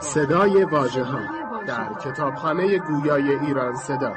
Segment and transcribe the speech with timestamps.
[0.00, 1.20] صدای واژه ها
[1.66, 4.12] در کتابخانه گویای ایران صدا.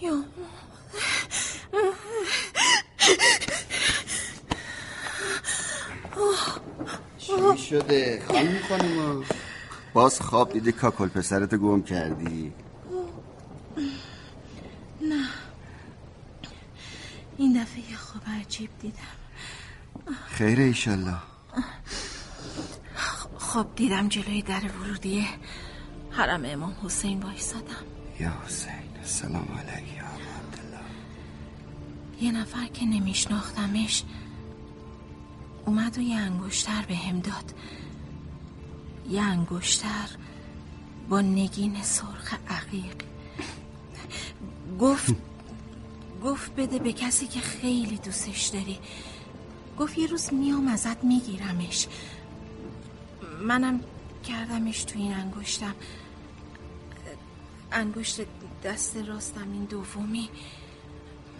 [0.00, 0.24] یا
[7.18, 9.24] چی شده؟ خانم خانم
[9.92, 12.52] باز خواب دیدی کاکل پسرتو گم کردی.
[15.02, 15.26] نه.
[17.36, 19.16] این دفعه یه خواب عجیب دیدم.
[20.26, 21.16] خیره ایشالله.
[23.38, 25.26] خواب دیدم جلوی در ورودی
[26.10, 27.84] حرم امام حسین وایسادم.
[28.20, 30.84] یا حسین سلام علیه یا عبدالله
[32.20, 34.04] یه نفر که نمیشناختمش
[35.66, 37.54] اومد و یه انگشتر به هم داد.
[39.10, 40.08] یه انگشتر
[41.08, 42.96] با نگین سرخ عقیق.
[44.80, 45.14] گفت
[46.24, 48.78] گفت بده به کسی که خیلی دوستش داری.
[49.78, 51.86] گفت یه روز میام ازت میگیرمش.
[53.42, 53.80] منم
[54.24, 55.74] کردمش تو این انگشتم.
[57.72, 58.20] انگشت
[58.64, 60.28] دست راستم این دومی.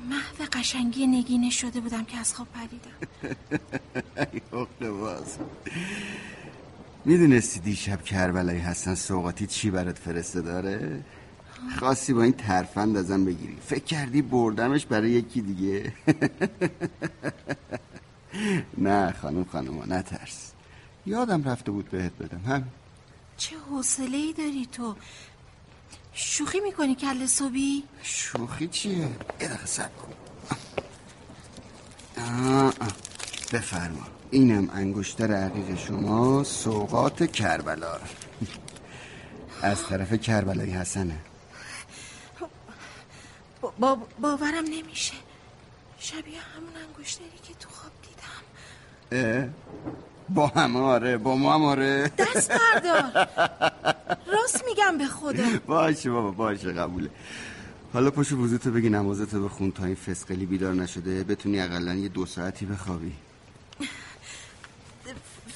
[0.09, 3.37] محو قشنگی نگینه شده بودم که از خواب پریدم.
[4.81, 5.37] ای باز
[7.05, 11.05] می‌دونستی دیشب کربلای حسن سوقاتی چی برات فرسته داره؟
[11.79, 13.57] خواستی با این ترفند ازم بگیری.
[13.67, 15.92] فکر کردی بردمش برای یکی دیگه؟
[18.79, 20.53] نه خانم خانم نترس
[21.07, 22.64] یادم رفته بود بهت بدم هم
[23.37, 24.95] چه حوصله ای داری تو.
[26.12, 29.08] شوخی می‌کنی کل صبحی؟ شوخی چیه؟ یه
[29.39, 30.12] دقیقه سب کن.
[33.52, 38.00] بفرما اینم انگشتر عقیق شما سوقات کربلا
[39.62, 41.19] از طرف کربلای حسنه
[43.79, 45.14] با باورم نمیشه
[45.98, 47.92] شبیه همون انگشتری که تو خواب
[49.11, 49.55] دیدم؟
[50.35, 52.11] با هم آره با ما هم آره.
[52.18, 53.29] دست بردار.
[54.33, 55.45] راست میگم به خدا.
[55.67, 57.11] باشه بابا باشه قبوله.
[57.92, 61.24] حالا پشت وضوتو بگی نمازتو بخون تا این فسقلی بیدار نشده.
[61.24, 63.13] بتونی اقلا یه دو ساعتی بخوابی.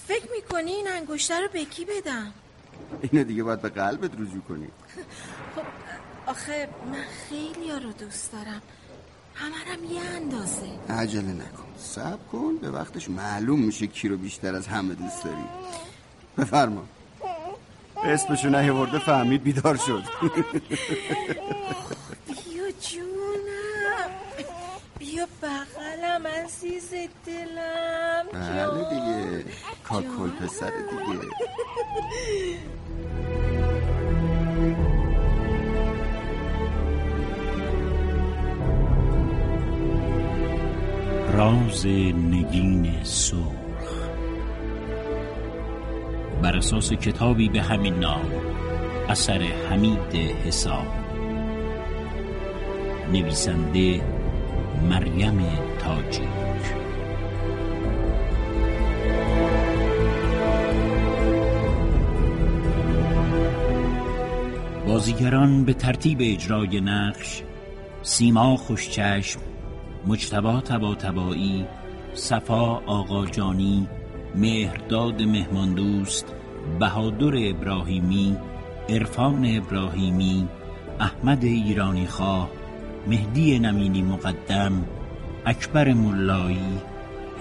[0.06, 2.32] فکر می‌کنی این انگشتر رو به کی بدم؟
[3.00, 4.68] اینو دیگه باید به قلبت رجوع کنی.
[5.56, 5.62] خب
[6.26, 8.62] آخه من خیلی ها رو دوست دارم.
[9.34, 10.66] همرم یه اندازه.
[10.88, 11.64] عجله نکن.
[11.78, 15.44] سب کن به وقتش معلوم میشه کی رو بیشتر از همه دوست داری.
[16.38, 16.82] بفرما.
[18.04, 20.02] اسمشو نیاورده فهمید بیدار شد.
[22.26, 24.10] بیا جونم.
[24.98, 26.90] بیا بغلم عزیز
[27.26, 28.26] دلم.
[28.32, 29.44] بله دیگه.
[29.84, 31.20] کاکل پسر دیگه.
[41.36, 44.08] راز نگین سرخ.
[46.42, 48.30] بر اساس کتابی به همین نام
[49.08, 50.14] اثر حمید
[50.46, 50.86] حساب.
[53.12, 54.00] نویسنده
[54.90, 55.46] مریم
[55.78, 56.28] تاجیک
[64.86, 67.42] بازیگران به ترتیب اجرای نقش
[68.02, 69.40] سیما خوشچشم
[70.06, 71.66] مجتبا تبا تبایی
[72.14, 73.88] صفا آقاجانی
[74.34, 76.26] مهرداد مهماندوست
[76.80, 78.36] بهادر ابراهیمی
[78.88, 80.48] عرفان ابراهیمی
[81.00, 82.50] احمد ایرانی خواه
[83.06, 84.84] مهدی نمینی مقدم
[85.46, 86.80] اکبر ملایی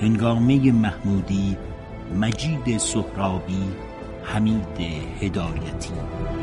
[0.02, 1.58] هنگامه محمودی
[2.22, 3.64] مجید سهرابی
[4.24, 4.80] حمید
[5.22, 6.43] هدایتی.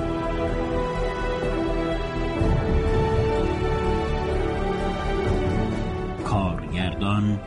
[6.70, 7.40] کارگردان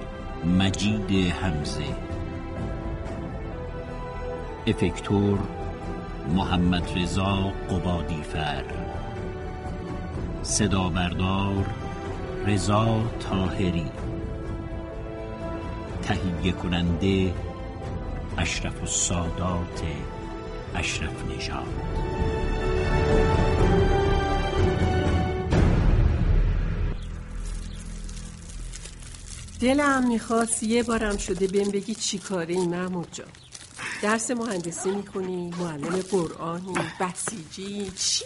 [0.59, 1.83] مجید حمزه.
[4.67, 5.39] افکتور
[6.35, 8.63] محمد رضا قبادیفر.
[10.41, 11.65] صدا بردار
[12.45, 13.91] رضا تاهری
[16.01, 17.33] تهیه کننده
[18.37, 19.81] اشرف السادات
[20.75, 22.32] اشرف نژاد.
[29.63, 33.27] دلم می‌خواست یه بارم شده بهم بگی چی کاره ای محمود جان.
[34.01, 38.25] درس مهندسی می‌کنی معلم قرآنی بسیجی چی؟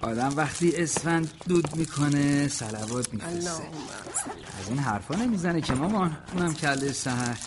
[0.00, 3.50] آدم وقتی اسفند دود می‌کنه سلوات میفرسته.
[4.60, 7.38] از این حرفا نمی‌زنه که مامان اونم کله سهر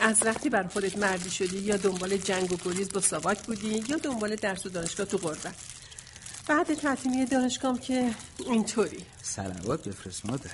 [0.00, 3.96] از وقتی بر خودت مردی شدی یا دنبال جنگ و گریز با ساواک بودی یا
[3.96, 5.54] دنبال درس و دانشگاه تو غربت
[6.48, 9.04] بعد تعطیلی دانشگاه که اینطوری.
[9.22, 10.50] سلوات بفرست مادر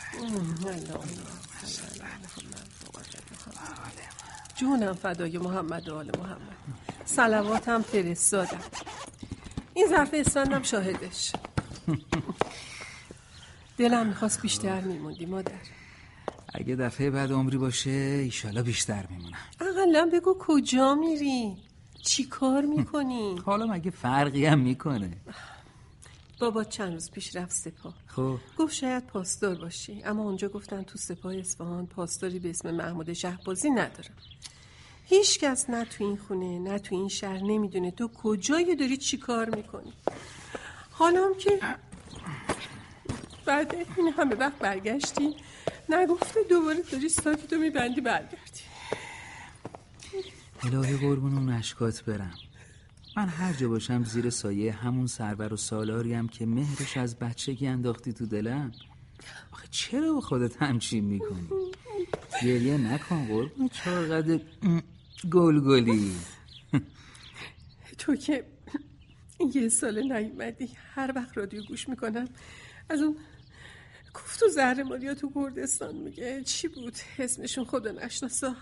[4.56, 6.56] جونم فدای محمد و آل محمد.
[7.04, 8.60] سلواتم فرستادم.
[9.74, 11.32] این ظرف اسفندم شاهدش.
[13.78, 15.52] دلم می‌خواست بیشتر میموندی مادر.
[16.54, 19.38] اگه دفعه بعد عمری باشه ایشالا بیشتر میمونم.
[19.60, 21.56] اقلا بگو کجا میری؟
[22.02, 25.16] چی کار می‌کنی؟ حالا مگه فرقی هم می‌کنه؟
[26.38, 27.94] بابا چند روز پیش رفت سپاه.
[28.06, 28.38] خب.
[28.58, 30.02] گفت شاید پاسدار باشی.
[30.04, 34.14] اما اونجا گفتن تو سپاه اصفهان پاسداری به اسم محمود شهبازی ندارم
[35.04, 37.90] هیچ کس نه تو این خونه نه تو این شهر نمی‌دونه.
[37.90, 39.92] تو کجایی داری چی کار می‌کنی؟
[40.90, 41.60] حالا هم که
[43.46, 45.36] بعد این همه وقت برگشتی
[45.88, 48.36] نگفته دوباره داری ساکتو میبندی برگردی.
[50.62, 52.34] الهی قربون اون اشکات برم.
[53.16, 58.12] من هر جا باشم زیر سایه همون سرور و سالاریم که مهرش از بچگی انداختی
[58.12, 58.72] تو دلم.
[59.52, 61.48] آخه چرا با خودت همچین می‌کنی؟
[62.42, 63.68] گریه نکن قربون.
[63.68, 64.40] چاقد
[65.32, 66.12] گلگلی.
[67.98, 68.46] تو که
[69.54, 72.28] یه سال نیومدی هر وقت رادیو گوش می‌کنم
[72.88, 73.16] از اون
[74.12, 76.42] کوفت و زهر ماریا تو کردستان میگه.
[76.44, 78.56] چی بود؟ اسمشون خدا نشناسا.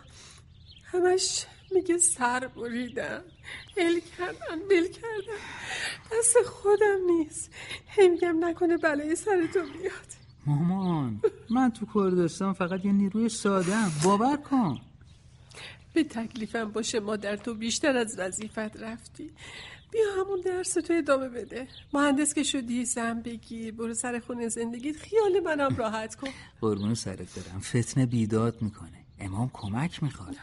[0.85, 3.23] همش میگه سر بریدن
[3.77, 5.41] ال کردن بل کردن
[6.13, 7.51] دست خودم نیست.
[7.87, 10.25] هی میگم نکنه بلای سر تو بیاد.
[10.47, 11.21] مامان
[11.51, 14.81] من تو کردستان فقط یه نیروی سادم باور کن.
[15.93, 19.31] به تکلیفم باشه مادر تو بیشتر از وظیفت رفتی.
[19.93, 21.69] بیا همون درس تو ادامه بده.
[21.93, 24.97] مهندس که شدی زن بگیر برو سر خونه زندگیت.
[24.97, 26.29] خیال منم راحت کن.
[26.61, 27.61] قربون سرت برم.
[27.61, 29.05] فتنه بیداد می‌کنه.
[29.21, 30.37] امام کمک می‌خواد.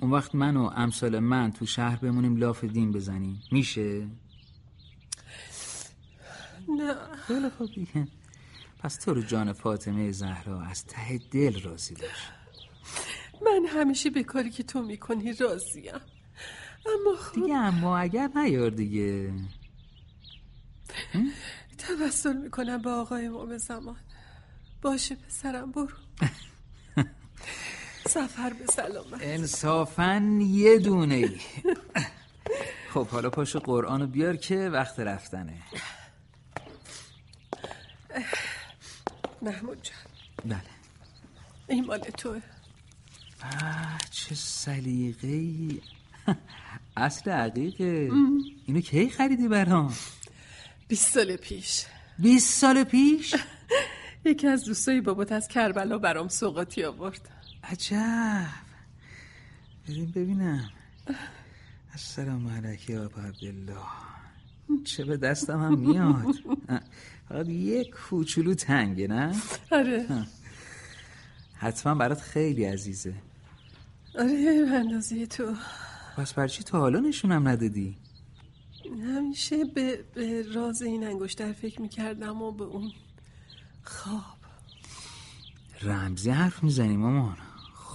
[0.00, 3.42] اون وقت من و امثال من تو شهر بمونیم لاف دین بزنیم.
[3.52, 4.06] میشه؟
[6.68, 6.94] نه.
[7.26, 8.08] خیلی دیگه.
[8.78, 12.30] پس تو رو جان فاطمه زهرا از ته دل راضی باش.
[13.42, 15.94] من همیشه به کاری که تو می‌کنی راضیم.
[16.86, 19.32] اما خب دیگه اما اگر نیار دیگه.
[21.78, 23.96] توسل می‌کنم به آقای امام زمان.
[24.82, 25.88] باشه پسرم برو.
[28.08, 29.20] سفر به سلامت.
[29.20, 31.36] انصافا یه دونه ای.
[32.94, 35.62] خب حالا پاشو قرآن رو بیار که وقت رفتنه.
[39.42, 39.96] محمود جان.
[40.44, 40.60] بله.
[41.68, 42.40] این مال توه
[44.10, 45.80] چه سلیقه ای
[46.96, 48.10] اصل عقیقه.
[48.66, 49.94] اینو کی خریدی برام؟
[50.88, 51.84] بیست سال پیش.
[52.18, 53.34] بیست سال پیش؟
[54.24, 57.35] یکی از دوستای بابات از کربلا برام سوقاتی آورد.
[57.70, 58.46] عجب.
[59.88, 60.70] بدین ببینم.
[61.92, 63.76] السلام علیکی ابا عبدالله.
[64.84, 66.34] چه به دستم هم میاد؟
[67.28, 69.34] فقط یک کوچولو تنگه نه؟
[69.70, 70.26] آره.
[71.54, 73.14] حتما برات خیلی عزیزه.
[74.18, 75.54] آره اندازه تو.
[76.16, 77.96] پس بر چی تا حالا نشونم ندادی؟
[79.02, 82.92] همیشه به, به راز این انگشتر فکر می‌کردم و به اون
[83.82, 84.36] خواب.
[85.82, 87.36] رمزی حرف می‌زنی مامان.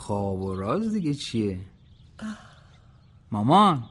[0.02, 1.60] خواب و راز دیگه چیه؟
[3.32, 3.90] مامان.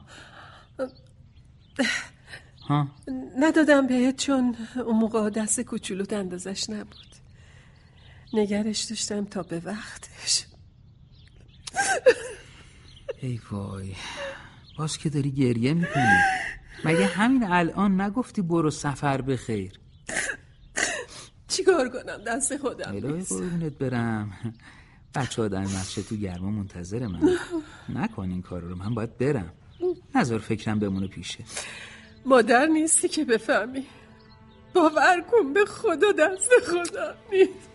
[2.67, 2.87] ها؟
[3.39, 7.15] ندادم بهت چون اون موقع دست کوچولوت اندازش نبود.
[8.33, 10.45] نگرش داشتم تا به وقتش.
[13.21, 13.95] ای وای.
[14.77, 16.17] باز که داری گریه می‌کنی.
[16.85, 19.79] مگه همین الان نگفتی برو سفر بخیر؟
[21.47, 23.33] چیکار کنم؟ دست خودم نیست.
[23.79, 24.53] برم.
[25.15, 27.37] بچه ها در مسجد تو گرما منتظر من
[27.89, 29.53] نکن این کار رو من باید برم.
[30.15, 31.43] نظر فکرم بمونه پیشه.
[32.25, 33.85] مادر نیستی که بفهمی.
[34.73, 37.71] باور کن به خدا دست خدا نیست.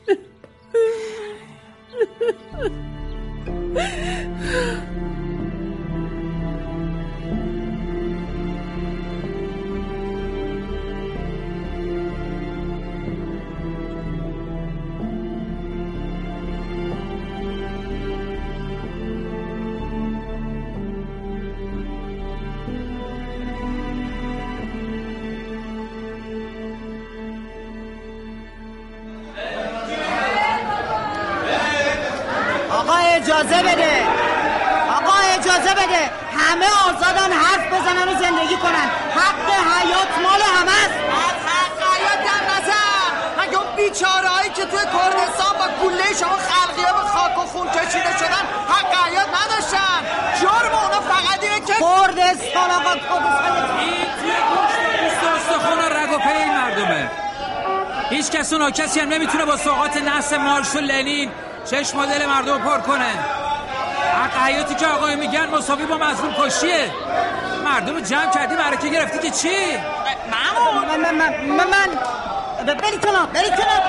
[58.47, 61.31] هیچ کس و کسی هم نمی‌تونه با سوقات نفس مارش و لنین
[61.71, 63.11] چشم دل مردم پر کنه.
[64.23, 66.91] حق حیاتی که آقای میگن مساوی با مظلوم کشیه.
[67.65, 69.77] مردم رو جمع کردی معرکه گرفتی که چی؟
[70.31, 71.01] مامون!
[71.01, 73.83] من من من من بری کنم بری کنم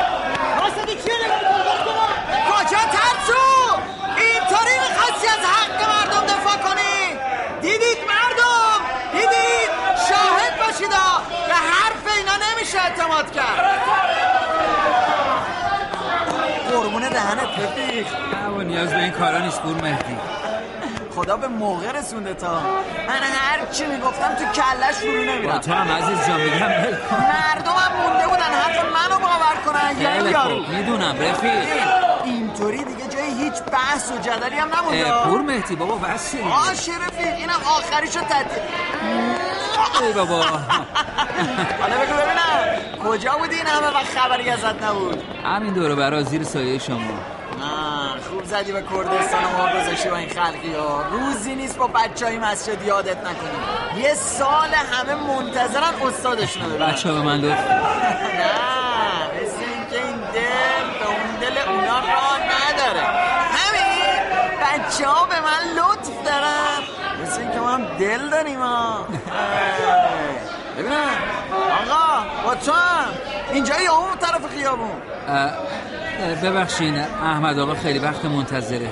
[0.60, 2.10] واسه چیه نگاه می‌کنی؟ بری کنم
[2.52, 3.44] کجا ترسو
[4.18, 7.20] اینطوری می‌خواستی از حق مردم دفاع کنی
[7.62, 8.80] دیدید مردم
[9.14, 9.70] دیدید
[10.10, 11.22] شاهد باشید ها.
[11.48, 13.82] به حرف اینا نمیشه اعتماد کرد
[16.72, 18.08] قربون دهنت رفیق.
[18.58, 20.18] نه نیاز به این کارا نیست پور مهدی.
[21.16, 22.54] خدا به موقع رسونده تا.
[22.54, 26.68] من هر چی می‌گفتم تو کلش فرو با نمیرم تو هم عزیز جان میگم.
[26.68, 30.02] مردم هم مونده بودن حرف منو باور کنن.
[30.02, 31.88] یعنی خیلی یارو می‌دونم رفیق.
[32.24, 35.12] اینطوری دیگه جای هیچ بحث و جدلی هم نمونده.
[35.24, 36.44] پور مهدی بابا بس دیگه.
[36.72, 38.64] آشه رفیق اینم آخریشو تعطیل
[40.02, 40.42] ای بابا.
[41.82, 45.24] حالا بگو ببینم کجا بودی؟ این همه وقت خبری ازت نبود.
[45.44, 46.98] همین دوره برا زیر سایه شما.
[48.48, 51.04] زدی به کردستان و ما گذاشتی با این خلقی ها.
[51.12, 54.02] روزی نیست با بچه های مسجد یادت نکنی.
[54.04, 56.92] یه سال همه منتظرن استادشونو ببینن.
[56.92, 57.60] بچه به من لطف
[58.40, 58.54] نه
[59.36, 63.04] مثل اینکه این دل به اون دل اونا راه نداره.
[63.52, 64.20] همین
[64.62, 66.84] بچه ها به من لطف دارن.
[67.24, 69.06] مثل اینکه ما هم دل داریم ها.
[70.78, 71.10] ببینم.
[71.72, 73.06] آقا با تو هم.
[73.54, 75.02] اینجا یا اون طرف خیابون؟
[76.44, 78.92] ببخشین احمد آقا خیلی وقت منتظره.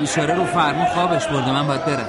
[0.00, 2.08] بیچاره رو فرمون خوابش برده من باید برم.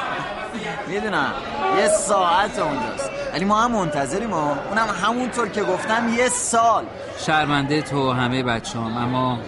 [0.88, 1.32] می‌دونم
[1.78, 3.10] یه ساعت اونجاست.
[3.34, 6.84] ولی ما هم منتظریم ها اونم همونطور که گفتم یه سال.
[7.26, 9.38] شرمنده تو و همه بچه هم اما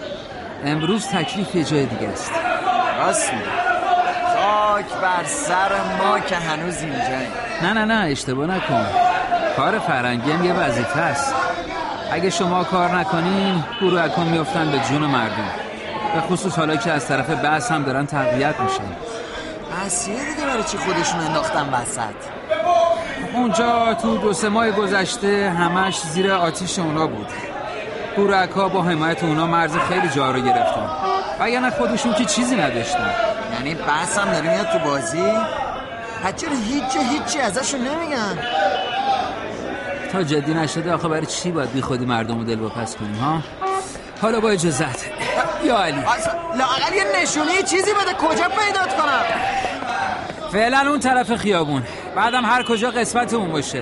[0.65, 2.31] امروز تکلیف یه جای دیگه است.
[2.97, 3.45] راست میگی.
[4.37, 5.71] خاک بر سر
[6.03, 7.31] ما که هنوز اینجاییم.
[7.61, 8.85] نه نه نه اشتباه نکن.
[9.57, 11.35] کار فرنگی هم یه وظیفه است.
[12.11, 15.51] اگه شما کار نکنین گروه اکن میفتن به جون مردم.
[16.15, 18.83] به خصوص حالا که از طرف بحث هم دارن تقویت میشن.
[19.71, 22.15] پس یه دیگه برای چی خودشون انداختن وسط.
[23.33, 27.27] اونجا تو دو سه ماه گذشته همش زیر آتیش اونا بود.
[28.15, 30.89] گورک ها با حمایت اونا مرز خیلی جا رو گرفتن.
[31.39, 33.11] وگرنه خودشون که چیزی نداشتن.
[33.53, 35.31] یعنی بحث هم داره میاد تو بازی؟
[36.37, 38.37] چرا هیچی هیچی ازشون نمیگن؟
[40.11, 43.41] تا جدی نشده آخه برای چی باید بی خودی مردم رو دل واپس کنیم ها؟
[44.21, 45.05] حالا با اجازت.
[45.63, 46.01] یا علی.
[46.57, 49.23] لااقل یه نشونی یه چیزی بده کجا پیدات کنم؟
[50.51, 51.83] فعلا اون طرف خیابون.
[52.15, 53.77] بعدم هر کجا قسمتمون باشه.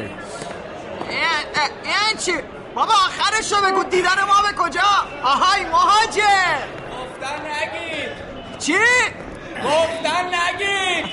[2.09, 2.33] این چی؟
[2.75, 4.81] بابا آخرش رو بگو دیدن ما به کجا؟
[5.23, 6.57] آهای مهاجر!
[6.91, 8.09] گفتن نگید.
[8.59, 8.73] چی؟
[9.63, 11.05] گفتن نگید.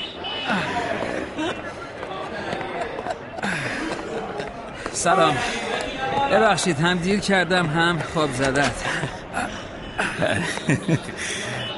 [4.96, 5.34] سلام.
[6.32, 8.72] ببخشید هم دیر کردم هم خواب زدت.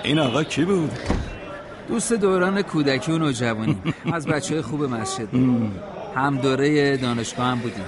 [0.03, 0.91] این آقا کی بود؟
[1.89, 3.77] دوست دوران کودکی و نوجوانی.
[4.13, 5.35] از بچه خوب مسجد.
[6.17, 7.85] هم دوره دانشگاه هم بودیم.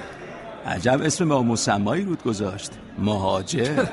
[0.67, 2.71] عجب اسم با مسمایی رود گذاشت.
[2.99, 3.85] مهاجر.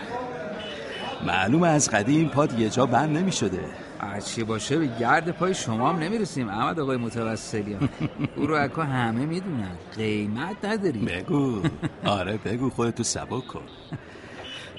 [1.27, 3.59] معلوم از قدیم پاد یه جا بند نمی شده
[4.25, 6.49] چی باشه؟ به گرد پای شما هم نمی‌رسیم.
[6.49, 7.77] احمد آقای متوسلی
[8.35, 9.71] او رو اکا همه می‌دونن.
[9.95, 11.05] قیمت نداریم.
[11.05, 11.61] بگو.
[12.05, 13.61] آره بگو خودتو سبک کن.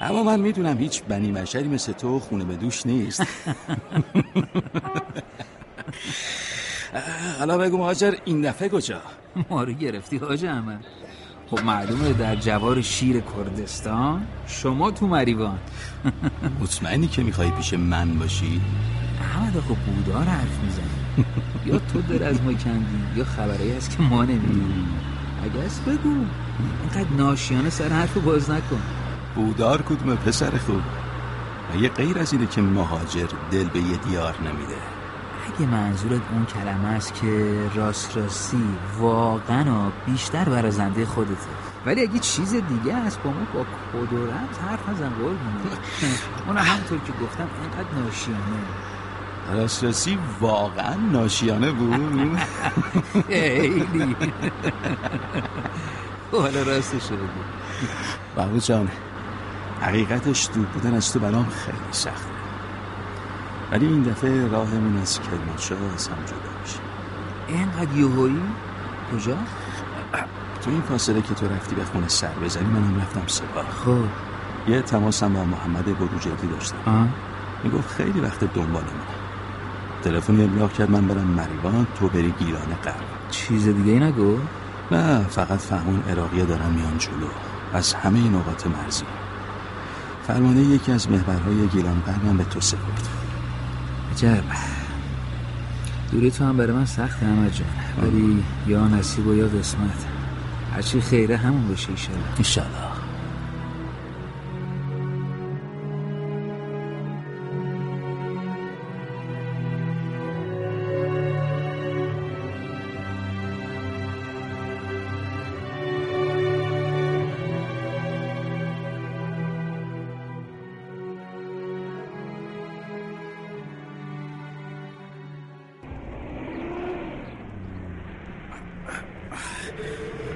[0.00, 3.22] اما من می‌دونم هیچ بنی مشری مثل تو خونه به دوش نیست.
[7.38, 9.00] حالا بگو مهاجر این دفعه کجا؟
[9.50, 10.84] ما رو گرفتی حاج احمد؟
[11.50, 15.58] خب معلومه در جوار شیر کردستان شما تو مریوان.
[16.60, 18.60] مطمئنی که می‌خوای پیش من باشی؟
[19.20, 21.24] احمد آقا بودار حرف می‌زنی
[21.66, 24.88] یا تو دل از ما کندی یا خبرایی هست که ما نمی‌دونیم.
[25.44, 26.14] اگه هست بگو.
[26.82, 28.82] اینقدر ناشیانه سر حرف باز نکن.
[29.34, 30.82] بودار کدوم پسر خوب؟
[31.74, 34.76] و یه غیر از اینه که مهاجر دل به یه دیار نمیده.
[35.46, 38.64] اگه منظورت اون کلمه است که راست راستی
[38.98, 41.48] واقعا بیشتر برازنده خودته.
[41.86, 45.38] ولی اگه چیز دیگه است با ما با کد و رمز حرف نزن قربون
[46.46, 48.87] اون همونطور که گفتم اینقدر ناشیانه.
[49.52, 52.38] راستی واقعا ناشیانه بود.
[53.28, 54.16] خیلی.
[56.32, 57.42] حالا راستش رو بگو.
[58.36, 58.88] بابا جان
[59.80, 62.30] حقیقتش دور بودن از تو برام خیلی سخته.
[63.72, 66.78] ولی این دفعه راهمون از کرمانشاه از هم جدا میشه.
[67.48, 68.42] اینقدر یوهایی
[69.12, 69.36] کجا؟
[70.64, 73.64] تو این فاصله که تو رفتی به خونه سر بزنی منم رفتم سپاه.
[73.84, 74.04] خب.
[74.70, 77.12] یه تماسم با محمد بروجردی داشتم.
[77.64, 79.07] می‌گفت خیلی وقت دنبالمونه
[80.08, 82.94] تلفن ابلاغ کرد من برم مریوان تو بری گیلان غرب.
[83.30, 84.38] چیز دیگه ای نگو؟
[84.90, 87.28] نه فقط فهمون عراقیه دارن میان جلو.
[87.74, 89.04] از همه نقاط مرزی.
[90.26, 93.08] فرمانده یکی از محورهای گیلان هم به تو سپرد.
[94.12, 94.44] عجب.
[96.12, 97.68] دوری تو هم برای من سخت احمد جان.
[98.02, 100.06] ولی یا نصیب و یا قسمت.
[100.74, 102.87] هرچی خیره همون بشه ایشالا ایشالله.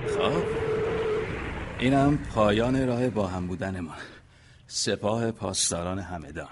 [0.08, 0.42] خب.
[1.78, 3.94] اینم پایان راه با هم بودن ما
[4.66, 6.48] سپاه پاسداران همدان.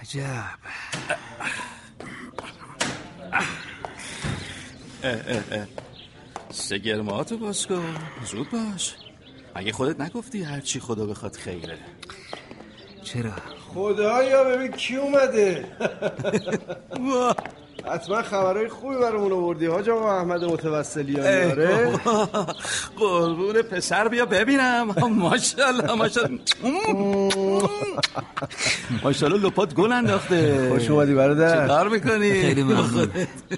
[0.00, 0.58] عجب.
[6.50, 7.96] سگرماتو باز کن.
[8.24, 8.94] زود باش.
[9.56, 11.78] مگه خودت نگفتی هرچی خدا بخواد خیره.
[13.02, 13.32] چرا؟
[13.74, 15.64] خدایا ببین کی اومده؟
[17.90, 21.92] حتما خبرهای خوبی برامون آوردی حاج آقا احمد متوسلیانی آره؟
[22.98, 24.94] قربون پسر بیا ببینم.
[25.10, 26.40] ماشاءالله ماشاءالله.
[29.04, 30.70] ماشاءالله لپات گل انداخته.
[30.72, 31.62] خوش اومدی برادر.
[31.62, 33.10] چیکار می‌کنی؟ خیلی ممنون.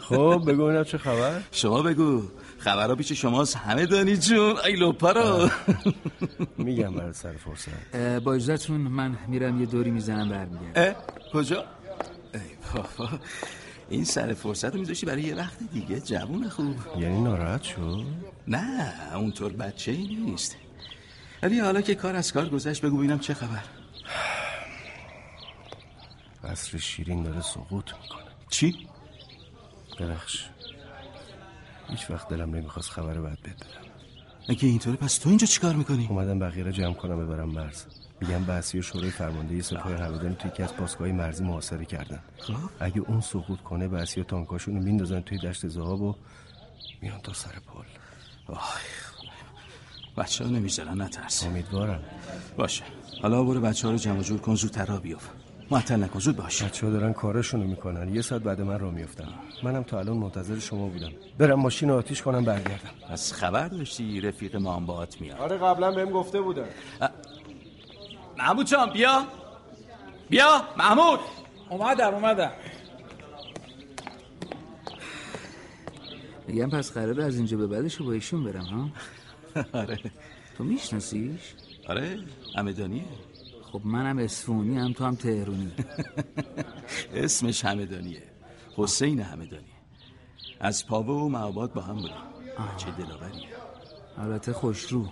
[0.09, 2.23] خب بگو ببینم چه خبر؟ شما بگو.
[2.59, 3.57] خبرها پیش شماست.
[3.57, 4.54] همه دانی جون.
[4.66, 5.49] ای لپا رو.
[6.64, 8.19] میگم برای سر فرصت.
[8.25, 10.95] با اجازتون من میرم یه دوری می‌زنم برمیگردم.
[11.33, 11.64] کجا؟
[12.35, 12.40] ای
[12.75, 13.11] بابا.
[13.88, 16.76] این سر فرصت رو میذاشی برای یه وقت دیگه جوون خوب.
[16.98, 18.06] یعنی ناراحت شد
[18.48, 20.56] نه اونطور بچه ای نیست.
[21.42, 23.62] ولی حالا که کار از کار گذشت بگو ببینم چه خبر.
[26.44, 28.24] قصر شیرین داره سقوط می‌کنه.
[28.50, 28.88] چی؟
[30.00, 30.44] ببخش.
[31.88, 33.84] هیچ وقت دلم نمی‌خواست خبر بد بهت بدم
[34.49, 37.84] اگه اینطوره پس تو اینجا چیکار می‌کنی؟ اومدم بقیه جمع کنم ببرم مرز.
[38.28, 42.19] میگم بحثی و شورای فرمانده سپاه همدان توی یکی از پاسگاه مرزی محاصره کردن.
[42.39, 42.54] خب.
[42.80, 46.15] اگه اون سقوط کنه بحثی و تانکاشون رو میندازن توی دشت زهاب و
[47.02, 47.84] میان تا سر پل.
[48.49, 48.58] وای
[50.17, 52.00] بچه ها نمی‌ذارن نترس امیدوارم.
[52.56, 52.84] باشه.
[53.23, 55.30] حالا برو بچه ها رو جمع جور کن زودتر را بیفت
[55.71, 56.63] معطل نکن زود باش.
[56.63, 58.15] بچه ها دارن کارشون رو می‌کنن.
[58.15, 59.28] یه ساعت بعد من را میفتم
[59.63, 61.10] منم تا الان منتظر شما بودم.
[61.39, 62.91] برم ماشین رو آتیش کنم برگردم.
[63.10, 65.39] پس خبر داشتی رفیق ما هم باهات میاد.
[65.39, 66.67] آره قبلا بهم گفته بودن.
[68.38, 69.26] محمود جان بیا.
[70.30, 71.20] بیا محمود.
[71.70, 72.52] اومدم اومدم.
[76.49, 78.88] میگم پس قراره از اینجا به بعدش با ایشون برم ها؟
[79.80, 79.99] آره.
[80.58, 81.54] تو میشناسیش؟
[81.88, 82.18] آره
[82.56, 83.04] همدانیه
[83.73, 85.73] خب منم اصفهانی هم تو هم تهرونی.
[87.14, 88.23] اسمش همدانیه
[88.76, 89.64] حسین همدانی
[90.60, 92.14] از پاوه و معباد با هم بودیم.
[92.76, 93.49] چه دلاوریه
[94.18, 95.06] البته خوشرو.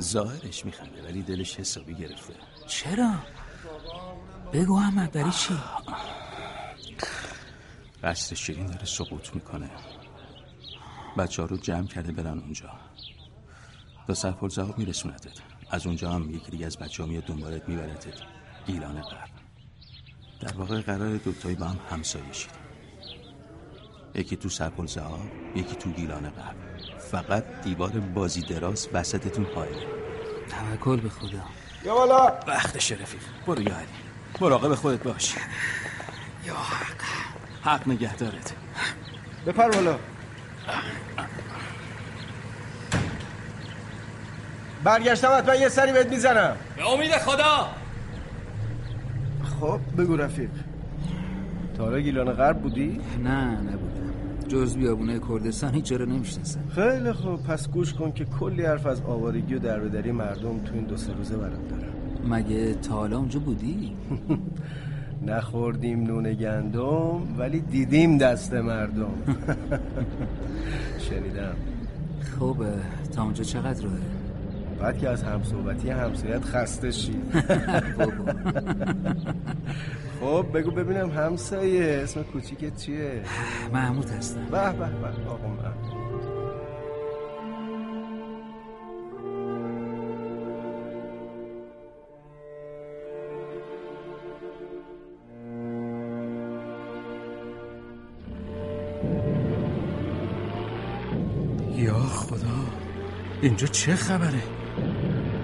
[0.00, 2.34] ظاهرش میخنده ولی دلش حسابی گرفته
[2.66, 3.14] چرا؟
[4.52, 5.58] بگو احمد برای چی؟
[8.02, 9.70] قصد شیرین داره سقوط می‌کنه.
[11.18, 12.70] بچه ها رو جمع کرده برن اونجا.
[14.06, 15.40] تا سرپل جواب میرسونتت.
[15.70, 18.20] از اونجا هم یکی دیگه از بچه ها میاد دنبالت میبرتت.
[18.66, 19.28] گیلان غرب.
[20.40, 22.50] در واقع قرار دوتایی با هم همسایه شید.
[24.14, 25.20] یکی تو سرپل زهاب
[25.54, 26.67] یکی تو گیلان غرب.
[27.10, 29.86] فقط دیوار بازی دراز وسطتون حائله
[30.50, 31.42] توکل به خدا.
[31.84, 32.32] یا بالا.
[32.46, 33.86] وقتش رفیق برو یا علی.
[34.40, 35.34] مراقب خودت باش.
[36.46, 37.02] یا حق.
[37.62, 38.52] حق نگهدارت.
[39.46, 39.98] بپر بالا.
[44.84, 46.56] برگشتم حتما یه سری بهت می‌زنم.
[46.76, 47.68] به امید خدا.
[49.60, 50.50] خب بگو رفیق.
[51.76, 53.87] تا حالا گیلان غرب بودی؟ نه نبودم
[54.48, 57.42] جز بیابونه کردستان هیچ رو نمی‌شناسم خیلی خوب.
[57.42, 61.12] پس گوش کن که کلی حرف از آوارگی و دربدری مردم تو این دو سه
[61.12, 61.92] روزه برات دارم
[62.34, 63.92] مگه تا حالا اونجا بودی؟
[65.26, 69.10] نخوردیم نون گندم ولی دیدیم دست مردم.
[71.10, 71.54] شنیدم.
[72.38, 72.56] خب
[73.14, 73.96] تا اونجا چقدر راهه؟
[74.80, 77.12] بعد که از همصحبتی همسایت خسته شی.
[77.98, 78.32] بابا.
[80.20, 83.22] خب بگو ببینم همسایه اسم کوچیکت چیه
[83.74, 85.98] محمود هستم به به به آقا محمود.
[101.76, 102.38] یا خدا
[103.42, 104.42] اینجا چه خبره؟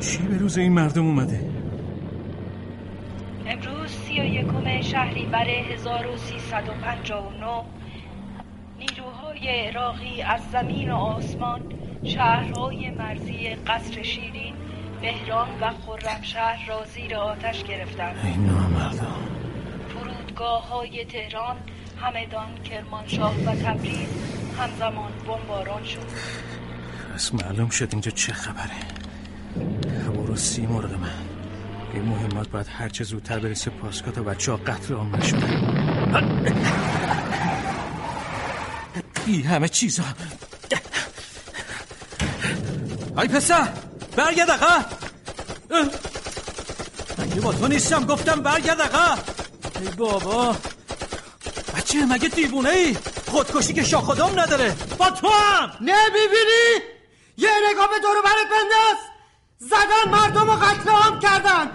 [0.01, 1.64] چی به روز این مردم اومده؟
[4.15, 7.65] سی و یکم شهریور 1359
[8.79, 11.61] نیروهای عراقی از زمین و آسمان
[12.05, 14.55] شهرهای مرزی قصر شیرین
[15.01, 18.17] بهرام و خرمشهر را زیر آتش گرفتند.
[18.25, 19.17] این نامردم
[19.89, 21.57] فرودگاه های تهران
[22.01, 24.09] همدان کرمانشاه و تبریز
[24.59, 26.01] همزمان بمباران شد.
[27.15, 28.71] پس معلوم شد اینجا چه خبره.
[30.15, 31.34] برو سی مرغ من.
[31.95, 35.75] این مهمات باید هرچه زودتر برسه پاسکا تا بچه ها قتل عام نشدن
[39.27, 40.03] این همه چیزا.
[43.19, 43.69] ای پسر
[44.17, 44.85] برگرد اقا
[47.19, 49.19] مگه با تو نیستم؟ گفتم برگرد اقا
[49.81, 50.57] ای بابا.
[51.77, 54.77] بچه مگه دیوونه ای؟ خودکشی که شاخدام نداره.
[54.99, 55.71] با تو هم.
[55.81, 56.85] نمی‌بینی
[57.37, 58.99] یه نگاه به دورو برت بنداز.
[59.59, 61.71] زدن مردم و قتل عام کردن.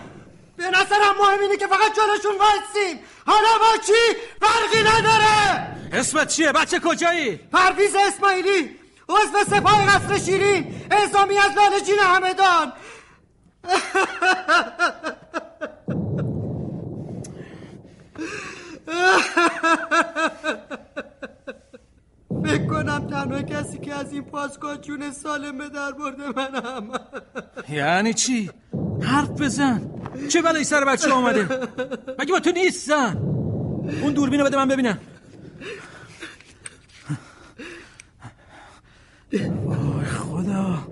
[0.59, 2.99] به نظرم مهم اینه که فقط جلوشون وایسیم.
[3.25, 5.77] حالا با چی؟ فرقی نداره.
[5.93, 8.75] اسمت چیه؟ بچه کجایی؟ پرویز اسماعیلی
[9.09, 12.73] عضو سپاه قصر شیرین اعزامی از لالجین همدان.
[22.43, 26.91] فکر کنم تنها کسی که از این پاسگاه جون سالم به در برده منم.
[27.69, 28.51] یعنی چی؟
[29.01, 29.98] حرف بزن.
[30.27, 31.41] چه بلایی سر بچه آمده؟
[32.19, 33.17] مگه با تو نیستن
[34.01, 34.97] اون دوربینو بده من ببینم.
[39.63, 40.87] وای خدا.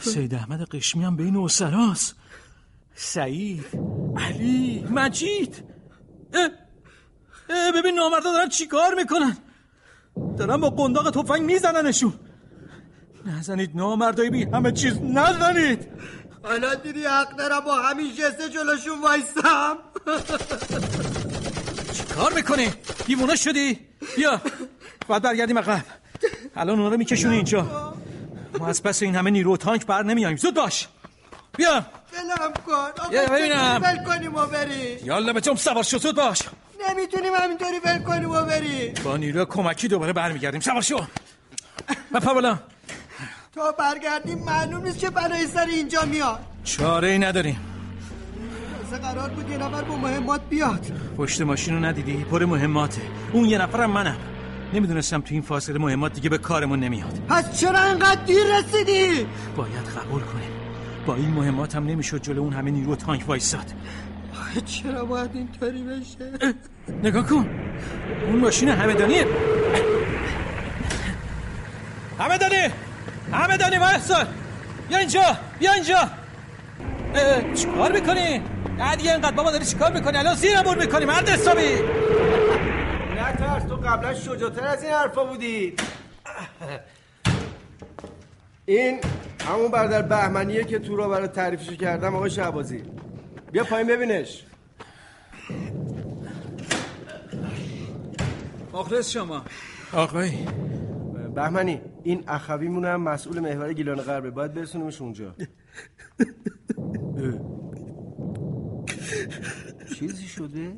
[0.00, 2.16] سید احمد قشمی هم بین اسراست
[2.94, 3.64] سعید
[4.16, 5.64] علی مجید.
[6.34, 6.48] اه
[7.50, 9.36] اه ببین نامردا دارن چیکار می‌کنن؟
[10.38, 12.12] دارن با قنداق تفنگ میزننشون.
[13.26, 15.88] نزنید نامردایی بی همه چیز نزنید.
[16.42, 19.78] حالا دیدی حق دارم با همین جسته جلوشون وایستم
[21.94, 22.72] چی کار می‌کنی؟
[23.06, 23.78] دیوونه شدی؟
[24.16, 24.40] بیا
[25.08, 25.84] باید برگردیم عقب.
[26.56, 27.94] الان اونا رو میکشونی اینجا.
[28.58, 30.88] ما از پس این همه نیرو تانک بر نمیاییم زود باش.
[31.56, 31.72] بیا.
[32.12, 32.72] بلم کن.
[32.72, 33.80] آقا ببینم.
[33.82, 36.38] ول کنیم و بری یالا به جم سوار شو زود باش.
[36.90, 40.60] نمی‌تونیم همینطوری ول کنیم و بری با نیروی کمکی دوباره برمیگردیم.
[40.60, 41.00] سوار شو.
[42.14, 42.58] بپا بالا
[43.60, 46.40] تا برگردیم معلوم نیست چه بلایی سر اینجا میاد.
[46.64, 47.56] چاره ای نداریم.
[48.82, 50.86] تازه قرار بود یه نفر با مهمات بیاد.
[51.16, 53.00] پشت ماشین رو ندیدی؟ پر مهماته.
[53.32, 54.16] اون یه نفرم منم.
[54.74, 57.18] نمی‌دونستم تو این فاصله مهمات دیگه به کارمون نمیاد.
[57.28, 60.50] پس چرا انقدر دیر رسیدی؟ باید قبول کنیم.
[61.06, 63.74] با این مهمات هم نمی‌شد جلو اون همه نیرو تانک وایستاد.
[64.32, 66.54] آخه چرا باید اینطوری بشه؟
[67.02, 67.48] نگاه کن.
[68.26, 69.26] اون ماشین همدانیه
[72.18, 72.89] همدانی!
[73.32, 74.26] همدانی وایسا
[74.88, 75.22] بیا اینجا
[75.58, 76.10] بیا اینجا.
[77.54, 78.42] چیکار می‌کنی؟
[78.78, 81.74] نه دیگه اینقدر بابا داری چیکار می‌کنی؟ الان زیرمون می‌کنی مرد حسابی.
[83.16, 85.74] نه ترس تو قبلا شجاعتر از این حرفا بودی.
[88.66, 89.00] این
[89.48, 92.82] همون برادر بهمنیه که تو رو برای تعریفش کردم آقای شعبازی
[93.52, 94.44] بیا پایین ببینش.
[98.72, 99.44] مخلص شما.
[99.92, 100.30] آقای.
[101.34, 105.34] بهمنی این اخویمون هم مسئول محور گیلان غربه باید برسونیمش اونجا.
[109.94, 110.76] چیزی شده؟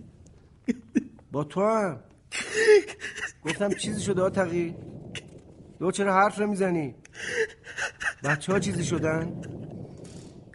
[1.33, 2.01] با تو هم.
[3.43, 4.75] گفتم چیزی شده ها تقی.
[5.79, 6.95] دو چرا حرف نمی‌زنی؟
[8.25, 9.43] بچه ها چیزی شدن؟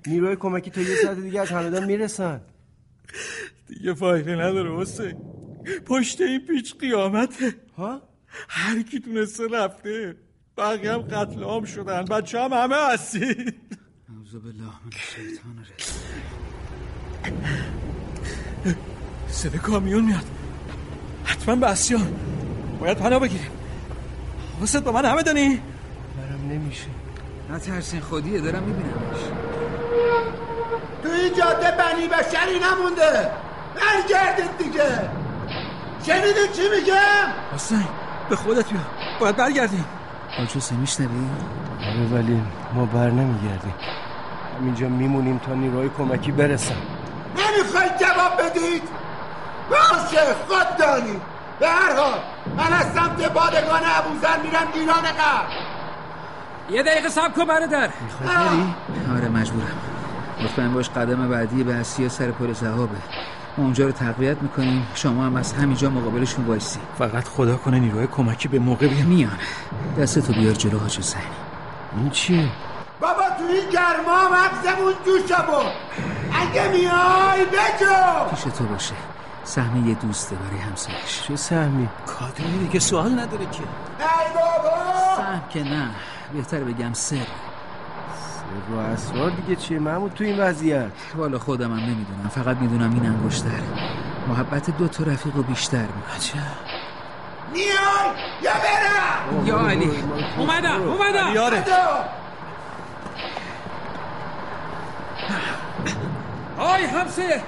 [0.08, 2.42] نیروی کمکی تا یه ساعت دیگه از همدان می‌رسن.
[3.68, 5.14] دیگه فایده نداره حسین
[5.86, 7.56] پشت این پیچ قیامته.
[7.78, 8.02] ها؟
[8.50, 10.16] هر کی تونسته رفته.
[10.58, 12.06] بقیه هم قتل عام شدن.
[12.06, 15.98] بچه هم همه هستی اعوذ بالله من الشیطان الرجیم.
[19.30, 20.26] صدای کامیون میاد.
[21.24, 22.02] حتما بسیار
[22.80, 23.52] باید پناه بگیریم.
[24.58, 25.62] حواست با من همه دانی؟
[26.18, 26.88] برم نمیشه.
[27.50, 29.20] نترسین خودیه دارم میبینمش.
[31.04, 33.32] تو این جاده بنی بشری نمونده.
[33.76, 35.10] برگردید دیگه.
[36.06, 37.88] شنیدید چی میگم؟ حسین
[38.30, 38.82] به خودت بیا.
[39.20, 39.86] باید برگردیم.
[40.40, 41.28] آجوسه میشنوی؟
[41.88, 42.42] آره ولی
[42.74, 43.74] ما بر نمیگردیم.
[44.60, 46.76] همینجا میمونیم تا نیروی کمکی برسن.
[47.36, 48.84] نمی‌خواید جواب بدید؟
[49.70, 51.22] باشه خود دانی.
[51.60, 52.20] به هر حال
[52.58, 55.54] من از سمت بادگان ابوذر میرم گیلان قبل
[56.70, 57.90] یه دقیقه سب کن برادر.
[58.04, 58.30] می‌خوای؟
[59.18, 59.68] آره مجبورم.
[60.44, 62.98] مطمئن باش قدم بعدی به سر پل زهابه.
[63.58, 64.88] ما اونجا رو تقویت می‌کنیم.
[64.96, 66.80] شما هم از همینجا مقابلشون وایسی.
[66.98, 69.38] فقط خدا کنه نیروی کمکی به موقع بیان میان.
[69.98, 71.24] دستتو بیار جلو حاج حسینی.
[71.98, 72.50] این چیه؟
[73.02, 75.72] بابا تو این گرما مغزمون جوش بود
[76.34, 78.30] اگه میای بجو.
[78.30, 78.94] پیش تو باشه.
[79.44, 83.60] سهمی یه دوسته برای همسرش چه سهمی؟ کادوی دیگه سوال نداره که.
[84.00, 84.76] ای بابا.
[85.18, 85.90] سهم که نه.
[86.34, 87.16] بهتر بگم سر.
[88.58, 90.92] سر و اسرار دیگه چیه؟ محمود تو این وضعیت.
[91.16, 92.30] والا خودم هم نمی‌دونم.
[92.30, 93.60] فقط می‌دونم این انگشتر
[94.28, 96.44] محبت دو تا رفیق و بیشتر می‌کنه.
[97.54, 97.66] میای
[98.42, 99.46] یا برم!
[99.46, 99.92] یا علی.
[100.38, 101.34] اومدم اومدم.
[101.34, 101.64] یاره
[106.58, 107.42] آی همسه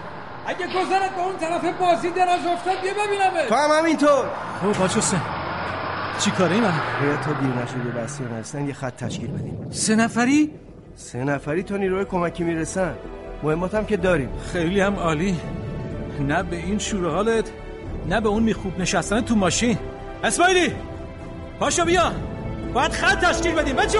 [0.47, 4.25] اگه گذرت به اون طرف بازی دراز افتاد بیا ببینم تو هم همینطور.
[4.61, 5.17] خب باچو سه.
[6.19, 9.67] چی کاره این باید تا دیر نشده بسیار هستن یه خط تشکیل بدیم.
[9.71, 10.51] سه نفری؟
[10.99, 12.93] سه نفری تا نیروی کمکی می‌رسن.
[13.43, 14.29] مهمات هم که داریم.
[14.53, 15.35] خیلی هم عالی.
[16.27, 17.51] نه به این شور حالت
[18.09, 19.77] نه به اون میخوب نشستن تو ماشین.
[20.23, 20.73] اسماعیلی
[21.59, 22.11] پاشو بیا.
[22.73, 23.75] باید خط تشکیل بدیم.
[23.75, 23.99] بچه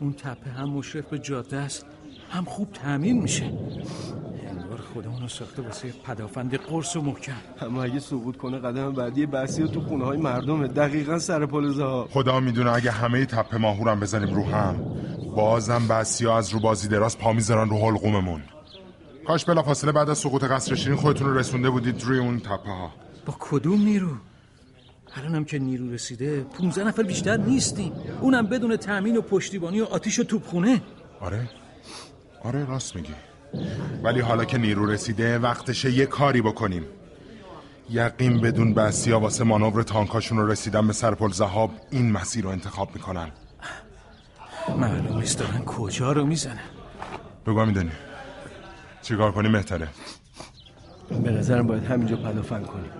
[0.00, 1.86] اون تپه هم مشرف به جاده است.
[2.30, 3.44] هم خوب تامین میشه.
[4.48, 7.32] انگار خودمون رو ساخته واسه پدافند قرص و محکم.
[7.60, 10.68] اما اگه سقوط کنه قدم بعدی بحثی و تو خونه های مردمه.
[10.68, 14.84] دقیقا سر پل ها خدا می‌دونه اگه همه تپه ماهورم بزنیم رو هم.
[15.36, 18.42] بازم بسی ها از رو بازی دراز پا می‌ذارن رو حلقوممون.
[19.26, 22.70] کاش بلا فاصله بعد از سقوط قصر شیرین خودتون رو رسونده بودید روی اون تپه
[22.70, 22.90] ها
[23.26, 24.10] با کدوم نیرو؟
[25.16, 27.92] الانم که نیرو رسیده 15 نفر بیشتر نیستیم.
[28.20, 30.82] اونم بدون تأمین و پشتیبانی و آتیش و توپخونه.
[31.20, 31.48] آره.
[32.42, 33.14] آره راست میگی.
[34.02, 36.84] ولی حالا که نیرو رسیده وقتشه یه کاری بکنیم.
[37.90, 42.50] یقین بدون بسی ها واسه مانور تانکاشون رو رسیدن به سرپل زهاب این مسیر رو
[42.50, 43.30] انتخاب می‌کنن.
[44.68, 46.58] معلوم نیست دارن کجا رو می‌زنن.
[47.46, 47.90] بگو می‌دونی
[49.02, 49.88] چیکار کنیم بهتره.
[51.22, 52.90] به نظرم باید همینجا پدافند کنیم.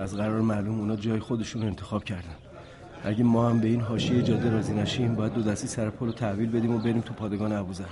[0.00, 2.36] از قرار معلوم اونا جای خودشون رو انتخاب کردن.
[3.04, 6.12] اگه ما هم به این حاشیه جاده راضی نشیم باید دو دستی سر پل رو
[6.12, 7.84] تحویل بدیم و بریم تو پادگان ابوذر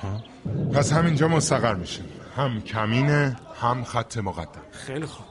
[0.75, 2.05] پس همینجا مستقر میشیم.
[2.37, 4.63] هم کمینه هم خط مقدم.
[4.71, 5.27] خیلی خوب.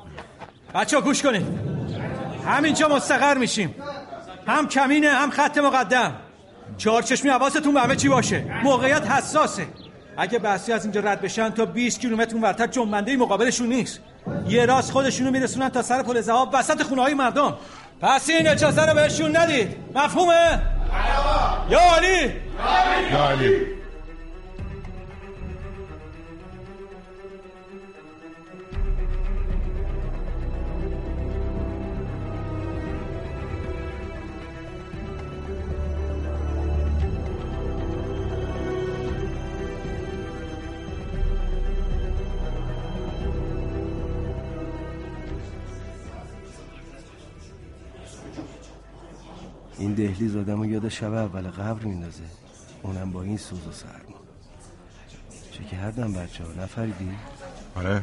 [0.76, 1.46] بچه گوش کنید.
[2.46, 3.76] همینجا مستقر میشیم.
[4.48, 6.16] هم کمینه هم خط مقدم.
[6.78, 8.62] چهارچشمی حواستون به همه چی باشه.
[8.64, 9.68] موقعیت حساسه.
[10.18, 14.00] اگه بحثی از اینجا رد بشن تا 20 کیلومتر اونورتر جنبنده مقابلشون نیست.
[14.48, 17.58] یه راست خودشونو میرسونن تا سر پل زهاب وسط خونه های مردم.
[18.02, 19.76] پس این اجازه رو بهشون ندید.
[19.96, 20.62] مفهومه؟
[21.70, 22.32] یا علی
[23.12, 23.77] یا علی
[49.98, 52.24] دهلیز آدم یاد شب اول قبر میندازه.
[52.84, 54.18] اونم با این سوز و سرما.
[55.52, 57.12] چه کردم بچه ها نفریدی؟
[57.76, 58.02] آره.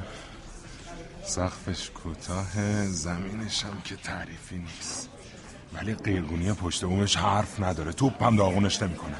[1.24, 5.08] سقفش کوتاه زمینش هم که تعریفی نیست.
[5.74, 7.92] ولی قیرگونی پشت بومش حرف نداره.
[7.92, 9.14] توپ هم داغونش نمی‌کنه.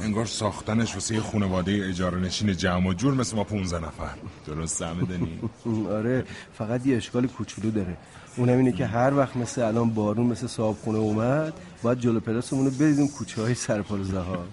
[0.00, 4.14] انگار ساختنش واسه یه خانواده اجاره نشین جمع و جور مثل ما 15 نفر.
[4.46, 5.40] درست دنی؟
[5.96, 6.24] آره
[6.58, 7.96] فقط یه اشکال کوچولو داره.
[8.36, 12.64] اونم اینه که هر وقت مثل الان بارون مثل صاحب خونه اومد باید جلو پلاسمون
[12.64, 14.44] رو بریدیم کوچه های سرپال زها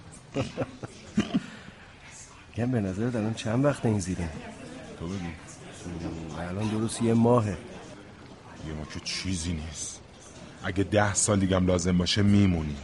[2.56, 4.28] گم به نظر الان چند وقت این زیریم؟
[4.98, 5.16] تو بگو.
[6.40, 7.56] الان درست یه ماهه.
[8.68, 10.00] یه ما که چیزی نیست.
[10.64, 12.76] اگه ده سال دیگم لازم باشه میمونی.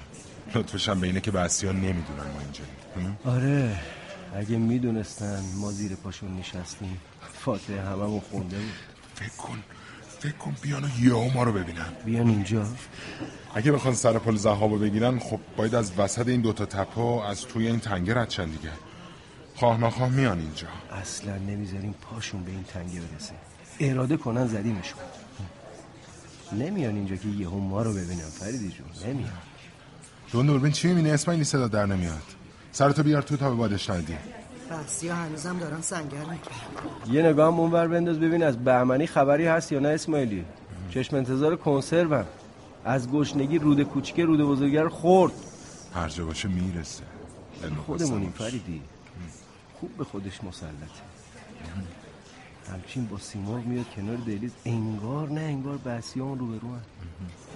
[0.54, 3.78] لطفش هم به اینه که بستی ها نمی‌دونن ما اینجاییم آره
[4.34, 7.00] اگه می‌دونستن ما زیر پاشون نشستیم.
[7.44, 8.72] فاتحه هممون خونده بود.
[9.14, 9.58] فکر کن
[10.18, 11.86] فکر کن بیان و یهو ما رو ببینن.
[12.04, 12.66] بیان اینجا.
[13.54, 17.66] اگه بخوان سر پل زهابو بگیرن خب باید از وسط این دوتا تپه از توی
[17.66, 18.70] این تنگه رد شن دیگه.
[19.56, 20.66] خواه نخواه میان اینجا.
[20.92, 23.32] اصلا نمی‌ذاریم پاشون به این تنگه برسه.
[23.80, 25.00] اراده کنن زدیمشون
[26.52, 28.30] نمیان اینجا که یهو ما رو ببینن.
[28.40, 29.32] فریدی جون نمیان.
[30.32, 32.22] دون دوربین چی می‌بینی؟ اسماعیلی صدا در نمیاد.
[32.72, 34.16] سرتو بیار تو تا به بادش ندی.
[34.70, 36.38] بحثی ها هنوزم دارن سنگر می‌کنن
[37.10, 40.44] یه نگاه هم اونور بنداز ببین از بهمنی خبری هست یا نه اسماعیلی؟
[40.90, 42.24] چشم انتظار کنسروم.
[42.84, 45.32] از گشنگی روده کوچیک روده بزرگر خورد.
[45.94, 47.04] هر جا باشه می‌رسه.
[47.86, 48.82] خودمونیم فریدی.
[49.80, 51.00] خوب به خودش مسلطه.
[52.72, 56.68] همچین با سیمرغ میاد کنار دهلیز انگار نه انگار بحثی رو به رو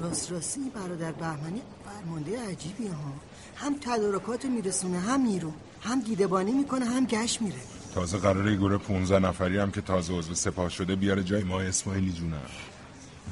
[0.01, 3.13] راست راستی برادر بهمنی فرمانده عجیبی ها.
[3.57, 5.53] هم تدارکات میرسونه هم نیرو.
[5.81, 7.61] هم دیدبانی می‌کنه هم گشت میره.
[7.95, 11.61] تازه قراره یه گروه 15 نفری هم که تازه عضو سپاه شده بیاره جای ما
[11.61, 12.39] اسماعیلی جونم.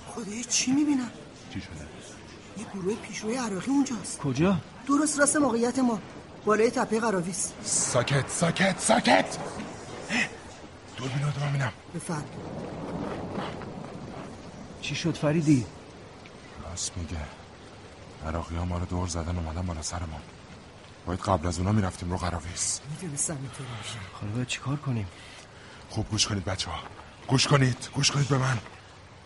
[0.06, 1.10] خدای چی می‌بینم؟
[1.52, 1.86] چی شده؟
[2.58, 4.18] یه گروه پیشروی عراقی اونجاست.
[4.18, 5.98] کجا؟ درست راست موقعیت ما.
[6.44, 9.38] بالای تپه قراویس ساکت ساکت ساکت!
[10.96, 12.24] دوربینو رو ببینم بفرم.
[14.80, 15.66] چی شد فریدی؟
[16.64, 17.16] راست میگه.
[18.26, 20.20] عراقی ها ما رو دور زدن اومدن بالا سر ما.
[21.06, 23.98] باید قبل از اونا می‌رفتیم رو قراویس می‌دونستم اینطور میشه.
[24.12, 25.06] حالا باید چیکار کنیم؟
[25.90, 26.78] خوب گوش کنید بچه ها
[27.28, 28.58] گوش کنید گوش کنید به من.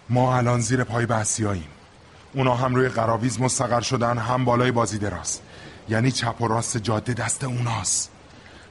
[0.09, 1.69] ما الان زیر پای بحثیاییم.
[2.37, 5.41] اونا هم روی قراویز مستقر شدن هم بالای بازی دراز.
[5.89, 8.11] یعنی چپ و راست جاده دست اوناست.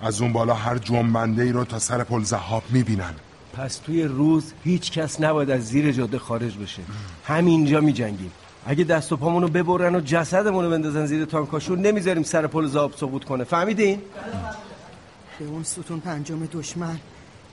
[0.01, 3.13] از اون بالا هر جنبنده ای رو تا سر پل زهاب می‌بینن.
[3.54, 6.82] پس توی روز هیچ کس نباید از زیر جاده خارج بشه.
[7.25, 8.32] همینجا میجنگیم.
[8.65, 13.23] اگه دست و پامونو ببرن و جسدمونو بندازن زیر تانکاشون نمی‌ذاریم سر پل زهاب سقوط
[13.23, 13.43] کنه.
[13.43, 14.01] فهمیدین؟
[15.39, 16.99] به اون ستون پنجم دشمن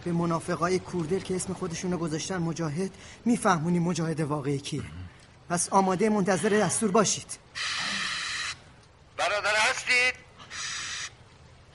[0.04, 2.90] به منافقای کوردل که اسم خودشونو گذاشتن مجاهد
[3.24, 4.82] میفهمونی مجاهد واقعی کیه.
[5.52, 7.38] پس آماده منتظر دستور باشید.
[9.16, 10.14] برادر هستید؟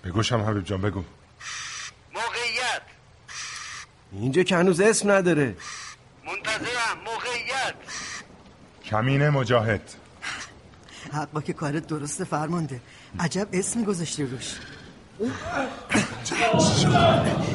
[0.04, 1.04] بگوشم حبیب جان بگو.
[2.14, 2.82] موقعیت.
[4.12, 5.56] اینجا که هنوز اسم نداره.
[6.26, 7.76] منتظرم موقعیت.
[8.86, 9.82] کمینه مجاهد.
[11.14, 12.82] حقا که کارت درسته فرمانده.
[13.20, 14.56] عجب اسمی گذاشتی روش.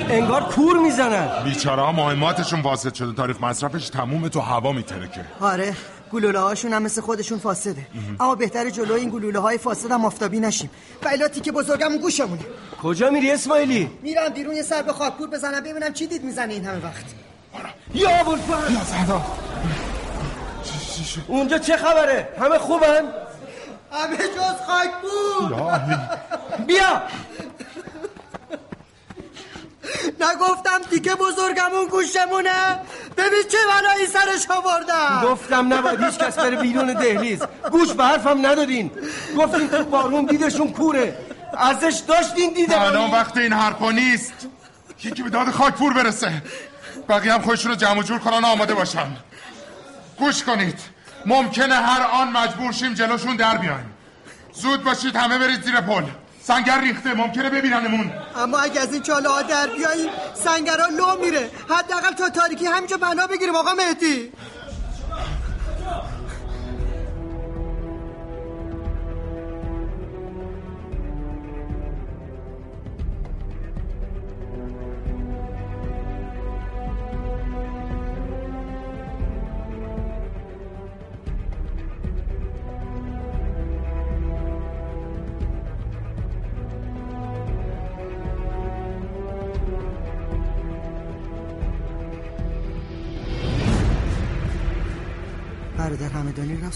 [0.01, 1.45] انگار کور می‌زنن.
[1.45, 3.13] بیچاره ها مهماتشون واسط شده.
[3.13, 5.27] تاریخ مصرفش تموم تو هوا میترکه.
[5.41, 5.77] آره
[6.13, 7.87] گلوله هاشون هم مثل خودشون فاسده.
[8.21, 10.71] اما بهتر جلوی این گلوله های فاسد هم آفتابی نشیم.
[11.03, 12.43] ویلاتی که بزرگم گوشمونه.
[12.83, 16.65] کجا میری اسماعیلی؟ میرم بیرون یه سر به خاکپور بزنم ببینم چی دید می‌زنه این
[16.65, 17.05] همه وقت.
[17.95, 19.23] یا ابوالفضل یا
[21.29, 23.03] اونجا چه خبره؟ همه خوبن؟
[23.93, 25.81] همه جز خاکپور.
[26.67, 27.03] بیا.
[30.21, 32.79] نگفتم دیگه بزرگمون گوشمونه.
[33.17, 35.23] ببین چه بلایی سرش آوردم.
[35.25, 37.43] گفتم نباید هیچ کس بره بیرون دهلیز.
[37.71, 38.91] گوش به حرفم ندادین.
[39.39, 41.17] گفتین تو بارون دیدشون کوره.
[41.59, 44.33] ازش داشتین دیده الان وقت این حرفا نیست.
[45.05, 46.43] یکی به داد خاکپور برسه.
[47.09, 49.17] بقیه هم خودشون رو جمع جور کنن و آماده باشن.
[50.19, 50.79] گوش کنید.
[51.27, 53.95] ممکنه هر آن مجبور شیم جلوشون در بیایم.
[54.53, 56.05] زود باشید همه برید زیر پل.
[56.47, 58.13] سنگر ریخته ممکنه ببیننمون.
[58.37, 61.51] اما اگه از این چاله ها در بیاییم سنگرها لو میره.
[61.69, 64.33] حداقل تا تاریکی همینجا بنا بگیریم آقا مهدی.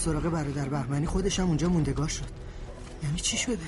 [0.07, 2.25] سراغ برادر بهمنی خودش هم اونجا موندگار شد.
[3.03, 3.59] یعنی چی شده؟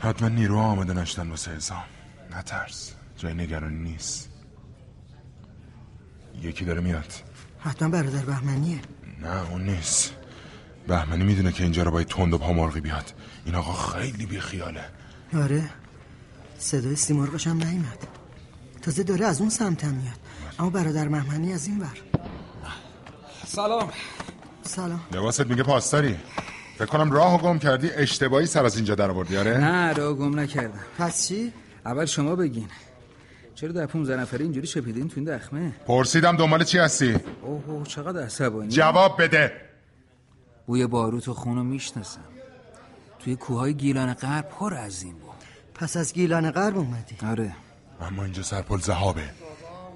[0.00, 1.84] حتما نیرو آماده نشدن واسه ازام
[2.30, 2.92] نترس.
[3.16, 4.30] جای نگرانی نیست.
[6.42, 7.12] یکی داره میاد.
[7.60, 8.80] حتما برادر بهمنیه.
[9.20, 10.12] نه اون نیست.
[10.88, 13.12] بهمنی می‌دونه که اینجا رو باید تند و پامرغی بیاد.
[13.44, 14.84] این آقا خیلی بیخیاله.
[15.34, 15.70] آره.
[16.58, 18.06] صدای سیمرغش هم نیمد
[18.82, 20.18] تازه داره از اون سمت هم میاد
[20.58, 21.98] اما برادر مهمنی از این ور.
[23.46, 23.90] سلام.
[24.66, 25.00] سلام.
[25.12, 26.16] لباست میگه پاسداری.
[26.76, 30.38] فکر کنم راه گم کردی اشتباهی سر از اینجا در آوردی آره؟ نه را گم
[30.40, 30.80] نکردم.
[30.98, 31.52] پس چی؟
[31.86, 32.68] اول شما بگین.
[33.54, 38.22] چرا در 15 نفره اینجوری شپیدین تو این دخمه؟ پرسیدم دنبال چی هستی؟ اوه چقدر
[38.22, 38.68] عصبانی.
[38.68, 39.52] جواب بده.
[40.66, 42.20] بوی باروت و خونو می‌شناسم.
[43.18, 45.36] توی کوههای گیلان غرب پر از این بود
[45.74, 47.56] پس از گیلان غرب اومدی؟ آره.
[48.00, 49.24] اما اینجا سرپل زهابه.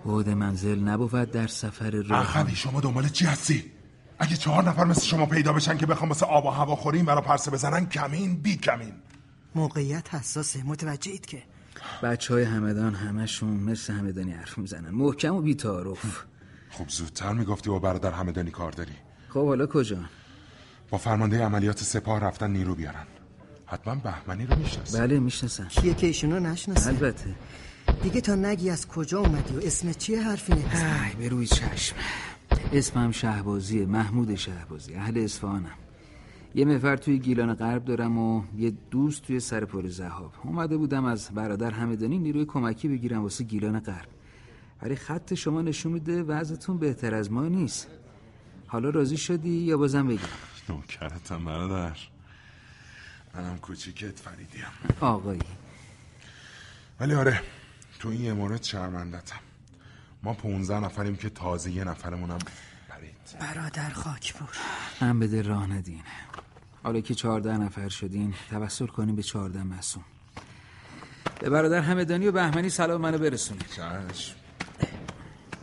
[0.04, 2.54] بود منزل نبود در سفر راه.
[2.54, 3.72] شما دنبال چی هستی؟
[4.20, 7.20] اگه چهار نفر مثل شما پیدا بشن که بخوام واسه آب و هوا خوریم برا
[7.20, 8.92] پرسه بزنن کمین بی کمین.
[9.54, 10.62] موقعیت حساسه.
[10.66, 11.42] متوجه اید که.
[12.02, 14.90] بچه های همدان همشون مثل همدانی حرف می‌زنن.
[14.90, 16.22] محکم و بیتاروف
[16.70, 18.92] خب زودتر می‌گفتی با برادر همدانی کار داری.
[19.28, 19.98] خب حالا کجا؟
[20.90, 23.06] با فرمانده عملیات سپاه رفتن نیرو بیارن.
[23.66, 27.34] حتما بهمنی رو می‌شناسی بله می‌شناسم کیه که ایشونو نشناسه؟ البته.
[28.02, 30.54] دیگه تا نگی از کجا اومدی و اسم چیه حرفی
[31.18, 31.96] به روی چشم.
[32.72, 35.74] اسمم شهبازیه محمود شهبازی اهل اصفهانم.
[36.55, 40.32] یه مفر توی گیلان غرب دارم و یه دوست توی سرپل زهاب.
[40.44, 44.09] اومده بودم از برادر همدانی نیروی کمکی بگیرم واسه گیلان غرب.
[44.82, 47.88] ولی خط شما نشون میده وضعتون بهتر از ما نیست.
[48.66, 50.18] حالا راضی شدی یا بازم بگم؟
[50.68, 51.98] نوکرتم برادر.
[53.34, 54.64] منم کوچیکت فریدیم.
[55.01, 55.40] آقایی.
[57.01, 57.40] ولی آره
[57.98, 59.49] تو این مورد شرمندتم.
[60.22, 62.38] ما پونزه نفریم که تازه یه نفرمونم
[62.88, 63.16] برید.
[63.40, 64.48] برادر خاکپور
[65.00, 66.02] من به دل راه ندین.
[66.82, 70.04] حالا که چهارده نفر شدین توسل کنیم به چهارده مسون
[71.40, 73.66] به برادر همدانی و بهمنی سلام منو برسونید.
[73.66, 74.34] چشم.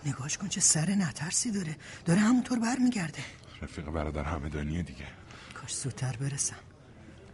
[0.06, 1.76] نگاش کن چه سر نترسی داره.
[2.06, 3.20] داره همونطور برمیگرده.
[3.62, 5.06] رفیق برادر همدانیه دیگه.
[5.54, 6.56] کاش زودتر برسم.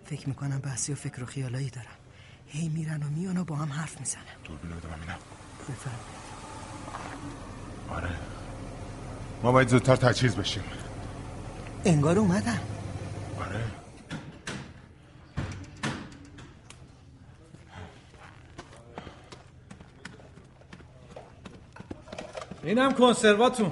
[0.05, 1.95] فکر می‌کنم بحثی و فکر و خیالایی دارم.
[2.47, 4.23] هی میرن و میان و با هم حرف می‌زنن.
[4.43, 5.17] دوربینو بده ببینم
[5.69, 5.99] بفرم
[7.95, 8.09] آره.
[9.43, 10.63] ما باید زودتر تجهیز بشیم.
[11.85, 12.59] انگار اومدم.
[13.39, 13.59] آره.
[22.63, 23.71] اینم کنسرواتون.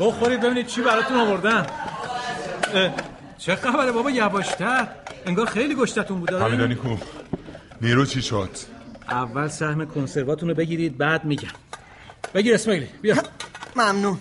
[0.00, 1.66] بخورید ببینید چی براتون آوردن.
[3.38, 4.88] چه خبره بابا یواشتر؟
[5.26, 6.96] انگار خیلی گشتتون بود همدانی کو
[7.80, 8.50] نیرو چی شد؟
[9.08, 11.48] اول سهم کنسرواتون رو بگیرید بعد میگم.
[12.34, 13.16] بگیر اسماعیلی بیا.
[13.76, 14.18] ممنون.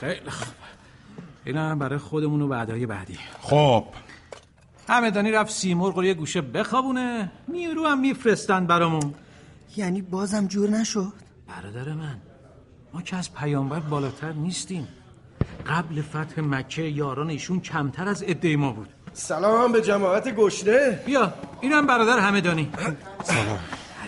[0.00, 0.54] خیلی خوب.
[1.44, 3.18] این هم برای خودمون و بعدهای بعدی.
[3.40, 3.84] خب.
[4.88, 9.14] همدانی رفت سیمرغ رو یه گوشه بخوابونه نیرو هم میفرستن برامون.
[9.76, 11.12] یعنی بازم جور نشد؟
[11.48, 12.16] برادر من
[12.94, 14.88] ما که از پیامبر بالاتر نیستیم.
[15.66, 18.88] قبل فتح مکه یاران ایشون کمتر از عده ما بود.
[19.12, 21.00] سلام به جماعت گشنه.
[21.06, 22.70] بیا اینم برادر همدانی.
[23.24, 23.58] سلام.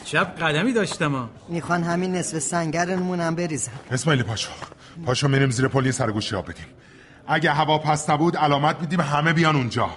[0.09, 1.31] عجب قدمی داشتم ها.
[1.49, 3.73] می‌خوان همین نصف سنگرمون هم بریزن.
[3.91, 4.51] اسماعیلی پاشو
[5.07, 6.67] پاشو میریم زیر پل یه سرگوشی آب بدیم.
[7.27, 9.91] اگه هوا پس نبود علامت میدیم همه بیان اونجا.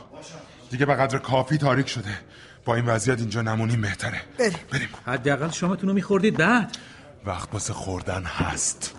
[0.70, 2.10] دیگه به قدر کافی تاریک شده.
[2.66, 4.22] با این وضعیت اینجا نمونیم بهتره.
[4.40, 4.58] بریم.
[4.72, 4.90] بریم.
[5.06, 6.78] حداقل شامتون رو میخوردید بعد
[7.26, 8.96] وقت واسه خوردن هست.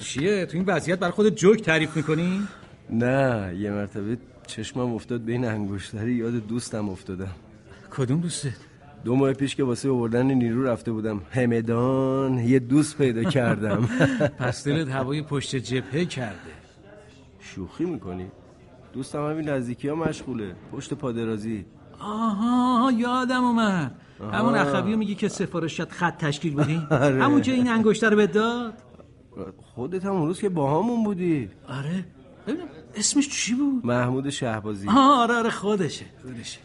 [0.00, 2.48] چیه؟ تو این وضعیت برای خودت جوک تعریف می‌کنی؟
[2.90, 7.34] نه یه مرتبه چشمم افتاد بین انگشتری یاد دوستم افتادم.
[7.90, 8.54] کدوم دوسته؟
[9.04, 11.20] دو ماه پیش که واسه آوردن نیرو رفته بودم.
[11.30, 13.88] همدان یه دوست پیدا کردم.
[14.40, 16.50] پس دلت هوای پشت جبهه کرده.
[17.40, 18.26] شوخی می‌کنی؟
[18.92, 20.54] دوستم همین نزدیکی ها مشغوله.
[20.72, 21.64] پشت پادرازی.
[22.00, 23.94] آها یادم اومد.
[24.32, 27.24] همون اخوی میگی که سفارشت خط تشکیل بدی آره.
[27.24, 28.74] همون که این انگشتر بهت داد؟
[29.74, 31.50] خودت هم اون روز که با همون بودی.
[31.68, 32.04] آره.
[32.46, 34.88] ببینم اسمش چی بود؟ محمود شهبازی.
[34.88, 36.58] آره آره خودشه خودشه.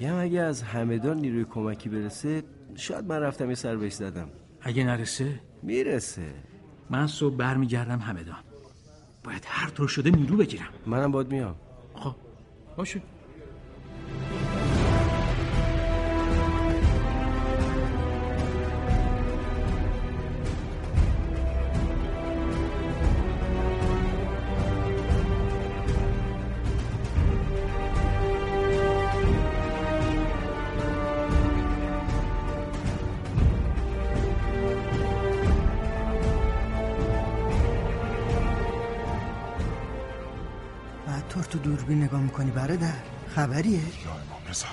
[0.00, 2.42] یه اگه از همدان نیروی کمکی برسه
[2.74, 4.28] شاید من رفتم یه سر بهش زدم.
[4.60, 6.34] اگه نرسه؟ می‌رسه.
[6.90, 8.36] من صبح برمیگردم همدان
[9.24, 10.68] باید هر طور شده نیرو بگیرم.
[10.86, 11.54] منم باد میام.
[11.94, 12.14] خب
[12.76, 13.02] باشه.
[42.60, 42.94] می‌کنی برادر
[43.34, 43.78] خبریه.
[43.78, 44.66] یا امام رضا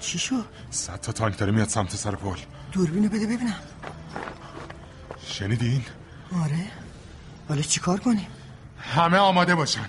[0.00, 2.38] چی شد؟ صد تا تانک داره میاد سمت سر پل.
[2.72, 3.60] دوربینو بده ببینم.
[5.26, 5.82] شنیدین؟
[6.44, 6.66] آره.
[7.48, 8.26] حالا چیکار کنیم؟
[8.78, 9.86] همه آماده باشن.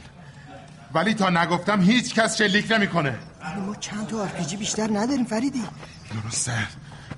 [0.93, 3.16] ولی تا نگفتم هیچ کس شلیک نمی‌کنه.
[3.41, 5.64] ولی ما چند تا آرپیجی بیشتر نداریم فریدی.
[6.24, 6.68] درسته.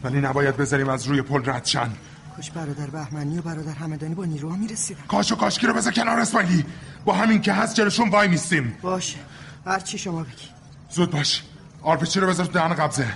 [0.04, 1.90] ولی نباید بذاریم از روی پل رد شن.
[2.36, 5.02] کاش برادر بهمنی و برادر همدانی با نیروها می‌رسیدن.
[5.08, 6.66] کاش و کاشکی رو بذار کنار اسماعیلی.
[7.06, 9.18] با همین که هست جلوشون وای میستیم باشه.
[9.66, 10.50] هر چی شما بگی.
[10.90, 11.44] زود باش.
[11.82, 13.08] آرپیجی رو بذار تو دهن قبضه.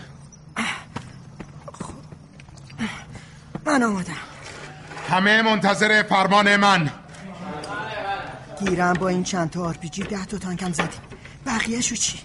[3.65, 4.13] من آمادم.
[5.09, 6.91] همه منتظر فرمان من.
[8.59, 10.99] گیرم با این چند تا آرپیجی ده تا تانکم زدیم
[11.45, 12.19] بقیه شو چی؟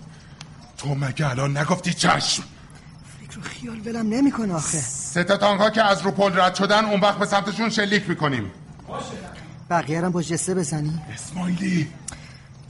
[0.79, 2.43] تو مگه الان نگفتی چشم؟
[3.21, 4.79] فکر و خیال ولم نمی‌کنه آخه.
[4.79, 8.09] سه تا تانک ها که از رو پل رد شدن اون وقت به سمتشون شلیک
[8.09, 8.51] می‌کنیم.
[9.71, 11.01] بقیه هم با جسه بزنی.
[11.15, 11.89] اسماعیلی.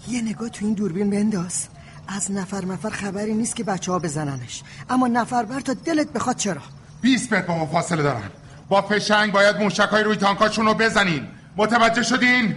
[0.09, 1.67] یه نگاه تو این دوربین بنداز.
[2.09, 4.63] از نفر نفر خبری نیست که بچه ها بزننش.
[4.91, 6.63] اما نفر بر تا دلت بخواد چرا؟
[7.01, 8.31] 20 متر با ما فاصله دارن.
[8.69, 11.27] با فشنگ باید موشکای روی تانکاشون رو بزنین.
[11.57, 12.57] متوجه شدین؟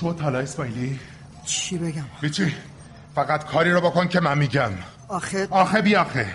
[0.00, 1.00] شد حالا اسماعیلی؟
[1.44, 2.54] چی بگم؟ بیچی
[3.14, 4.70] فقط کاری رو بکن که من میگم.
[5.08, 6.26] آخه آخه بی آخه.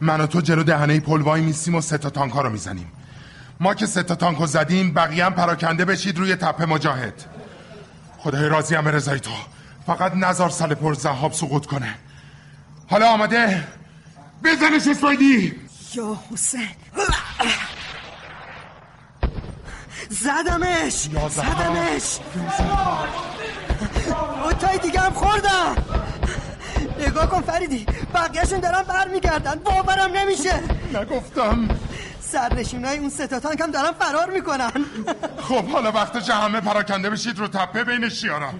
[0.00, 2.92] من و تو جلو دهنه پل وای میسیم و سه تا تانکا رو می‌زنیم.
[3.60, 7.24] ما که سه تا تانکو زدیم بقیه هم پراکنده بشید روی تپه مجاهد.
[8.18, 9.30] خدای راضی هم رضای تو
[9.86, 11.94] فقط نزار سل پر زهاب سقوط کنه.
[12.90, 13.64] حالا آماده
[14.44, 15.54] بزنش اسماعیلی
[15.94, 16.68] یا حسین.
[20.08, 21.08] زدمش.
[21.30, 22.18] زدمش.
[24.44, 25.76] اوتای دیگه هم خوردم.
[26.98, 27.86] نگاه کن فریدی.
[28.14, 29.54] بقیهشون دارن برمیگردن.
[29.54, 30.60] باورم نمیشه.
[30.94, 31.68] نگفتم.
[32.20, 34.72] سرنشینای اون ستا تانک هم دارن فرار می‌کنن.
[35.42, 38.50] خب حالا وقتش همه پراکنده بشید رو تپه بین شیارا.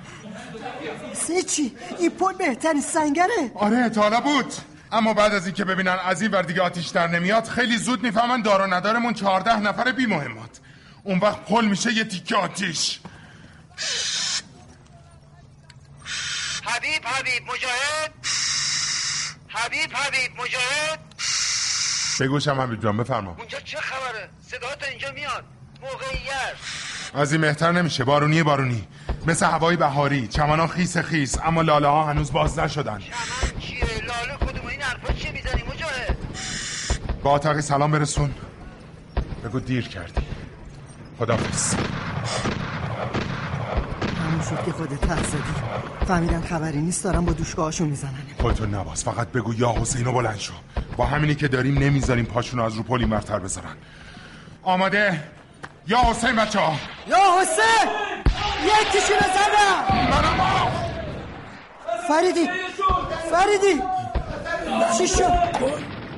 [1.13, 3.51] سه چی این پل بهترین سنگره.
[3.55, 4.53] آره تا حالا بود.
[4.93, 8.43] اما بعد از اینکه ببینن از این ور دیگه آتیش در نمیاد خیلی زود می‌فهمن
[8.43, 10.51] دار و ندارمون چهارده نفر بی مهمات
[11.05, 13.01] اون وقت پل میشه یه تیکه آتیش.
[16.69, 18.13] حبیب حبیب مجاهد.
[19.49, 20.99] حبیب حبیب مجاهد.
[22.21, 23.35] بگوشم حبیب جان بفرما.
[23.39, 25.45] اونجا چه خبره؟ صداهات اینجا میاد.
[25.83, 26.55] موقعیت.
[27.15, 28.05] از این بهتر نمیشه.
[28.05, 28.89] بارونی بارونی.
[29.27, 30.29] مثل هوای بهاری.
[30.29, 32.99] چمنا خیس خیس اما لاله ها هنوز باز نشدن.
[32.99, 36.17] چمن چیه؟ لاله کدوم این حرفا چیه می‌زنی مجاهد؟
[37.23, 38.35] با سلام برسون.
[39.45, 40.23] بگو دیر کردی.
[41.19, 41.75] خدافز
[44.29, 45.43] همون شد که خودت حد زدی.
[46.07, 50.39] فهمیدن خبری نیست دارن با دوشگاهاشون می‌زنن خودتو نواز فقط بگو یا حسین و بلند
[50.39, 50.53] شو.
[50.97, 53.77] با همینی که داریم نمی‌ذاریم پاشونو از رو پلی مرتر بذارن.
[54.63, 55.21] آماده؟
[55.87, 56.73] یا حسین بچه ها.
[57.07, 57.91] یا حسین!
[58.65, 59.85] یکیشون رو زدم!
[62.09, 62.49] فریدی!
[63.31, 63.83] فریدی!
[64.99, 65.33] چی شد؟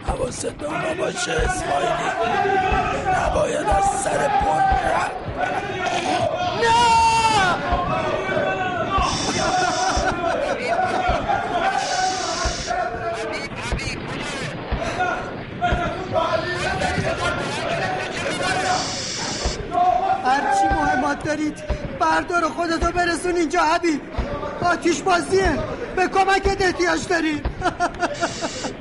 [0.06, 2.10] حواست به اونا باشه اسماعیلی
[3.16, 4.60] نباید از سر پل
[6.62, 6.99] نه!
[20.24, 21.54] هرچی مهمات دارید
[22.00, 24.00] بردار خودتو برسون اینجا حبیب.
[24.62, 25.58] آتیش بازیه.
[25.96, 27.42] به کمکت احتیاج داریم.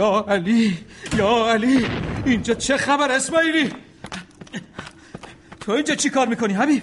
[0.00, 0.78] یا علی
[1.16, 1.86] یا علی
[2.26, 3.72] اینجا چه خبر اسماعیلی؟
[5.60, 6.82] تو اینجا چی کار می‌کنی حبیب؟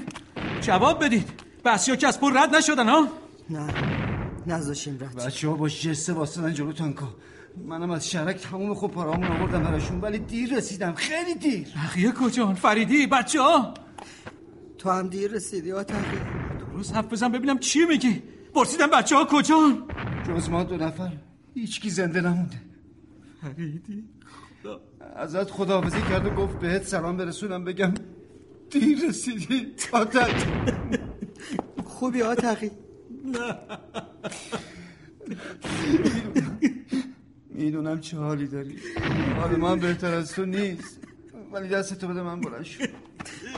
[0.61, 1.30] جواب بدید.
[1.65, 3.07] بسیا که از پول رد نشدن ها؟
[3.49, 3.68] نه
[4.47, 5.26] نذاشیم رد.
[5.26, 7.09] بچه ها با جسته واسدن جلو تانکا
[7.65, 11.68] منم از شرک تمام خوب پارامون آوردم براشون ولی دیر رسیدم خیلی دیر.
[11.76, 13.74] بقیه کجان فریدی بچه ها
[14.78, 16.18] تو هم دیر رسیدی آتقی
[16.74, 18.24] درست حرف بزن ببینم چی میگی.
[18.53, 19.84] پرسیدم بچه ها کجان؟
[20.28, 21.11] جز ما دو نفر
[21.55, 22.66] هیچکی زنده نمونده.
[23.42, 24.04] فریدی
[25.16, 27.94] ازت خداحافظی کرد و گفت بهت سلام برسونم بگم
[28.70, 29.68] دیر رسیدی.
[29.92, 30.44] آتق
[31.86, 32.72] خوبی آتقی
[37.50, 38.76] می‌دونم چه حالی داری.
[39.36, 41.07] حال من بهتر از تو نیست.
[41.52, 42.84] ولی دستتو بده من بلند شو.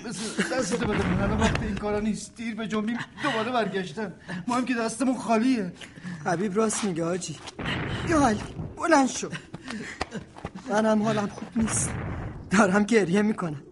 [0.06, 1.10] بس- دستتو بده.
[1.10, 2.36] من الان وقت این کارا نیست.
[2.36, 2.98] دیر به جنبیم.
[3.24, 4.14] دوباره برگشتن.
[4.48, 5.74] ما هم که دستمون خالیه.
[6.26, 7.38] حبیب راست میگه آجی.
[8.10, 8.40] یا علی
[8.78, 9.30] بلند شو.
[10.70, 11.90] منم حالم خوب نیست.
[12.52, 13.64] دارم گریه می‌کنم.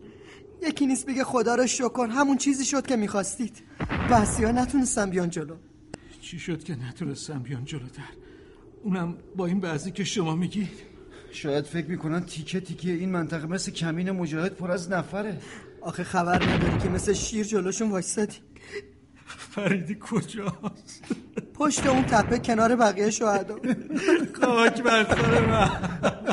[0.62, 2.08] یکی نیست بگه خدا رو شکر.
[2.12, 3.64] همون چیزی شد که می‌خواستید.
[4.12, 5.56] بسی ها نتونستم بیان جلو.
[6.22, 8.04] چی شد که نتونستم بیان جلوتر؟
[8.84, 10.87] اونم با این بعضی که شما میگید.
[11.32, 15.38] شاید فکر می‌کنن تیکه تیکه این منطقه مثل کمین مجاهد پر از نفره.
[15.82, 18.38] آخه خبر نداری که مثل شیر جلوشون وایستادی
[19.28, 21.04] فریدی کجاست؟
[21.54, 23.56] پشت اون تپه کنار بقیه شهدا.
[24.42, 25.70] خاک بر سر من.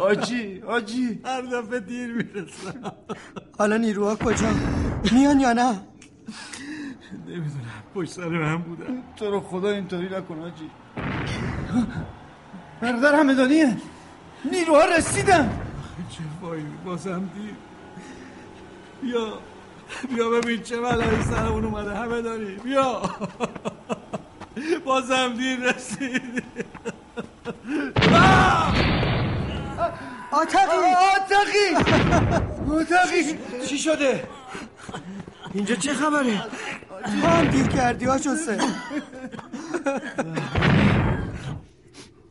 [0.03, 1.21] آجی آجی.
[1.25, 2.93] هر دفعه دیر می‌رسم.
[3.59, 4.49] حالا نیروها کجا؟
[5.13, 5.81] میان یا نه؟
[7.27, 7.83] نمی‌دونم.
[7.95, 9.03] پشت سر من بودن.
[9.17, 10.71] تو رو خدا اینطوری نکن آجی.
[12.81, 13.77] برادر همدانیه.
[14.53, 15.61] نیروها رسیدن.
[16.11, 17.55] چه وای بازم دیر.
[19.03, 19.39] بیا
[20.15, 22.57] بیا ببین چه بلایی سرمون اومده همه داری.
[22.57, 23.03] بیا.
[24.85, 26.43] بازم دیر رسید.
[30.31, 30.77] آتقی.
[31.17, 31.69] آتقی.
[32.71, 33.39] آتقی.
[33.67, 34.25] چی شده؟
[35.55, 36.41] اینجا چه خبره؟
[37.05, 38.59] تو هم دیر کردی ها جسه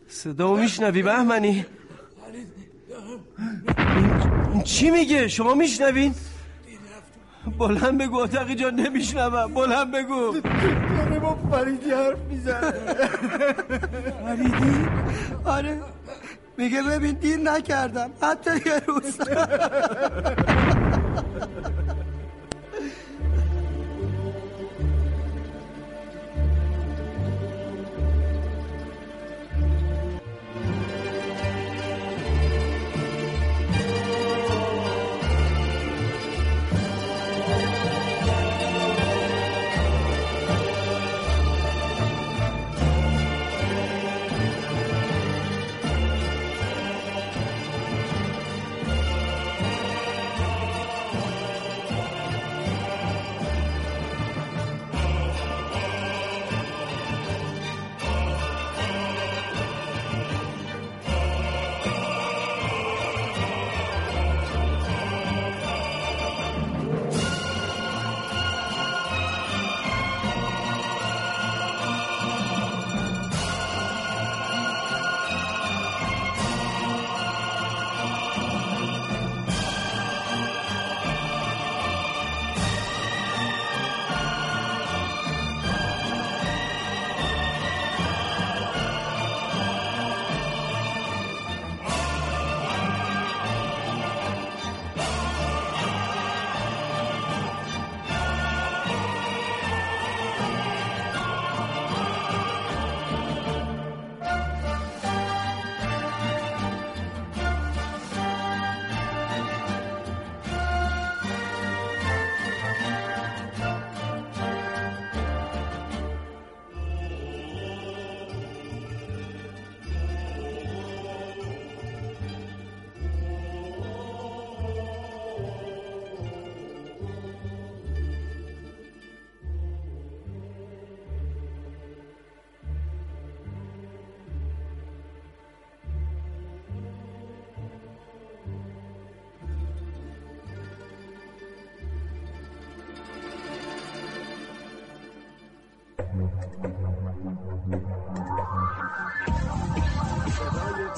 [0.08, 1.66] صدا میشنوی بهمنی؟
[4.64, 6.16] چی میگه؟ شما میشنوین؟
[7.58, 9.54] بلند بگو اتقی جان نمیشنوم.
[9.54, 10.40] بلند بگو.
[10.98, 12.72] داره با فریدی حرف می‌زنه.
[14.26, 14.88] فریدی؟
[15.46, 15.82] آره.
[16.58, 18.10] میگه ببین دیر نکردم.
[18.22, 19.18] حتی یه روز.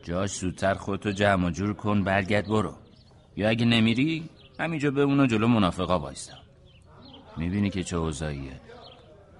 [0.03, 2.75] جاش زودتر خودتو جمع و جور کن برگرد برو.
[3.37, 4.31] یا اگه نمیری
[4.61, 6.48] همینجا بمون و جلو منافقا وایستا.
[7.39, 8.61] می‌بینی که چه اوضاعیه.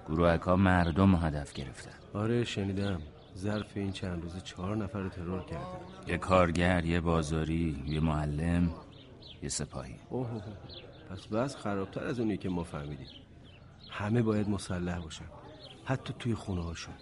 [0.07, 1.91] گروهک ها مردم هدف گرفتن.
[2.13, 3.01] آره شنیدم.
[3.37, 5.63] ظرف این چند روزه چهار نفر رو ترور کردن.
[6.07, 8.71] یه کارگر یه بازاری یه معلم
[9.43, 9.95] یه سپاهی.
[10.09, 10.43] اوه اوه.
[11.09, 13.07] پس بس خرابتر از اونی که ما فهمیدیم.
[13.89, 15.25] همه باید مسلح باشن.
[15.85, 16.93] حتی توی خونه هاشون.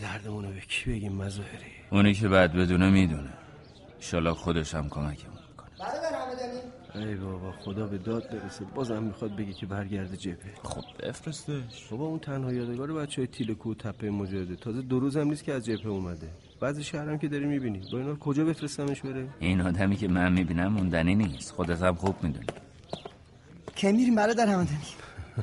[0.00, 3.32] دردمون رو به کی بگیم مظاهری؟ اونی که بعد بدونه می‌دونه.
[4.00, 5.38] شالا خودش هم کمکمون
[5.78, 6.60] برادر همدانی
[6.98, 8.64] ای بابا خدا به داد برسه.
[8.74, 10.54] بازم می‌خواد بگه که برگرده جبهه.
[10.62, 11.88] خب بفرستش.
[11.90, 14.56] بابا اون تنها یادگار بچه های تیل کو تپه مجاهده.
[14.56, 16.28] تازه دو روز هم نیست که از جبهه اومده.
[16.60, 17.82] بعضی شهرم که داری می‌بینی.
[17.92, 21.50] با اینا کجا بفرستمش بره؟ این آدمی که من می‌بینم موندنی نیست.
[21.52, 22.46] خودت هم خوب می‌دونی
[23.74, 24.78] کی میریم برادر همدانی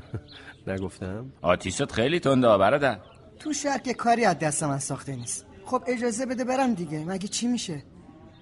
[0.67, 2.99] نگفتم؟ آتیشت خیلی تنده برادر.
[3.39, 5.45] تو شهر که کاری از دست من ساخته نیست.
[5.65, 7.05] خب اجازه بده برم دیگه.
[7.05, 7.83] مگه چی میشه؟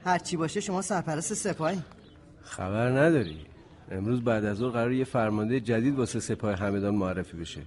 [0.06, 1.82] هرچی باشه شما سرپرست سپاهی.
[2.44, 3.38] خبر نداری.
[3.92, 7.62] امروز بعد از ظهر قرار یه فرمانده جدید واسه سپاه همدان معرفی بشه.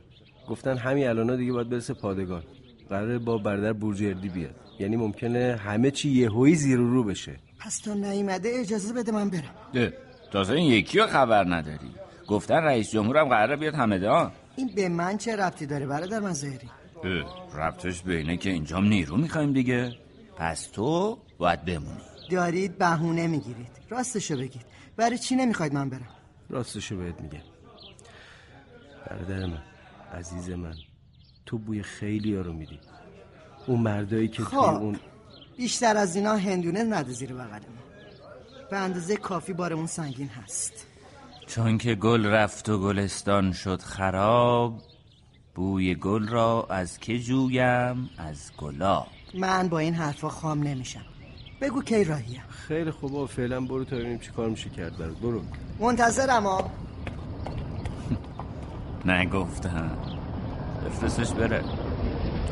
[0.49, 2.43] گفتن همین الانا دیگه باید برسه پادگان.
[2.89, 4.55] قراره با برادر بورجردی بیاد.
[4.79, 7.37] یعنی ممکنه همه چی یهویی زیر رو بشه.
[7.61, 9.55] پس تا نیومده اجازه بده من برم.
[9.73, 9.93] ده.
[10.33, 11.91] تازه این یکی رو خبر نداری.
[12.29, 16.69] گفتن رئیس جمهورم قراره بیاد همدان این به من چه ربطی داره برادر مظاهری
[17.05, 19.93] اه، ربطش به اینه که اینجام نیرو می‌خوایم دیگه.
[20.37, 22.01] پس تو باید بمونی.
[22.31, 23.76] دارید بهونه می‌گیرید.
[23.91, 24.67] راستشو بگید.
[24.97, 26.09] برای چی نمی‌خواید من برم؟
[26.51, 27.43] راستشو بهت میگم.
[29.11, 29.63] برادر من
[30.15, 30.75] عزیز من
[31.47, 32.81] تو بوی خیلی ها رو میدی.
[33.67, 34.99] اون مردایی که خب اون
[35.57, 37.77] بیشتر از اینا هندونه نده زیر بغلمون
[38.71, 40.87] به اندازه کافی بارمون سنگین هست.
[41.47, 44.83] چون که گل رفت و گلستان شد خراب
[45.55, 49.07] بوی گل را از که جویم؟ از گلاب.
[49.35, 51.05] من با این حرفا خام نمیشم.
[51.61, 55.17] بگو کی راهیم خیلی خوب و فعلا برو تا ببینیم چی کار میشه کرد برات.
[55.19, 55.43] برو.
[55.81, 56.71] منتظرم ها
[59.13, 59.91] نگفتم.
[60.87, 61.65] بفرستش بره.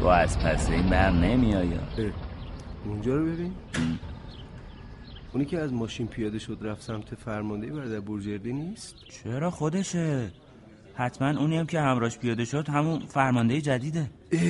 [0.00, 1.72] تو از پس این بر نمیایی
[2.84, 3.52] اونجا رو ببین.
[5.32, 8.94] اونی که از ماشین پیاده شد رفت سمت فرمانده برادر بورجردی نیست؟
[9.24, 10.30] چرا خودشه؟
[10.94, 14.10] حتما اونی هم که همراش پیاده شد همون فرمانده جدیده.
[14.32, 14.40] اه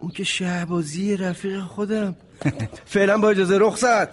[0.00, 2.16] اون که شهبازی رفیق خودم.
[2.84, 4.08] فعلا با اجازه رخصت.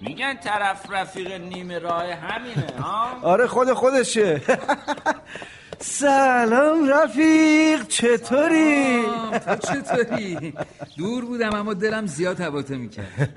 [0.00, 4.40] میگن طرف رفیق نیمه راه همینه ها؟ آره خود خودشه.
[5.80, 9.02] سلام رفیق چطوری؟
[9.46, 10.52] تو چطوری؟
[10.98, 13.30] دور بودم اما دلم زیاد هواته می‌کرد.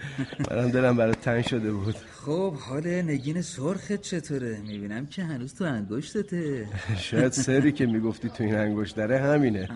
[0.52, 1.96] منم دلم برات تنگ شده بود.
[2.26, 6.68] خب حال نگین سرخت چطوره؟ می‌بینم که هنوز تو انگشتته.
[6.98, 9.70] شاید سری که می‌گفتی تو این انگشتره همینه.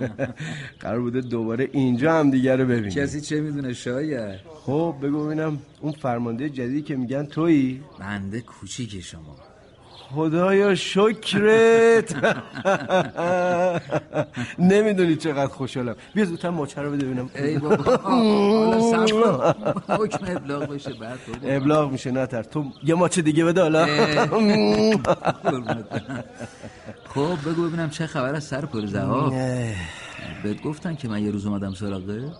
[0.80, 5.60] قرار بوده دوباره اینجا هم دیگه رو ببینی کسی چه می‌دونه شاید؟ خب بگو ببینم
[5.82, 9.51] اون فرمانده جدیدی که میگن تویی؟ بنده کوچیک شما.
[10.16, 12.16] خدایا شکرت.
[14.60, 15.96] نمی‌دونی چقدر خوشحالم.
[16.16, 17.30] بیا زودتر ماچه رو بده ببینم.
[17.36, 17.84] ای بابا.
[19.90, 21.20] حکم ابلاغ بشه بعد.
[21.44, 23.86] ابلاغ میشه نتر تو یه ماچه دیگه بده حالا.
[27.06, 29.30] خب بگو ببینم چه خبر از سر ها
[30.44, 32.32] بهت گفتن که من یه روز اومدم سراغه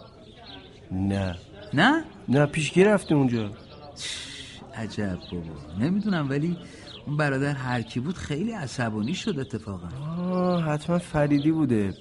[0.92, 1.36] نه.
[1.74, 3.50] نه؟ نه پیشگی رفته اونجا.
[4.76, 5.46] عجب بابا.
[5.80, 6.58] نمی‌دونم ولی
[7.08, 9.88] اون برادر هر کی بود خیلی عصبانی شد اتفاقا.
[10.18, 11.94] آه حتما فریدی بوده.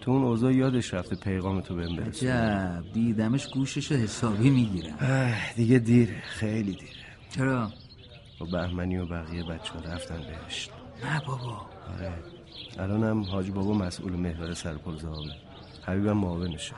[0.00, 4.96] تو اون اوضاع یادش رفته پیغام تو بهم برسونه عجب دیدمش گوششو حسابی می‌گیرم
[5.56, 6.92] دیگه دیره خیلی دیره
[7.30, 7.70] چرا؟
[8.40, 10.70] با بهمنی و بقیه بچه ها رفتن بهشت.
[11.04, 11.66] نه بابا.
[11.98, 12.12] آره.
[12.78, 15.30] الان هم حاج بابا مسئول محور سرپل زهابه
[15.86, 16.74] حبیبم معاونشه.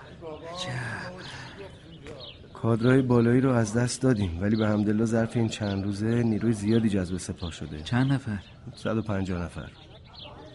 [2.55, 6.89] کادرهای بالایی رو از دست دادیم ولی به همدلله ظرف این چند روزه نیروی زیادی
[6.89, 7.81] جذب سپاه شده.
[7.81, 8.39] چند نفر؟
[8.75, 9.69] 150 نفر.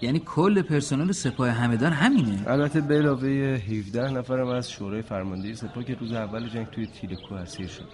[0.01, 5.83] یعنی کل پرسنل سپاه همدان همینه؟ البته به علاوه 17 نفرم از شورای فرماندهی سپاه
[5.83, 7.85] که روز اول جنگ توی تیلکو اسیر شده.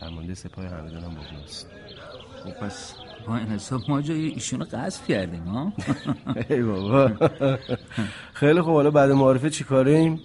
[0.00, 1.66] فرمانده سپاه همدان هم بالاست
[2.44, 2.94] خب پس
[3.26, 5.72] با این حساب ما جای ایشونو قصد کردیم ها؟
[6.50, 7.10] ای بابا.
[8.32, 8.74] خیلی خوب.
[8.74, 10.20] حالا بعد معارفه چی کاریم؟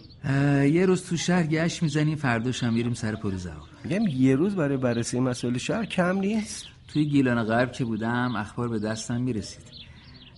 [0.73, 4.55] یه روز تو شهر گشت می‌زنیم فرداش هم میریم سر پروزه ها میگم یه روز
[4.55, 9.63] برای بررسی مسائل شهر کم نیست؟ توی گیلان غرب که بودم اخبار به دستم می‌رسید.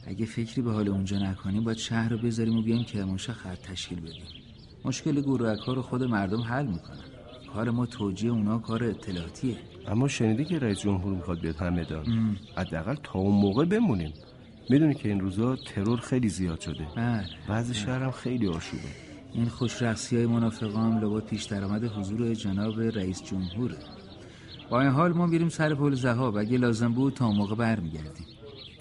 [0.08, 4.00] اگه فکری به حال اونجا نکنیم باید شهر رو بذاریم و بیایم کرمانشاه خط تشکیل
[4.00, 4.24] بدیم.
[4.86, 7.00] مشکل گروهک ها رو خود مردم حل می‌کنن.
[7.54, 9.56] کار ما توجیه اونا کار اطلاعاتیه.
[9.88, 14.14] اما شنیدی که رئیس جمهور می‌خواد بیاد همدان حداقل تا اون موقع بمونیم.
[14.70, 16.88] می‌دونی که این روزا ترور خیلی زیاد شده.
[16.96, 17.26] بله.
[17.48, 19.13] بعض شهر هم خیلی آشوبه.
[19.34, 23.78] این خوشرخصی های منافقان لابد پیش درآمد حضور جناب رئیس جمهوره.
[24.70, 28.28] با این حال ما میریم سر پل زهاب اگه لازم بود تا موقع برمیگردیم.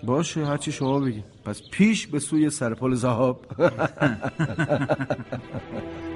[0.05, 1.25] باشه هرچی شما بگین.
[1.45, 3.47] پس پیش به سوی سرپل زهاب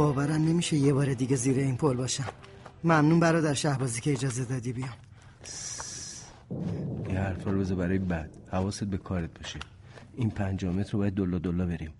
[0.00, 2.24] باورم نمیشه یه بار دیگه زیر این پل باشم.
[2.84, 4.96] ممنون برادر شهبازی که اجازه دادی بیام.
[7.08, 8.36] یه حرفا رو بذار برای بعد.
[8.52, 9.58] حواست به کارت باشه.
[10.16, 11.92] این پنجامت رو باید دلا دلا بریم.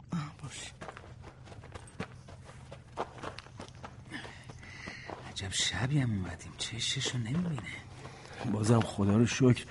[0.42, 0.72] باش.
[5.30, 6.52] عجب شبی هم اومدیم.
[6.58, 7.62] چششو نمی‌بینه.
[8.52, 9.64] بازم خدا رو شکر.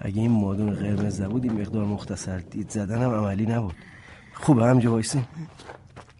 [0.00, 3.74] اگه این مادون قرمز نبود این مقدار مختصر دید زدن هم عملی نبود.
[4.34, 5.26] خوبه همجا وایسیم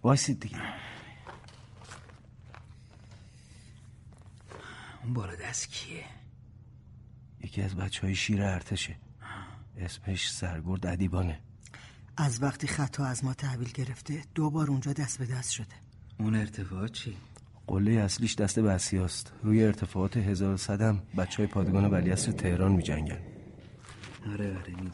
[0.03, 0.84] وایسید دیگه.
[5.05, 6.05] اون بالا دست کیه؟
[7.41, 8.97] یکی از بچه های شیر ارتشه.
[9.77, 11.41] اسمش سرگرد ادیبانه.
[12.17, 15.75] از وقتی خطا از ما تحویل گرفته دو بار اونجا دست به دست شده.
[16.19, 17.17] اون ارتفاع چی؟
[17.67, 19.33] قله اصلیش دست بسی هست.
[19.43, 23.21] روی ارتفاعات هزار صدم بچه های پادگان ولیعصر تهران می جنگن.
[24.33, 24.93] آره آره می‌دونم.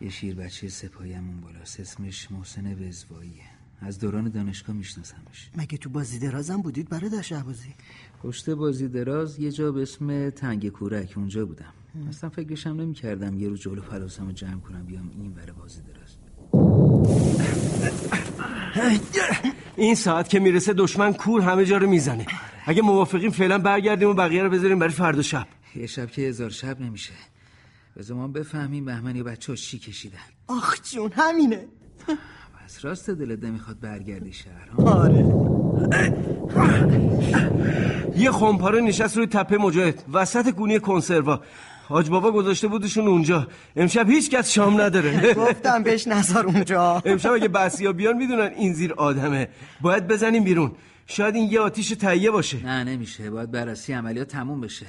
[0.00, 1.80] یه شیر بچه سپاهی همون بالاست.
[1.80, 3.47] اسمش محسن وزواییه.
[3.80, 5.50] از دوران دانشگاه میشناسمش.
[5.56, 7.74] مگه تو بازی درازم بودید برای شهبازی؟
[8.22, 11.72] پشت بازی دراز یه جا به اسم تنگ کورک اونجا بودم.
[12.08, 15.80] اصلا فکرشم نمی کردم یه روز جلو پلاسم رو جمع کنم بیام این بره بازی
[15.80, 16.16] دراز.
[19.76, 22.26] این ساعت که می‌رسه دشمن کور همه جا رو می‌زنه.
[22.66, 25.46] اگه موافقیم فعلا برگردیم و بقیه رو بذاریم برای فردا شب.
[25.76, 27.12] یه شب که هزار شب نمیشه.
[27.96, 30.18] بذار ما بفهمیم بهمن یا بچه ها چی کشیدن.
[30.46, 31.66] آخ جون همینه.
[32.68, 35.24] پس راست دلت نمی‌خواد برگردی شهر آره.
[38.16, 40.04] یه خمپاره نشست روی تپه مجاهد.
[40.12, 41.40] وسط گونی کنسروا.
[41.88, 43.48] حاج بابا گذاشته بودشون اونجا.
[43.76, 45.34] امشب هیچ کس شام نداره.
[45.34, 47.02] گفتم بهش نظر اونجا.
[47.04, 49.48] امشب اگه بسیا بیان می‌دونن این زیر آدمه.
[49.80, 50.72] باید بزنیم بیرون.
[51.06, 52.66] شاید این یه آتیش تهیه باشه.
[52.66, 53.30] نه نمیشه.
[53.30, 54.86] باید بررسی عملیات تموم بشه.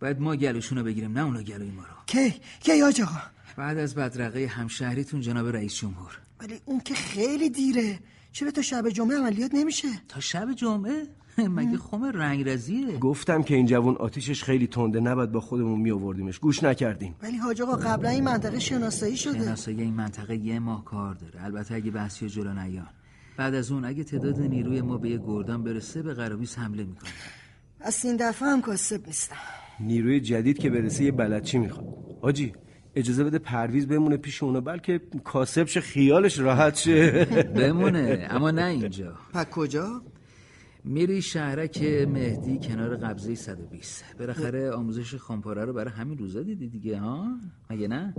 [0.00, 1.88] باید ما گلوشون رو بگیریم نه اونا گلوی ما رو.
[2.06, 3.20] کی؟ کی آقا؟
[3.56, 6.21] بعد از بدرقه همشهریتون جناب رئیس جمهور.
[6.42, 7.98] ولی اون که خیلی دیره.
[8.32, 11.06] چرا تا شب جمعه عملیات نمیشه؟ تا شب جمعه؟
[11.56, 16.38] مگه خم رنگرزیه؟ گفتم که این جوون آتیشش خیلی تنده نباید با خودمون می آوردیمش
[16.38, 17.14] گوش نکردیم.
[17.22, 19.38] ولی حاج آقا قبلا این منطقه شناسایی شده.
[19.38, 21.44] شناسایی این منطقه یه ماه کار داره.
[21.44, 22.88] البته اگه بحثی جلو نیان
[23.36, 27.10] بعد از اون اگه تعداد نیروی ما به یه گردان برسه به قرابیس حمله می‌کنه.
[27.80, 29.36] از این دفعه هم کاسب نیستم.
[29.80, 31.86] نیروی جدید که برسه یه بلدچی می‌خواد.
[32.22, 32.52] آجی
[32.96, 37.24] اجازه بده پرویز بمونه پیش اونا بلکه کاسبش خیالش راحت شه.
[37.56, 39.14] بمونه اما نه اینجا.
[39.34, 40.02] پک کجا؟
[40.84, 46.98] میری شهرک مهدی کنار قبضه 120 بالاخره آموزش خمپاره رو برای همین روزا دیدی دیگه
[46.98, 47.26] ها؟
[47.70, 48.14] مگه نه؟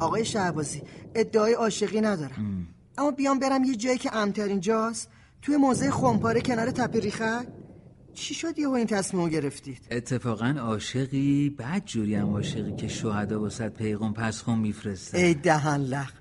[0.00, 0.82] آقای شهبازی
[1.14, 2.66] ادعای عاشقی ندارم.
[2.98, 5.10] اما بیام برم یه جایی که امترین جاست
[5.42, 7.46] توی موزه خمپاره کنار تپه ریخک.
[8.16, 13.72] چی شد یه این تصمیم گرفتید؟ اتفاقا عاشقی بعد جوری هم عاشقی که شهدا واسط
[13.72, 16.12] پیغام پس خون میفرسته ای دهن لخ.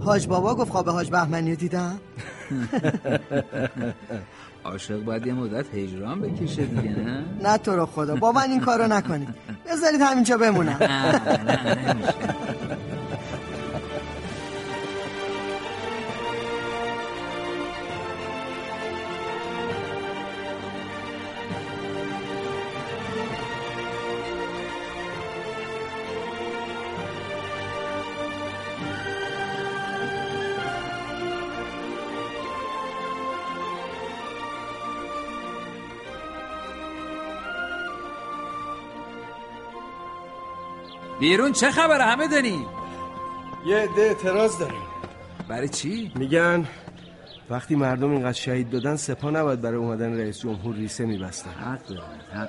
[0.00, 2.00] حاج بابا گفت خواب حاج بهمنی دیدم.
[4.64, 8.60] عاشق باید یه مدت هجران بکشه دیگه نه؟ نه تو رو خدا با من این
[8.60, 9.28] کارو نکنید.
[9.72, 10.76] بذارید همینجا بمونم.
[10.80, 12.34] نه نه
[41.24, 42.66] بیرون چه خبره همه دنی؟
[43.66, 44.74] یه عده اعتراض داره.
[45.48, 46.66] برای چی؟ میگن
[47.50, 51.50] وقتی مردم اینقدر شهید دادن سپاه نباید برای اومدن رئیس جمهور ریسه میبستن.
[51.50, 52.02] حق داره
[52.34, 52.48] حق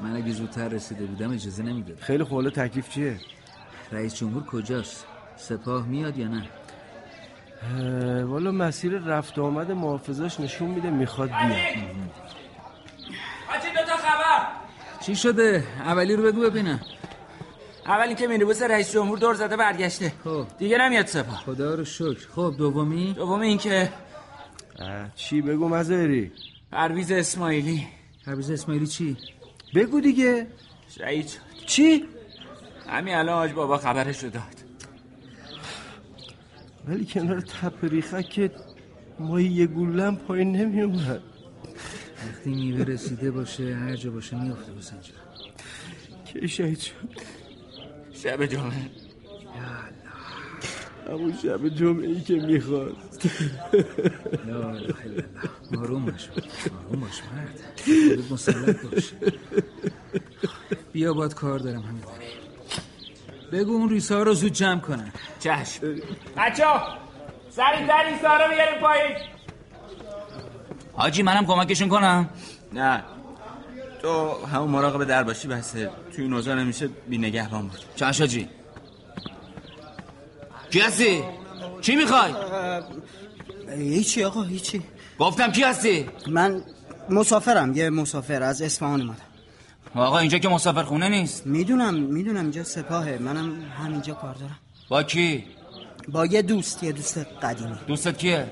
[0.00, 3.16] من اگه زودتر رسیده بودم اجازه نمی‌داد خیلی خوله تکلیف چیه؟
[3.92, 5.06] رئیس جمهور کجاست؟
[5.36, 6.48] سپاه میاد یا نه؟
[8.24, 11.50] والا مسیر رفت آمد محافظاش نشون میده می‌خواد بیاد.
[13.46, 14.46] حاجی دو تا خبر.
[15.00, 16.80] چی شده؟ اولی رو بگو ببینم.
[17.86, 20.12] اول اینکه مینیبوس رئیس جمهور دور زده برگشته.
[20.24, 20.46] خب.
[20.58, 21.36] دیگه نمیاد سپاه.
[21.36, 22.28] خدا رو شکر.
[22.34, 23.92] خب دومی؟ دومی اینکه
[25.16, 26.32] چی بگو مزاری
[26.72, 27.86] پرویز اسماعیلی.
[28.26, 29.16] پرویز اسماعیلی چی؟
[29.74, 30.46] بگو دیگه.
[30.98, 31.38] شهید شد.
[31.66, 32.04] چی؟
[32.88, 34.42] همین الان حاج بابا خبرش رو داد.
[36.88, 38.50] ولی کنار تپ ریخک که
[39.18, 41.22] ما یه گولم پایین نمیومد.
[42.28, 45.12] وقتی میوه رسیده باشه هر جا باشه میافته بس اینجا
[46.24, 47.35] کی شهید شد؟
[48.22, 48.90] شب جمعه.
[51.08, 53.28] همون شب جمعه ای که می‌خواست.
[54.46, 54.94] لا الله.
[55.78, 56.28] آروم باش
[56.88, 57.60] آروم باش مرد.
[57.84, 59.12] خودت مسلط باش.
[60.92, 62.02] بیا باد کار دارم همین
[63.52, 65.12] بگو اون ریسا رو زود جمع کنن.
[65.40, 65.96] چشم.
[66.36, 66.64] بچه
[67.50, 69.16] سریع در ریسا رو بیاریم پایین.
[70.92, 72.28] حاجی منم کمکشون کنم.
[72.72, 73.04] نه.
[74.02, 78.48] تو همون مراقب در باشی بسه توی این اوضاع نمیشه بی نگهبان بود چشا جی
[80.70, 81.22] کی هستی؟
[81.80, 82.32] چی می‌خوای؟
[83.76, 84.82] هیچی آقا هیچی
[85.18, 86.62] گفتم کی هستی؟ من
[87.10, 89.22] مسافرم یه مسافر از اصفهان اومدم
[89.94, 95.02] آقا اینجا که مسافر خونه نیست می‌دونم می‌دونم اینجا سپاهه منم همینجا کار دارم با
[95.02, 95.44] کی؟
[96.08, 98.46] با یه دوست یه دوست قدیمی دوستت کیه؟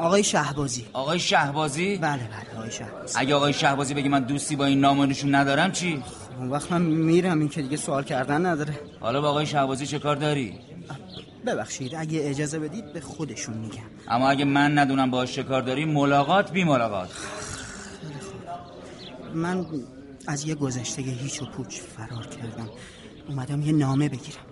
[0.00, 0.86] آقای شهبازی.
[0.92, 3.14] آقای شهبازی؟ بله بله آقای شهبازی.
[3.18, 6.02] اگه آقای شهبازی بگی من دوستی با این نام و نشون ندارم چی؟
[6.38, 8.80] اون وقت من میرم این که دیگه سوال کردن نداره.
[9.00, 10.58] حالا با آقای شهبازی چه کار داری؟
[11.46, 13.82] ببخشید اگه اجازه بدید به خودشون میگم.
[14.08, 17.10] اما اگه من ندونم باهاش چه کار داری ملاقات بی ملاقات.
[19.34, 19.66] من
[20.26, 22.70] از یه گذشته هیچ و پوچ فرار کردم.
[23.28, 24.44] اومدم یه نامه بگیرم.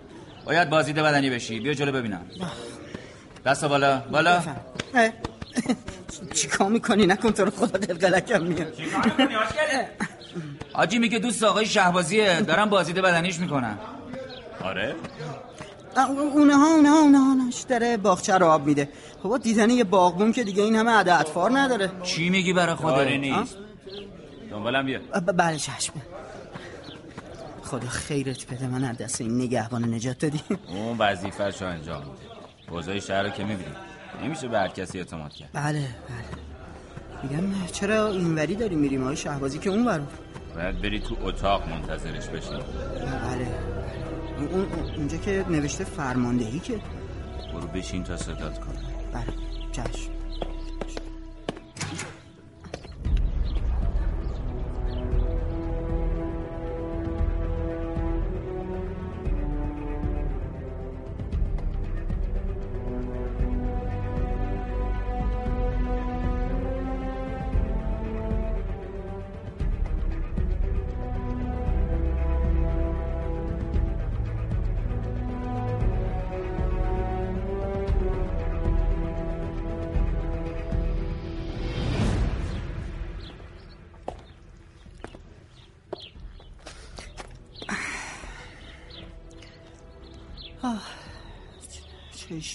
[0.45, 1.59] باید بازیده بدنی بشی.
[1.59, 2.25] بیا جلو ببینم.
[3.45, 3.97] دست بالا.
[4.11, 4.41] بالا.
[6.35, 8.73] چیکار می‌کنی؟ نکن تو رو خدا دلقلکم میاد.
[10.73, 12.41] آجی میگه دوست آقای شهبازیه.
[12.41, 13.79] دارم بازیده بدنیش می‌کنم.
[14.63, 14.95] آره؟
[15.97, 18.89] اونها اونها اونها نش داره باغچه رو آب میده.
[19.23, 21.91] خب دیدن یه باغبون که دیگه این همه عده اطفار نداره.
[22.03, 23.57] چی میگی برای خودت؟ کاری نیست.
[24.51, 24.99] دنبالم بیا.
[25.35, 25.93] بله چشم.
[27.63, 28.67] خدا خیرت بده.
[28.67, 30.41] من از دست این نگهبان نجات دادی.
[30.67, 32.11] اون وظیفه‌شو انجام میده.
[32.71, 33.75] اوضاع شهر رو که می‌بینی.
[34.23, 35.49] نمیشه به هر کسی اعتماد کرد.
[35.53, 35.87] بله بله.
[37.23, 40.01] میگم چرا اینوری داری میریم آقای شهبازی که اون ور؟
[40.55, 43.47] باید بری تو اتاق منتظرش بشین بله.
[44.37, 46.79] اون اون- اونجا که نوشته فرماندهی که.
[47.53, 48.79] برو بشین تا صدات کنه.
[49.13, 49.33] بله
[49.71, 50.11] چشم.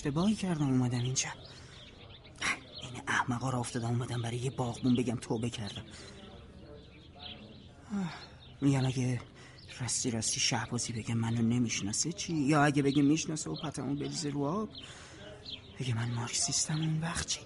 [0.05, 1.29] اشتباهی کردم اومدم اینجا.
[2.83, 5.85] این احمقا را افتادم اومدم برای یه باغبون بگم توبه کردم.
[8.61, 9.21] میگم اگه
[9.81, 14.45] راستی راستی شهبازی بگه منو نمی‌شناسه چی؟ یا اگه بگه می‌شناسه و پتمو بریزه رو
[14.45, 14.69] آب
[15.81, 17.41] بگه من مارکسیستم اون وقت چی؟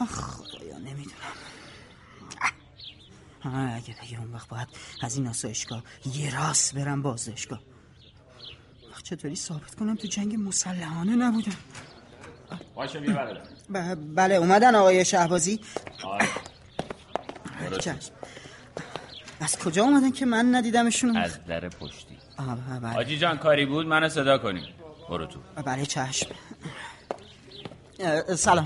[0.00, 1.36] آخ خدایا نمی‌دونم.
[3.44, 4.68] اگه بگه اون وقت باید
[5.00, 7.60] از این آسایشگاه یه راست برم بازداشتگاه.
[9.10, 11.52] چطوری ثابت کنم تو جنگ مسلحانه نبودم؟
[12.74, 13.40] باشه بیا برادر
[13.70, 15.60] ب- بله اومدن آقای شهبازی.
[16.04, 16.28] آره.
[17.80, 17.96] چشم.
[19.40, 22.18] از کجا اومدن که من ندیدمشون از در پشتی.
[22.82, 22.92] بله.
[22.92, 24.74] حاجی جان کاری بود؟ منو صدا کنی.
[25.08, 25.40] برو تو.
[25.66, 26.26] بله چشم.
[28.36, 28.64] سلام.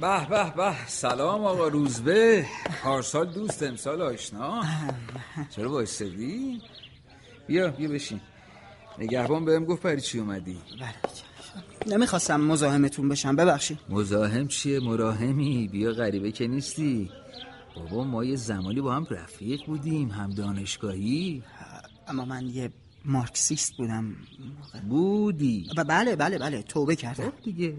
[0.00, 0.86] به به به.
[0.86, 2.46] سلام آقا روزبه.
[2.82, 4.62] پارسال دوست امسال آشنا.
[5.50, 6.62] چرا وایستدی؟
[7.46, 8.20] بیا بیا بشین.
[8.98, 10.56] نگهبان بهم گفت برای چی اومدی؟
[11.86, 13.78] نمی‌خواستم مزاحمتون بشم ببخشید.
[13.88, 17.10] مزاحم چیه؟ مراهمی؟ بیا غریبه که نیستی.
[17.76, 21.42] بابا ما یه زمانی با هم رفیق بودیم هم دانشگاهی.
[22.08, 22.70] اما من یه
[23.04, 24.14] مارکسیست بودم.
[24.88, 25.68] بودی.
[25.76, 27.24] ب- بله بله بله توبه کردم.
[27.24, 27.74] خب دیگه.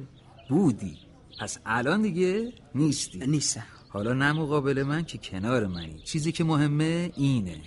[0.49, 0.97] بودی.
[1.39, 3.19] پس الان دیگه نیستی.
[3.27, 3.63] نیستم.
[3.89, 5.99] حالا نه مقابل من که کنار منی.
[6.03, 7.61] چیزی که مهمه اینه.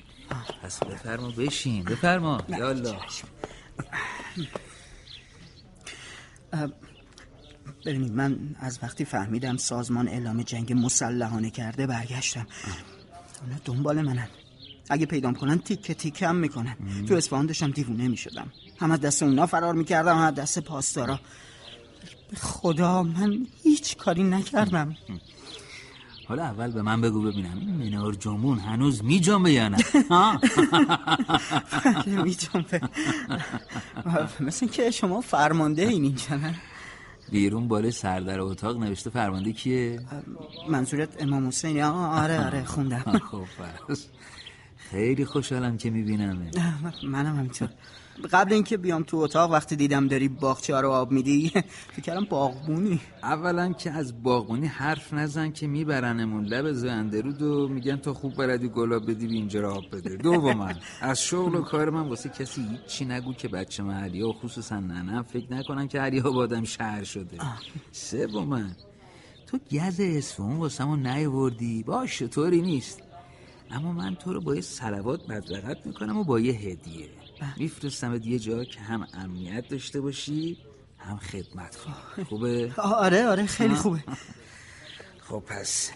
[0.62, 1.84] پس بفرما بشین.
[1.84, 2.40] بفرما.
[2.48, 2.96] یالا.
[7.86, 12.46] ببینید من از وقتی فهمیدم سازمان اعلام جنگ مسلحانه کرده برگشتم
[13.42, 14.28] اونا دنبال منن.
[14.90, 16.76] اگه پیدام کنن تیکه تیکه هم می‌کنن
[17.08, 18.52] تو اصفهان داشتم دیوونه می‌شدم.
[18.80, 21.20] هم از دست اونا فرار می‌کردم هم از دست پاسدارا.
[22.30, 24.96] به خدا من هیچ کاری نکردم.
[26.28, 27.58] حالا اول به من بگو ببینم.
[27.58, 29.76] این منار جنبون هنوز می جنبه یا نه؟
[30.10, 30.40] ها؟
[31.84, 32.80] بله میجنبه.
[34.40, 36.54] مثل که شما فرمانده این اینجا نه؟
[37.32, 40.00] بیرون بالای سردر اتاق نوشته فرمانده کیه؟
[40.68, 43.20] منظورت امام حسینی؟ آره آره خوندم.
[43.30, 43.44] خب
[44.76, 46.50] خیلی خوشحالم که می‌بینم
[47.02, 47.68] منم همینطور.
[48.32, 51.52] قبل اینکه بیام تو اتاق وقتی دیدم داری باغچه رو آب میدی
[51.92, 53.00] فکر کردم باغبونی.
[53.22, 56.44] اولا که از باغبونی حرف نزن که میبرنمون.
[56.44, 60.16] لب زندرود و میگن تو خوب بردی گلاب بدی اینجا را آب بده.
[60.16, 64.80] دوما از شغل و کار من واسه کسی هیچی نگو که بچه محلی و خصوصا
[64.80, 65.22] ننم.
[65.22, 67.38] فکر نکنن که علی آبادم شهر شده.
[67.92, 68.62] سوما
[69.46, 71.82] تو گز اصفهان واسه ما نیاوردی.
[71.82, 73.02] باشه طوری نیست.
[73.70, 77.08] اما من تو رو با یه سلوات بدرقت می‌کنم و با یه هدیه.
[77.56, 80.58] میفرستمت یه جا که هم امنیت داشته باشی
[80.98, 82.24] هم خدمت کنی.
[82.24, 84.04] خوبه؟ آره آره خیلی؟ خوبه.
[85.20, 85.90] خب پس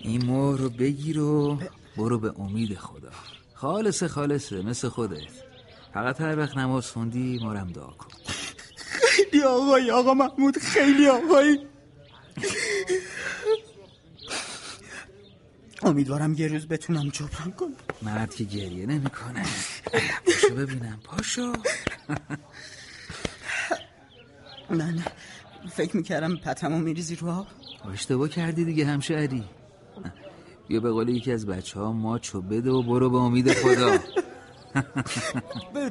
[0.00, 1.58] این مهر رو بگیر و
[1.96, 3.10] برو به امید خدا.
[3.54, 5.22] خالصه خالصه مثل خودت.
[5.94, 8.08] فقط هر وقت نماز خوندی مارم دعا کن.
[8.86, 11.58] خیلی آقایی آقا محمود خیلی آقایی.
[15.84, 17.72] امیدوارم یه روز بتونم جبران کنم.
[18.02, 19.42] مرد که گریه نمی‌کنه.
[20.24, 21.52] پاشو ببینم پاشو.
[24.70, 25.02] من
[25.72, 27.46] فکر می‌کردم پتمو میریزی رو آب.
[27.92, 29.44] اشتباه کردی دیگه همشهری.
[30.68, 33.98] بیا به قول یکی از بچه ها ماچو بده و برو به امید خدا.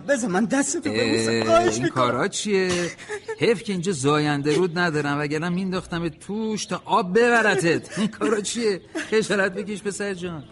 [0.08, 0.48] بذار من
[0.86, 2.92] اه، خواهش این کارا چیه؟
[3.40, 8.00] حیف که اینجا زاینده رود ندارم وگرنه مینداختم توش تا آب ببرتت.
[8.00, 10.44] این کارا چیه؟ خجالت بکش پسر جان.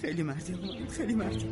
[0.00, 0.56] خیلی مردی
[0.96, 1.48] خیلی مردی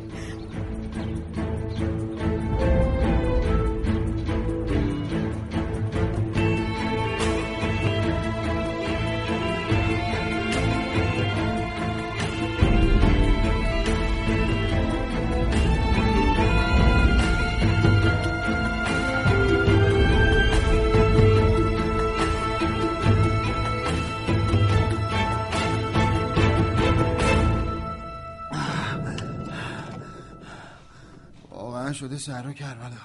[31.87, 32.97] واقعا شده سهرا کربلا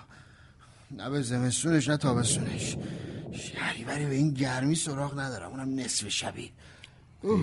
[0.91, 2.77] نه به زمستونش نه تابستونش.
[3.33, 6.53] شهریوری به این گرمی سراغ ندارم اونم نصف شبی.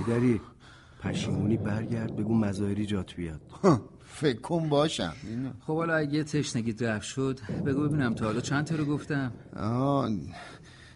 [0.08, 0.42] داری
[1.04, 3.42] پشیمونی برگرد بگو مظاهری جات بیاد.
[4.06, 5.14] فکر کن باشم.
[5.68, 9.32] خب حالا اگه تشنگیت رفت شد بگو ببینم تا حالا چند تا رو گفتم.
[9.56, 10.10] آه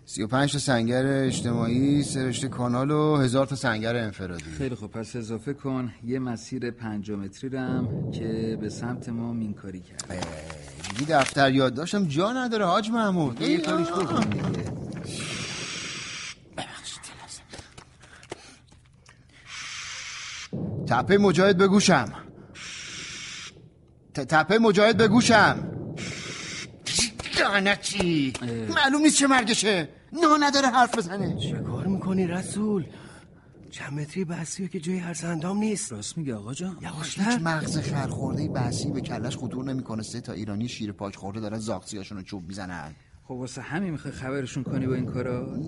[0.05, 4.43] سی و پنج تا سنگر اجتماعی سرشت کانال و هزار تا سنگر انفرادی.
[4.43, 10.25] خیلی خب پس اضافه کن یه مسیر پنجومتری رم که به سمت ما مینکاری کرد.
[10.97, 13.41] دیگه دفتر یاد داشتم جا نداره حاج محمود.
[13.41, 14.73] یه کاریش بکن دیگه.
[20.87, 22.13] تپه مجاهد بگوشم
[24.13, 25.69] تپه مجاهد بگوشم
[27.43, 28.33] لعنتی.
[28.69, 29.89] معلوم نیست چه مرگشه.
[30.13, 31.39] نه نداره حرف بزنه.
[31.39, 32.85] چه کار می‌کنی رسول؟
[33.71, 35.91] چند متری بحثیه که جای هر سندام نیست.
[35.91, 36.77] راست میگه آقا جان.
[37.03, 40.03] هیچ مغز خرخورده بحثی به کلش خطور نمی‌کنه.
[40.03, 42.95] سه تا ایرانی شیر پاک خورده دارن زاغسیاشون رو چوب می‌زنن.
[43.23, 45.59] خب واسه همین می‌خوای خبرشون کنی با این کارا؟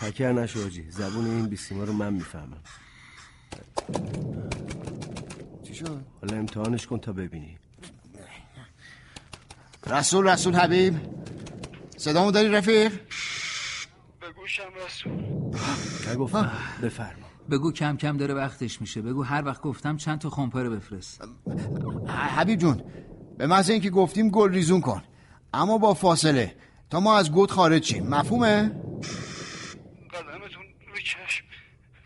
[0.00, 2.62] پکر نشو حاجی زبون این بیسیما رو من می‌فهمم.
[5.62, 7.58] چی شد؟ حالا امتحانش کن تا ببینی.
[9.86, 10.94] رسول رسول حبیب.
[11.96, 12.92] صدامو داری رفیق؟
[14.22, 15.12] بگوشم رسول.
[16.12, 16.52] نگفتم
[16.82, 17.26] بفرما.
[17.50, 19.02] بگو کم کم داره وقتش میشه.
[19.02, 21.24] بگو هر وقت گفتم چند تا خمپاره بفرست.
[22.08, 22.82] حبیب جون
[23.38, 25.02] به محض اینکه گفتیم گل ریزون کن.
[25.54, 26.56] اما با فاصله.
[26.90, 28.06] تا ما از گود خارج شیم.
[28.06, 28.62] مفهومه؟
[30.12, 31.44] قدمتون رو چشم.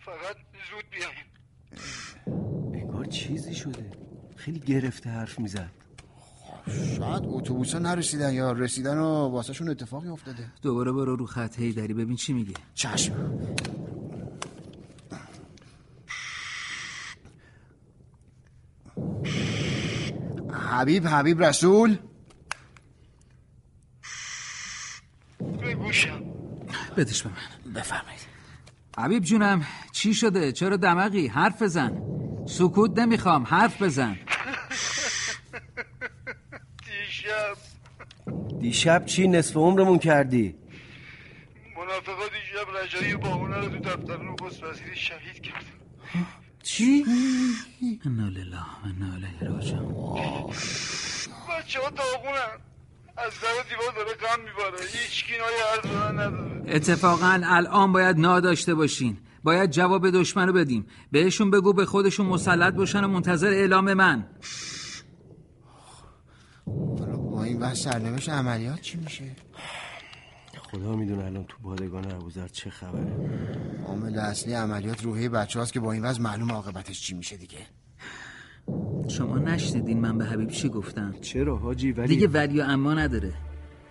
[0.05, 0.35] فقط
[0.69, 1.27] زود بیاین.
[2.73, 3.91] انگار چیزی شده.
[4.35, 5.71] خیلی گرفته حرف می‌زد.
[6.97, 10.51] شاید اتوبوس نرسیدن یا رسیدن و واسهشون اتفاقی افتاده.
[10.61, 11.59] دوباره برو رو خط.
[11.59, 12.53] هیدری ببین چی میگه.
[12.73, 13.13] چشم.
[20.69, 21.97] حبیب حبیب رسول.
[25.63, 26.23] بگوشم
[26.97, 27.73] بدش به من.
[27.73, 28.21] بفرمایید.
[28.97, 32.01] حبیب جونم چی شده؟ چرا دمقی حرف بزن.
[32.47, 34.17] سکوت نمی‌خوام حرف بزن
[36.85, 37.57] دیشب
[38.59, 40.55] دیشب چی نصف عمرمون کردی؟
[41.77, 45.65] منافقا دیشب رجایی باهونه رو تو دفتر نخست وزیری شهید کرد
[46.63, 47.05] چی؟
[48.05, 50.49] انا لله و انا الیه راجعون.
[51.49, 52.57] بچه ها داغونن
[53.17, 54.85] از در دیوار داره غم میباره.
[54.85, 55.53] هیچ کینای
[55.83, 56.75] زدن نداره.
[56.75, 59.17] اتفاقا الان باید نا داشته باشین.
[59.43, 60.85] باید جواب دشمن رو بدیم.
[61.11, 64.25] بهشون بگو به خودشون مسلط باشن و منتظر اعلام من.
[67.57, 69.23] بحث سرنوشت عملیات چی میشه؟
[70.71, 73.13] خدا می‌دونه الان تو پادگان ابوذر چه خبره.
[73.87, 77.57] عامل اصلی عملیات روحی بچه هاست که با این وضع معلوم عاقبتش چی میشه دیگه.
[79.07, 83.33] شما نشنیدین من به حبیب چی گفتم؟ چرا حاجی؟ ولی دیگه ولی و اما نداره.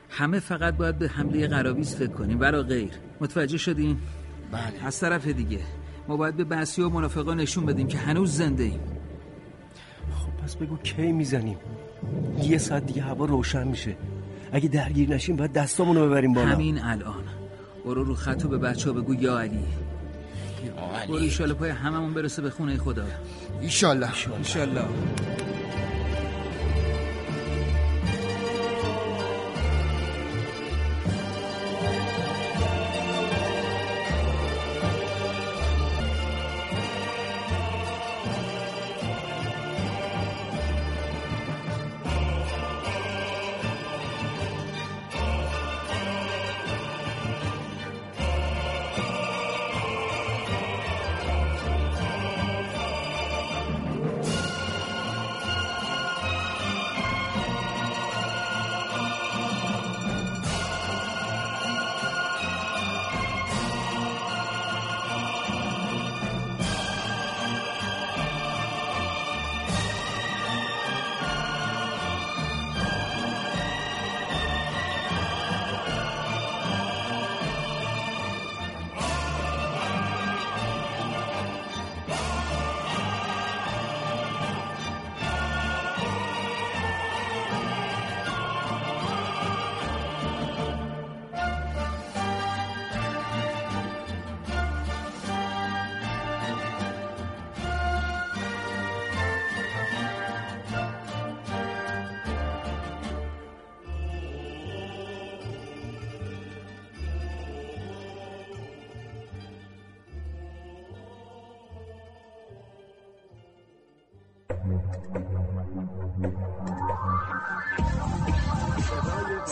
[0.09, 2.90] همه فقط باید به حمله قرابیز فکر کنیم ولا غیر.
[3.20, 3.98] متوجه شدین؟
[4.52, 4.84] بله.
[4.86, 5.60] از طرف دیگه.
[6.09, 8.80] ما باید به بحثی و منافقا نشون بدیم که هنوز زنده ایم.
[10.14, 11.56] خب پس بگو کی می‌زنیم؟
[12.42, 13.96] یه ساعت دیگه هوا روشن میشه.
[14.52, 16.48] اگه درگیر نشیم باید دستامونو ببریم بالا.
[16.48, 17.24] همین الان.
[17.84, 19.48] برو رو خط و به بچه ها بگو یا علی.
[19.48, 21.06] علی.
[21.08, 23.04] برو ایشالا پای هممون برسه به خونه خدا.
[23.60, 24.08] ایشالله
[24.38, 24.82] ایشالله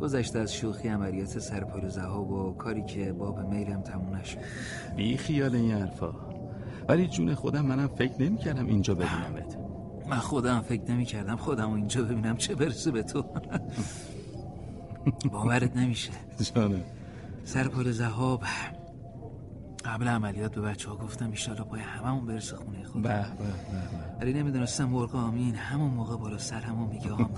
[0.00, 4.38] گذشته از شوخی عملیات سرپال زهاب و کاری که باب میلم تموم نشد.
[4.96, 6.12] بی خیال این حرفا.
[6.88, 9.58] ولی جون خودم منم فکر نمی کردم اینجا ببینمت.
[10.08, 13.22] من خودم فکر نمی کردم خودم اینجا ببینم چه برسه به تو.
[15.32, 16.10] باورت نمیشه.
[16.54, 16.84] جانه
[17.44, 18.42] سرپال زهاب
[19.84, 23.24] قبل عملیات به بچه ها گفتم ایشالا پای هممون برسه خونه خود به به به
[24.20, 27.30] ولی نمی‌دونستم مرغ آمین همون موقع بالا سر همون میگه آم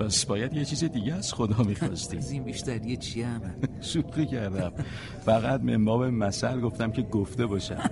[0.00, 2.16] بس باید یه چیز دیگه از خدا می‌خواستی.
[2.26, 3.40] از این بیشتر یه چی هم
[3.80, 4.72] شوخی کردم.
[5.24, 7.90] فقط من باب مثل گفتم که گفته باشم.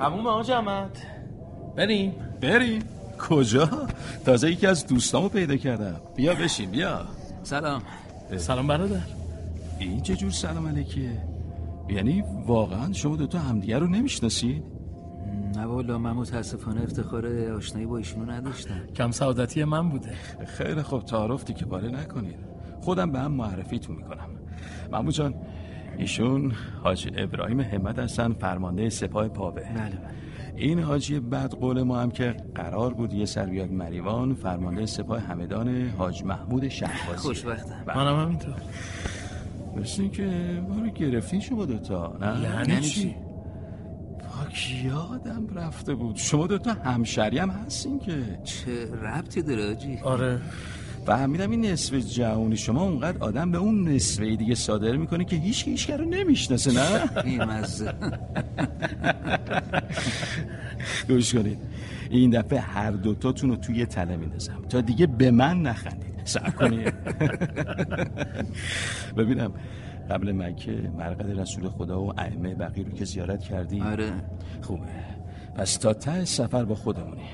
[0.00, 0.98] همون آج احمد
[1.76, 2.12] بریم.
[2.40, 2.82] بریم.
[3.18, 3.70] کجا؟
[4.24, 6.00] تازه یکی از دوستامو پیدا کردم.
[6.16, 7.06] بیا بشین بیا.
[7.42, 7.82] سلام.
[8.36, 9.00] سلام برادر.
[9.78, 11.22] این چه جور سلام علیکیه
[11.88, 14.77] یعنی واقعا شما دوتا همدیگه رو نمی‌شناسید؟
[15.56, 18.80] نه والا من متاسفانه افتخار آشنایی با ایشونو نداشتم.
[18.94, 20.12] کم سعادتی من بوده.
[20.46, 22.38] خیلی خوب تعارفتی که باره نکنید.
[22.80, 24.28] خودم به هم معرفیتون می‌کنم.
[24.92, 25.34] مامو جان
[25.98, 26.52] ایشون
[26.82, 29.98] حاج ابراهیم همت هستن فرمانده سپاه پاوه بله بله.
[30.56, 35.20] این حاجی بعد قول ما هم که قرار بود یه سر بیاد مریوان فرمانده سپاه
[35.20, 37.18] همدان حاج محمود شهبازی.
[37.18, 37.84] خوشبختم.
[37.86, 38.54] منم همینطور.
[39.76, 40.24] مثل که
[40.68, 43.16] ما رو گرفتین شما دوتا نه؟ یعنی چی؟
[44.84, 46.16] یادم رفته بود.
[46.16, 48.38] شما دوتا همشری هم هستین که.
[48.44, 50.40] چه ربطی داره آجی؟ آره.
[51.06, 55.68] فهمیدم این نصف جهونی شما اونقدر آدم به اون نصفه دیگه صادر می‌کنه که هیچ
[55.68, 57.94] هیچ رو نمی‌شناسه نه؟ بیمزه.
[61.08, 61.58] گوش کنید.
[62.10, 64.62] این دفعه هر دوتاتون رو توی تله میندازم.
[64.68, 66.08] تا دیگه به من نخندید.
[66.24, 66.94] سعی کنید.
[69.16, 69.52] ببینم.
[70.10, 74.12] قبل مکه مرقد رسول خدا و ائمه بقیه رو که زیارت کردی آره.
[74.62, 74.86] خوبه.
[75.54, 77.28] پس تا ته سفر با خودمونی.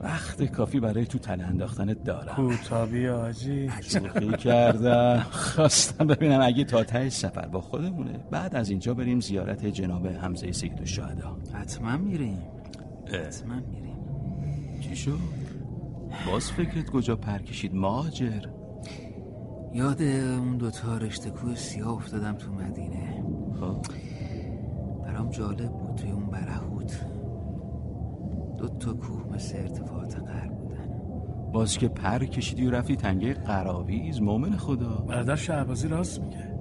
[0.00, 2.34] وقت کافی برای تو تله انداختنت دارم.
[2.34, 5.26] کوتابی آجی شوخی کردم.
[5.30, 8.18] خواستم ببینم اگه تا ته سفر با خودمونه.
[8.30, 11.36] بعد از اینجا بریم زیارت جناب حمزه سید الشهدا.
[11.52, 12.38] حتما میریم.
[13.06, 13.94] حتما میریم.
[14.80, 15.18] چی شد؟
[16.26, 18.40] باز فکرت کجا پر کشید ماجر؟
[19.74, 23.24] یاد اون دوتا رشته کوه سیاه افتادم تو مدینه.
[23.60, 23.86] خب.
[25.04, 27.06] برام جالب بود توی اون برهوت
[28.58, 30.88] دو تا کوه مثل ارتفاعات غرب بودن.
[31.52, 35.04] باز که پر کشیدی و رفتی تنگه قراویز مومن خدا.
[35.08, 36.54] برادر شهبازی راست میگه.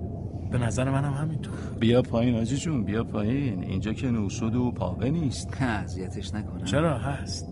[0.52, 1.53] به نظر منم همینطور.
[1.80, 3.64] بیا پایین آجی جون بیا پایین.
[3.64, 5.61] اینجا که نوسود و پاوه نیست.
[5.61, 6.64] اذیتش نکنم.
[6.64, 7.48] چرا؟ هست.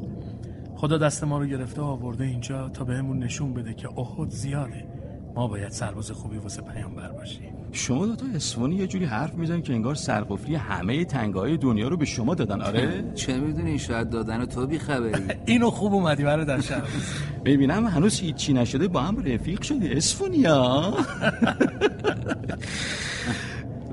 [0.76, 4.91] خدا دست ما رو گرفته و آورده اینجا تا بهمون نشون بده که احد زیاده.
[5.36, 7.54] ما باید سرباز خوبی واسه پیامبر باشیم.
[7.72, 12.06] شما دوتا اسفانی یه جوری حرف میزن که انگار سرقفلی همه تنگای دنیا رو به
[12.06, 12.62] شما دادن.
[12.62, 15.24] آره؟ چه می‌دونی؟ شاید دادن تو بیخبری.
[15.46, 16.84] اینو خوب اومدی برای در شب
[17.46, 20.94] ببینم هنوز هیچی نشده با هم رفیق شدی اسفونیا.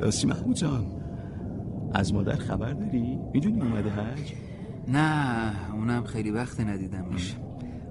[0.01, 0.86] راستی محمود جان
[1.94, 4.32] از مادر خبر داری؟ می‌دونی اومده حج؟
[4.89, 7.36] نه اونم خیلی وقت ندیدمش.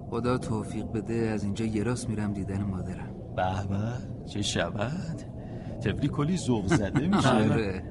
[0.10, 3.17] خدا توفیق بده از اینجا یه راست میرم دیدن مادرم.
[3.38, 3.78] به به
[4.34, 5.22] چه شود؟
[5.86, 7.30] تفلی کلی ذوق زده میشه.
[7.30, 7.84] آره.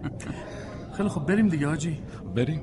[0.96, 2.02] خیلی خب بریم دیگه حاجی
[2.36, 2.62] بریم.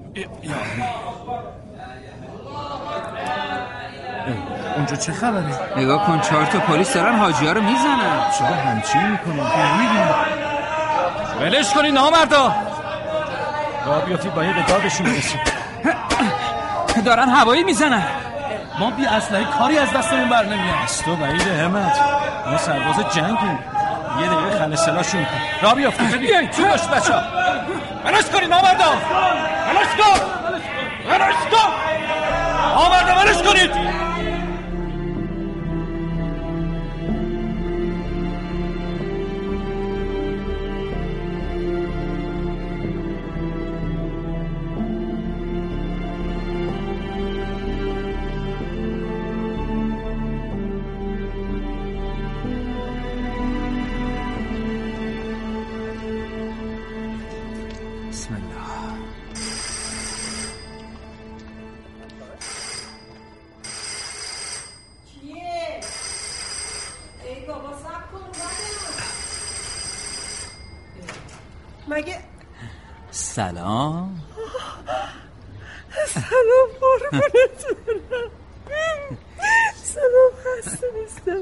[4.76, 8.32] اونجا چه خبره؟ نگاه کن چهار تا پلیس دارن حاجی ها رو می‌زنن.
[8.40, 9.34] چرا همچین می‌کنن؟
[9.80, 10.16] می‌دونم.
[11.42, 12.56] ولش کنی نامردا.
[13.86, 15.40] را بیافتی باید دادشون برسیم
[17.06, 18.04] دارن هوایی می‌زنن.
[18.80, 20.76] ما بی اسلحه کاری از دستمون بر نمیاد.
[20.84, 22.00] از تو بعید همت.
[22.52, 23.60] ما سرباز جنگیم.
[24.22, 25.68] یه دقیقه خل سلاشون کن.
[25.68, 26.18] را بیافتی.
[26.18, 27.22] بیاین بچه ها
[28.06, 28.90] ولش کنی نامردا.
[29.70, 30.20] ولش کن.
[31.10, 31.72] ولش کن.
[32.76, 33.72] نامردا ولش کنید.
[73.36, 74.22] سلام.
[76.08, 77.66] سلام قربونت
[79.84, 81.42] سلام خسته نیستم.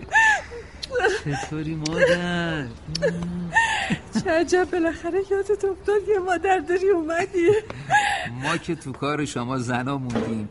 [1.26, 2.66] چطوری مادر؟
[4.24, 7.50] چه عجب بالاخره یادت افتاد یه مادر داری اومدی.
[8.44, 10.50] ما که تو کار شما زنا موندیم.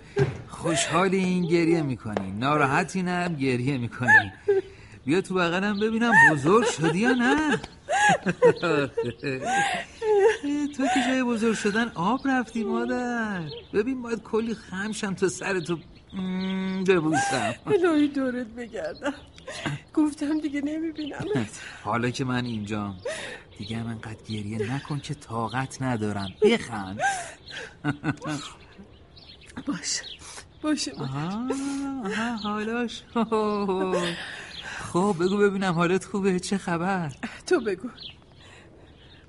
[0.49, 2.33] خوشحالی این گریه می‌کنی.
[2.33, 4.33] ناراحتی نه هم گریه می‌کنی.
[5.05, 7.61] بیا تو بغلم ببینم بزرگ شدی یا نه.
[10.77, 13.41] تو که جای بزرگ شدن آب رفتی مادر.
[13.73, 15.79] ببین باید کلی خمشم تا سر تو
[16.13, 17.55] م، ببوسم.
[17.67, 19.15] الهی دورت بگردم.
[19.95, 22.97] گفتم دیگه نمیبینمت حالا که من اینجام
[23.59, 26.29] دیگه هم انقدر گریه نکن که طاقت ندارم.
[26.43, 27.01] بخند.
[29.67, 30.03] باشه.
[30.63, 31.49] باشه آها،
[32.43, 33.05] حالا شد
[34.93, 37.13] خب بگو ببینم حالت خوبه چه خبر؟
[37.47, 37.89] تو بگو.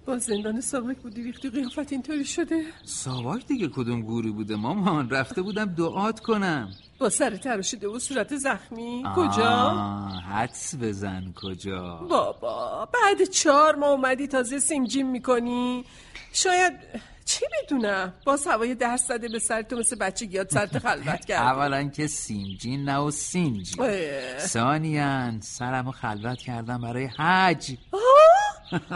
[0.06, 5.42] با زندان ساواک بودی ریختی قیافت اینطوری شده؟ ساواک دیگه کدوم گوری بوده مامان؟ رفته
[5.42, 6.72] بودم دعات کنم.
[7.00, 9.04] با سر تراشیده و صورت زخمی.
[9.16, 15.86] کجا؟ آه، حدس بزن کجا؟ بابا بعد چهار ماه اومدی تازه سیمجیم می‌کنی.
[16.34, 16.74] شاید
[17.26, 21.42] چی بدونم باز هوای درس زده به سر تو مثل بچه گیاد سرت خلوت کرد
[21.42, 24.40] اولا که سیمجین نه و سینجی اه.
[24.40, 27.72] ثانیا سرمو خلوت کردم برای حج.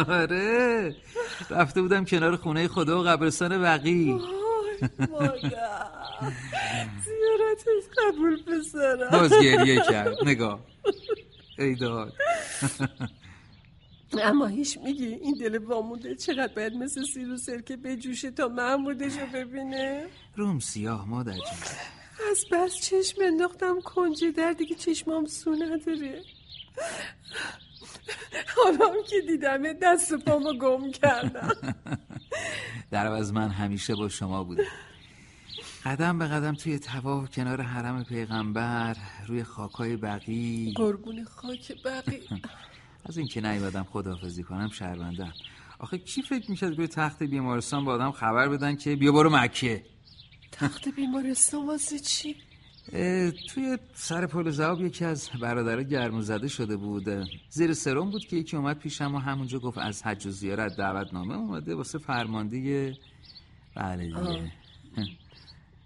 [0.07, 0.95] آره.
[1.49, 4.21] رفته بودم کنار خونه خدا و قبرستان بقی
[5.09, 5.85] مادر
[7.05, 10.15] زیارتش قبول پسرم باز گریه کرد.
[10.25, 10.59] نگاه.
[11.59, 12.13] ای داد.
[14.23, 19.25] اما هیچ میگی این دل وامونده چقدر باید مثل سیر و سرکه بجوشه تا محمودشو
[19.33, 21.41] ببینه؟ روم سیاه مادر جون.
[22.31, 26.21] از بس چشم انداختم کنجه در دیگه چشمام سو نداره.
[28.55, 31.49] حالا هم که دیدم دست پامو گم کردم.
[32.91, 34.63] در عوض من همیشه با شما بودم
[35.85, 38.95] قدم به قدم توی تواف کنار حرم پیغمبر
[39.27, 40.73] روی خاکای بقی.
[40.75, 42.21] قربون خاک بقی.
[43.05, 45.33] از اینکه نیومدم خداحافظی کنم شرمندم
[45.79, 49.85] آخه کی فکر می‌کرد روی تخت بیمارستان با آدم خبر بدن که بیا برو مکه؟
[50.51, 52.35] تخت بیمارستان واسه چی؟
[53.49, 58.35] توی سر پل زواب یکی از برادرها گرمو زده شده بود زیر سرم بود که
[58.35, 62.97] یکی اومد پیشم و همونجا گفت از حج و زیارت دعوتنامه اومده واسه فرماندهی
[63.75, 64.51] بله دیگه.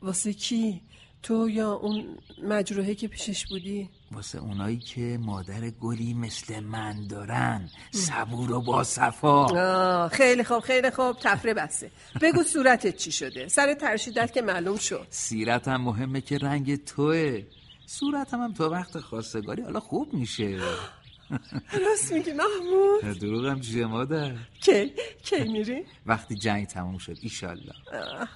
[0.01, 0.81] واسه کی؟
[1.23, 2.05] تو یا اون
[2.43, 7.69] مجروحه که پیشش بودی؟ واسه اونایی که مادر گلی مثل من دارن.
[7.91, 11.15] صبور و با صفا آه خیلی خوب خیلی خوب.
[11.21, 11.91] تفره بسته
[12.21, 15.07] بگو صورتت چی شده؟ سر ترشیدت که معلوم شد.
[15.09, 17.43] سیرتم مهمه که رنگ توه.
[17.85, 20.59] صورتم هم تا وقت خواستگاری حالا خوب میشه.
[21.81, 23.19] راست میگی محمود.
[23.19, 24.35] دروغم چیه مادر.
[24.61, 24.91] کی؟
[25.23, 27.73] کی میری؟ وقتی جنگ تموم شد ایشالله.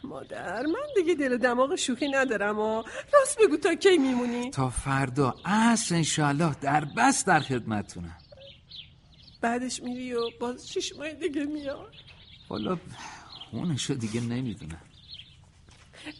[0.03, 2.84] مادر من دیگه دل و دماغ شوخی ندارم و
[3.14, 8.18] راست بگو تا کی میمونی؟ تا فردا عصر انشالله در بس در خدمتتونم.
[9.41, 11.94] بعدش میری و باز شش ماه دیگه میاد.
[12.49, 12.78] والا
[13.52, 14.82] اونشو دیگه نمی‌دونم.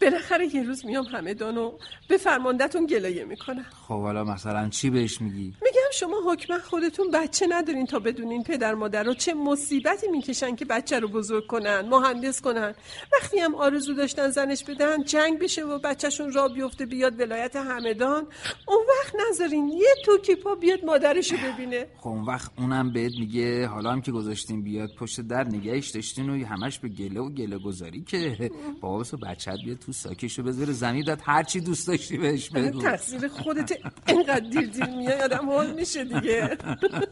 [0.02, 1.72] بالاخره یه روز میام همدان و
[2.10, 3.66] به فرماندهتون گلایه می‌کنم.
[3.88, 8.74] خب حالا مثلا چی بهش میگی؟ میگم شما حکما خودتون بچه ندارین تا بدونین پدر
[8.74, 12.76] مادر رو چه مصیبتی می‌کشن که بچه رو بزرگ کنن مهندس کنن.
[13.14, 18.28] وقتی هم آرزو داشتن زنش بدن جنگ بشه و بچهشون را بیفته بیاد ولایت همدان
[18.68, 21.88] اون وقت نذارین یه توکی پا بیاد مادرشو ببینه.
[21.98, 26.30] خب اون وقت اونم بهت میگه حالا هم که گذاشتین بیاد پشت در نگهش داشتین
[26.30, 28.52] و همش به گله و گله گذاری که.
[28.82, 33.28] بابا بچت بیاد تو ساکشو بذاره زمین داد هر چی دوست داشتی بهش بگو تقصیر
[33.28, 33.78] خودت
[34.08, 36.58] اینقدر دیر دیر میای آدم حال میشه دیگه.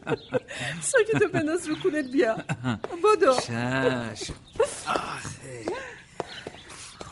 [0.92, 2.36] ساکتو بنداز رو کولت بیا.
[3.42, 4.34] چشم
[4.88, 5.64] آخه.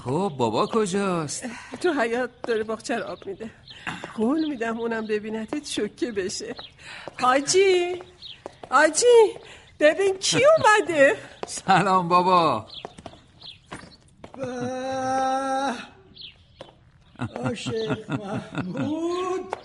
[0.05, 1.47] خب بابا کجاست؟
[1.81, 3.51] تو حیات داره باغچه رو آب میده.
[4.17, 6.55] قول میدم اونم ببینتت شوکه بشه.
[7.21, 8.03] حاجی
[8.71, 9.05] حاجی
[9.81, 11.17] ببین کی اومده؟
[11.47, 12.67] سلام بابا.
[17.37, 19.57] آه شیخ محمود.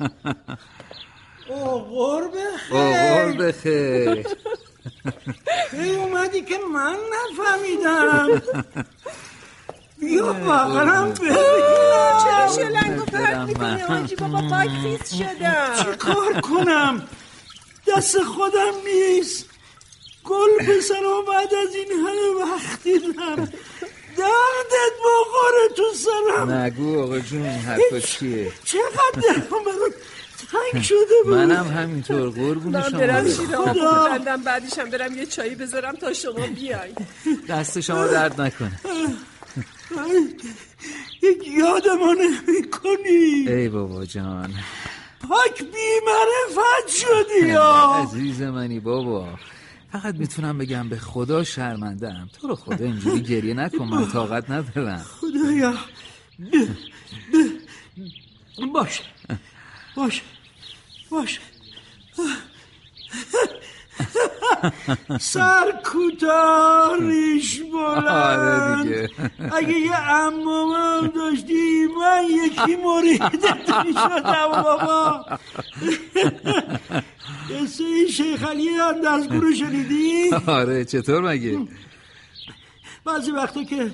[1.50, 2.34] او قرب
[2.72, 3.48] اوغور خیر.
[3.48, 4.24] بخیر
[5.72, 8.42] کی اومدی که من نفهمیدم.
[10.00, 11.36] بیا بغلم ببینم.
[12.24, 15.74] چرا شلنگ و پرد می‌کنی؟ حاجی بابا پاک خیس شدم.
[15.84, 17.08] چی کار کنم؟
[17.88, 19.50] دست خودم نیست
[20.24, 23.50] گل بزنم بعد از این همه وقت دیدم.
[24.18, 26.52] دردت بخوره تو سرم.
[26.52, 29.94] نگو آقا جون این حرفا چیه؟ چقدر برات
[30.72, 31.34] تنگ شده بود.
[31.34, 33.00] منم همینطور قربون من شما.
[33.00, 33.30] برم برم.
[33.30, 34.04] شیر آب خدا.
[34.06, 36.94] ببندم بعدش هم برم یه چایی بذارم تا شما بیای.
[37.50, 38.80] دست شما درد نکنه.
[41.24, 44.54] یک یادمو نمی کنی ای بابا جان.
[45.30, 49.28] پاک بی معرفت شدی یا عزیز منی بابا.
[50.00, 55.06] فقط می‌تونم بگم به خدا شرمندم تو رو خدا اینجوری گریه نکن من طاقت ندارم.
[55.22, 55.74] خدایا.
[58.74, 59.02] باش.
[59.96, 60.22] باش.
[61.12, 61.40] باش.
[65.20, 69.10] سر کوتاه ریش آره بلند دیگه.
[69.54, 75.26] اگه یه امامم داشتی من یکی مریدت می‌شدم بابا.
[77.50, 81.60] قصه این شیخ علی اندرزگو رو شنیدی؟ آره چطور مگه؟
[83.06, 83.92] بعضی وقتا که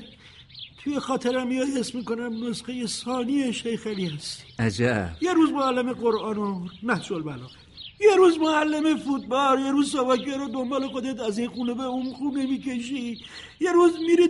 [0.83, 4.43] توی خاطرم میاد حس می‌کنم نسخه ثانی شیخ علی هستی.
[4.59, 5.09] عجب.
[5.21, 7.53] یه روز معلم قرآن و نحس البلاغه.
[7.99, 12.13] یه روز معلم فوتبال یه روز سواکر رو دنبال خودت از این خونه به اون
[12.13, 13.17] خونه می‌کشی.
[13.59, 14.29] یه روز میری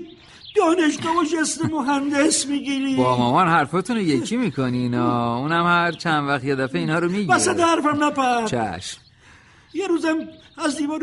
[0.56, 2.96] دانشگاه و جست مهندس می‌گیری.
[2.96, 7.34] با مامان حرفاتون رو یکی می‌کنین اونم هر چند وقت یه دفعه اینها رو میگه
[7.34, 9.02] وسط حرفم نپر چشم.
[9.74, 10.28] یه روزم
[10.58, 11.02] از دیوار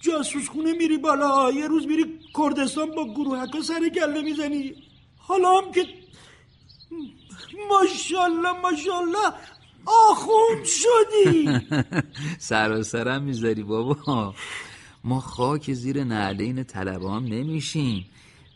[0.00, 2.04] جاسوس خونه میری بالا یه روز میری
[2.38, 4.74] کردستان با گروهکا سر گله می‌زنی.
[5.18, 5.86] حالا هم که
[7.70, 9.32] ماشالله ماشالله
[10.10, 11.60] آخوند شدی.
[12.48, 14.34] سر و سرم می‌ذاری بابا.
[15.04, 18.06] ما خاک زیر نعلین طلبام نمیشیم.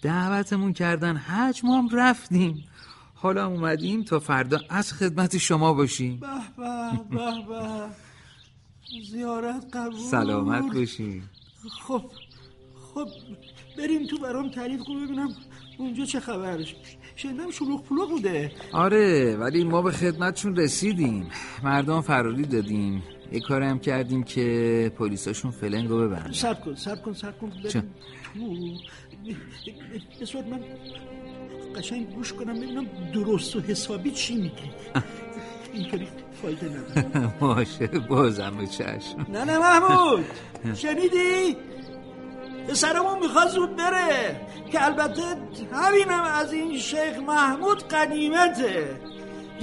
[0.02, 2.64] دعوتمون کردن حج ما هم رفتیم.
[3.14, 6.20] حالا اومدیم تا فردا از خدمت شما باشیم.
[6.20, 6.26] به
[6.56, 8.05] به به به.
[9.02, 9.98] زیارت قبول.
[10.10, 11.22] سلامت باشین.
[11.86, 12.02] خب
[12.94, 13.08] خب
[13.78, 15.28] بریم تو برام تعریف کن ببینم
[15.78, 16.76] اونجا چه خبرش
[17.16, 18.52] شنیدم شلوغ پلوغ بوده.
[18.72, 21.30] آره ولی ما به خدمتشون رسیدیم.
[21.62, 23.02] مردم فراری دادیم.
[23.32, 27.52] یه کار هم کردیم که پلیساشون فلنگو ببرن سب کن سب کن سب کن.
[30.24, 30.60] صورت من
[31.76, 34.70] قشنگ گوش کنم ببینم درست و حسابی چی میگی
[35.76, 36.08] اینطوری
[36.42, 37.32] فایده نداره.
[37.40, 39.26] باشه بازم به چشم.
[39.28, 40.24] نه نه محمود.
[40.74, 41.56] شنیدی؟
[42.72, 44.40] سرمون می‌خواد زود بره
[44.72, 45.22] که البته
[45.72, 49.00] همینم از این شیخ محمود قنیمته.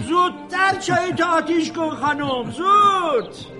[0.07, 3.53] زودتر چای تا آتیش کن خانم زود.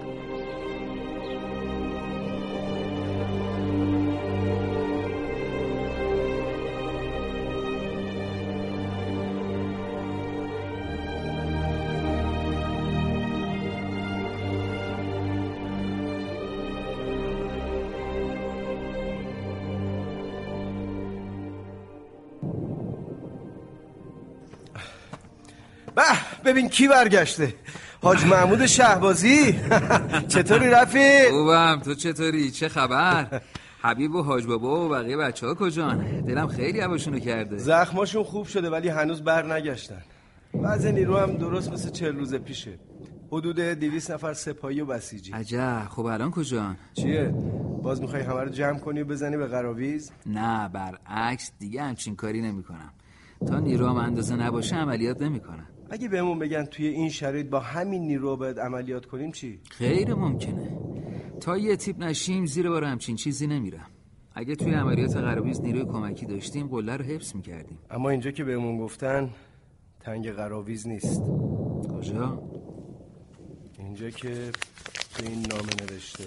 [26.46, 27.54] ببین کی برگشته.
[28.02, 29.60] حاج محمود شهبازی.
[30.34, 31.82] چطوری رفیق؟ خوبم.
[31.86, 33.42] تو چطوری؟ چه خبر؟
[33.82, 37.58] حبیب و حاج بابا و بقیه بچه ها کجان؟ دلم خیلی هواشونو کرده.
[37.58, 40.02] زخماشون خوب شده ولی هنوز بر نگشتن.
[40.62, 42.80] وضع نیرو هم درست مثل چهل روز پیشه.
[43.32, 45.32] حدود دیویس نفر سپاهی و بسیجی.
[45.32, 45.88] عجب.
[45.90, 47.34] خب الان کجان؟ چیه؟
[47.84, 51.52] باز می‌خوای همه رو جمع کنی و بزنی به قراویز؟ نه برعکس.
[51.60, 52.94] دیگه همچین کاری نمی‌کنم.
[53.48, 55.68] تا نیرو هم اندازه نباشه عملیات نمی‌کنم.
[55.94, 60.78] اگه بهمون بگن توی این شرایط با همین نیرو باید عملیات کنیم چی؟ خیر ممکنه.
[61.40, 63.86] تا یه تیپ نشیم زیر بار همچین چیزی نمیرم.
[64.36, 67.80] اگه توی عملیات قراویز نیروی کمکی داشتیم قله رو حفظ می‌کردیم.
[67.90, 69.30] اما اینجا که بهمون گفتن
[70.00, 71.22] تنگ قراویز نیست.
[71.90, 72.44] کجا؟
[73.80, 74.52] اینجا که
[75.16, 76.24] تو این نامه نوشته.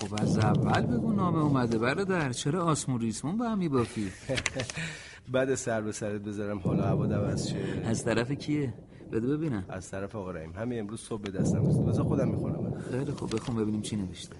[0.00, 1.78] خب از اول بگو نامه اومده.
[1.78, 4.10] برادر چرا آسمون ریسمون با هم میبافی؟
[5.32, 7.56] بعد سر به سرت بذارم حالا هوا عوض شه.
[7.84, 8.74] از طرف کیه؟
[9.12, 9.64] بده ببینم.
[9.68, 10.52] از طرف آقا رحیم.
[10.52, 11.86] همین امروز صبح به دستم رسید.
[11.86, 13.34] بذار خودم می‌خونم خیلی خوب.
[13.34, 14.36] بخون ببینیم چی نوشته.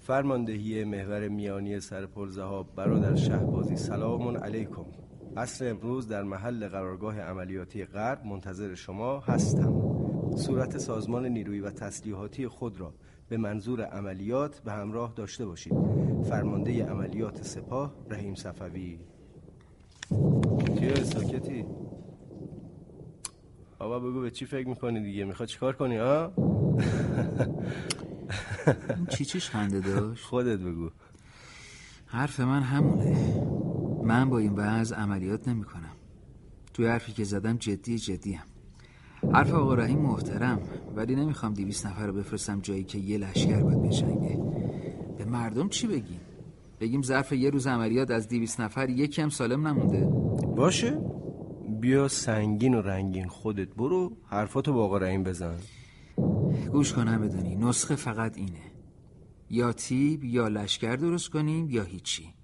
[0.00, 4.84] فرماندهی محور میانی سرپل زهاب برادر شهبازی سلام علیکم.
[5.36, 9.74] عصر امروز در محل قرارگاه عملیاتی غرب منتظر شما هستم.
[10.36, 12.94] صورت سازمان نیرویی و تسلیحاتی خود را
[13.28, 15.74] به منظور عملیات به همراه داشته باشید.
[16.24, 18.98] فرمانده عملیات سپاه رحیم صفوی.
[20.78, 21.64] چیه ساکتی؟
[23.78, 26.32] بابا بگو به چی فکر می‌کنی دیگه؟ می‌خواد چیکار کنی ها؟
[29.08, 30.90] چی چیش خنده داشت؟ خودت بگو.
[32.06, 33.16] حرف من همونه.
[34.02, 35.92] من با این وضع عملیات نمی کنم
[36.74, 38.40] توی حرفی که زدم جدی جدیم
[39.32, 40.58] حرف آقا رحیم محترم
[40.96, 44.38] ولی نمی‌خوام دیویس نفر رو بفرستم جایی که یه لشکر باید بجنگه.
[45.18, 46.20] به مردم چی بگیم؟
[46.80, 50.06] بگیم ظرف یه روز عملیات از دیویس نفر یکی هم سالم نمونده.
[50.56, 50.98] باشه.
[51.80, 55.56] بیا سنگین و رنگین خودت برو حرفاتو با آقا رحیم بزن.
[56.72, 58.62] گوش کنم بدونی نسخه فقط اینه.
[59.50, 62.34] یا تیب یا لشکر درست کنیم یا هیچی.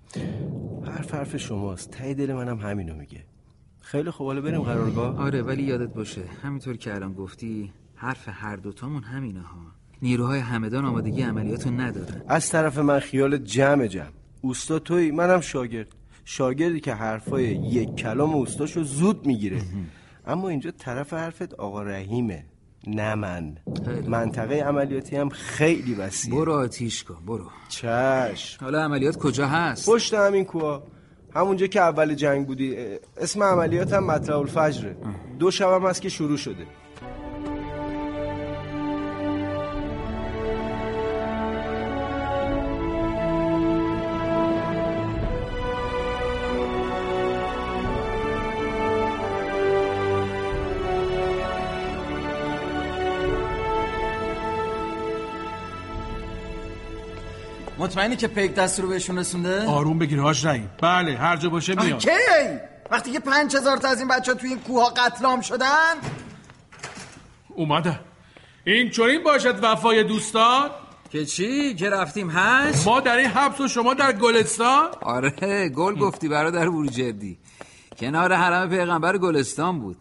[0.83, 1.91] حرف حرف شماست.
[1.91, 3.25] ته دل منم همینو میگه.
[3.81, 5.19] خیلی خوب حالا بریم قرارگاه.
[5.21, 9.59] آره ولی یادت باشه همینطور که الان گفتی حرف هر دوتامون همینه ها.
[10.03, 12.23] نیروهای همدان آمادگی عملیاتو ندارن.
[12.29, 14.20] از طرف من خیال جمع جمع.
[14.41, 15.89] اوستا توی منم شاگرد.
[16.25, 19.63] شاگردی که حرفای یک کلام اوستاشو زود می‌گیره.
[20.27, 22.45] اما اینجا طرف حرفت آقا رحیمه
[22.87, 23.57] نه من.
[24.07, 26.37] منطقه عملیاتی هم خیلی وسیعه.
[26.37, 27.47] برو آتیش کن برو.
[27.69, 28.65] چشم.
[28.65, 30.83] حالا عملیات کجا هست؟ پشت همین کوها
[31.35, 32.77] همونجا که اول جنگ بودی
[33.17, 34.97] اسم عملیات هم مطلع الفجره.
[35.39, 36.67] دو شب هم هست که شروع شده.
[57.91, 61.75] مطمئنی که پیک دست رو بهشون رسونده؟ آروم بگیر هاش رحیم بله هر جا باشه
[61.75, 62.11] میاد کی؟
[62.91, 65.95] وقتی که پنج هزار تا از این بچه ها توی این کوه قتل عام شدن؟
[67.49, 68.01] اومده.
[68.65, 70.71] این چنین باشد وفای دوستان؟
[71.11, 75.95] که چی؟ که رفتیم هست ما در این حبس و شما در گلستان؟ آره گل
[75.95, 77.39] گفتی برادر بورجردی
[77.99, 79.97] کنار حرم پیغمبر گلستان بود.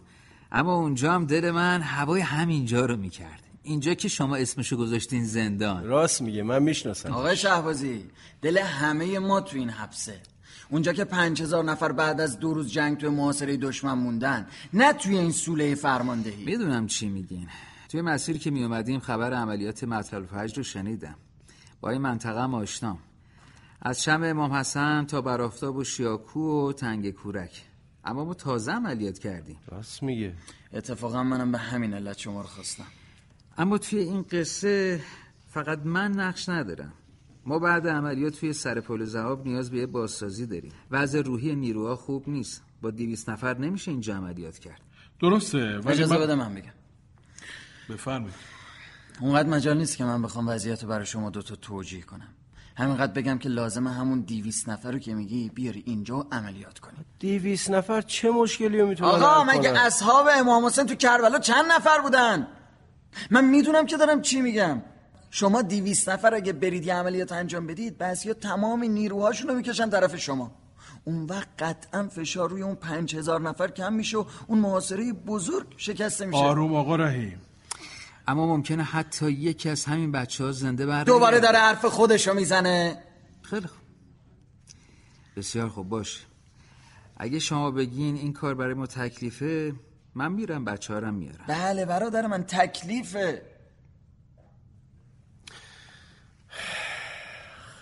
[0.52, 3.49] اما اونجا هم دل من هوای همینجا رو می‌کرد.
[3.64, 5.84] اینجا که شما اسمشو گذاشتین زندان.
[5.84, 8.06] راست میگه من می‌شناسم آقای شهبازی
[8.42, 10.22] دل همه ما تو این حبسه.
[10.70, 14.94] اونجا که پنج هزار نفر بعد از دو روز جنگ توی محاصره دشمن موندن نه
[14.94, 16.46] توی این سوله فرماندهی.
[16.46, 17.48] می‌دونم چی میگین.
[17.90, 21.16] توی مسیر که می اومدیم خبر عملیات مطلب فجر رو شنیدم.
[21.82, 23.00] با این منطقه هم آشنام
[23.82, 27.66] از شم امام حسن تا برافتاب و شیاکو و تنگ کورک.
[28.06, 29.58] اما ما تازه عملیات کردیم.
[29.68, 30.34] راست میگه.
[30.74, 32.88] اتفاقا منم به همین علت شما رو خواستم.
[33.60, 35.00] اما توی این قصه
[35.48, 36.94] فقط من نقش ندارم.
[37.46, 40.72] ما بعد عملیات توی سر پل زهاب نیاز به یه بازسازی داریم.
[40.92, 42.64] وضع روحی نیروها خوب نیست.
[42.82, 44.82] با دیویس نفر نمیشه اینجا عملیات کرد.
[45.22, 46.72] درسته ولی اجازه من- بده من بگم.
[47.90, 48.36] بفرمایید.
[49.22, 52.28] اونقدر مجال نیست که من بخوام وضعیت رو برای شما دوتا توجیه کنم.
[52.78, 56.98] همینقدر بگم که لازمه همون دیویس نفر رو که میگی بیاری اینجا و عملیات کنی.
[57.20, 62.02] دیویس نفر چه مشکلی رو می‌تونه آقا مگه اصحاب امام حسین تو کربلا چند نفر
[62.02, 62.48] بودن؟
[63.32, 64.82] من می‌دونم که دارم چی میگم.
[65.32, 70.16] شما دیویس نفر اگه برید یه عملیات انجام بدید بعضیا تمام نیروهاشون رو می‌کشن طرف
[70.16, 70.52] شما.
[71.04, 75.68] اون وقت قطعا فشار روی اون پنج هزار نفر کم میشه و اون محاصره بزرگ
[75.78, 76.40] شکسته میشه.
[76.40, 77.42] آروم آقا رحیم.
[78.28, 83.04] اما ممکنه حتی یکی از همین بچه ها زنده بر دوباره داره حرف خودشو می‌زنه.
[83.42, 83.82] خیلی خوب.
[85.36, 86.26] بسیار خوب باش.
[87.18, 89.74] اگه شما بگین این کار برای ما تکلیفه
[90.16, 93.42] من میرم بچه هارم میارم بله برادر من تکلیفه.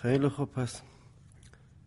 [0.02, 0.80] خیلی خوب پس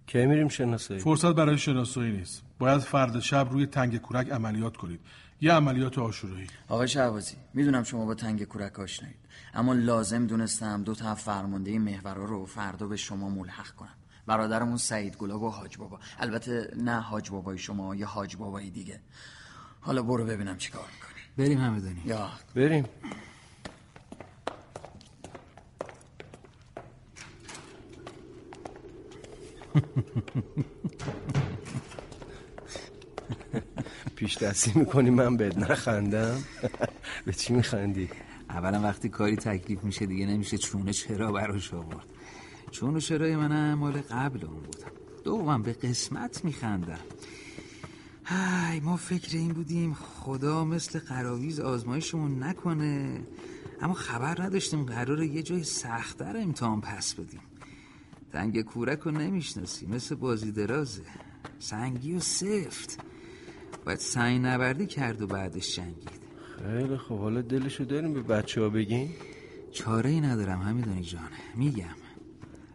[0.08, 2.44] کی میریم شناسایی؟ فرصت برای شناسایی نیست.
[2.60, 5.00] باید فرد شب روی تنگ کورک عملیات کنید.
[5.42, 6.48] یه عملیات آشورایی.
[6.68, 9.18] آقای شهبازی می‌دونم شما با تنگ کورک آشنایید.
[9.54, 13.96] اما لازم دونستم دو تا فرمانده محورا رو فردا به شما ملحق کنم.
[14.26, 16.00] برادرمون سعید گلاب و حاج بابا.
[16.20, 19.00] البته نه حاج بابای شما یا حاج بابای دیگه.
[19.82, 21.48] حالا برو ببینم چیکار می‌کنی.
[21.48, 22.30] بریم همدانی یا.
[22.56, 22.86] بریم.
[34.16, 36.44] پیش دستی می‌کنی من بهت نخندم؟
[37.26, 38.10] به چی میخندی؟
[38.50, 42.06] اولا وقتی کاری تکلیف میشه دیگه نمیشه چونه چرا براش آورد.
[42.72, 44.92] چون و چرای منم مال قبل اون بودم.
[45.24, 47.00] دوم به قسمت میخندم.
[48.32, 53.22] های ما فکر این بودیم خدا مثل قراویز آزمایشمون نکنه.
[53.82, 57.40] اما خبر نداشتیم قرار یه جای سختتر امتحان پس بدیم.
[58.32, 61.04] تنگ کورک رو نمی‌شناسی مثل بازی درازه.
[61.60, 63.00] سنگی و سفت.
[63.86, 66.22] باید سعی نبردی کرد و بعدش جنگید.
[66.58, 69.10] خیلی خب حالا دلشو داریم به بچه ها بگین
[69.72, 71.30] چاره ای ندارم همیدانی جان.
[71.56, 71.96] میگم.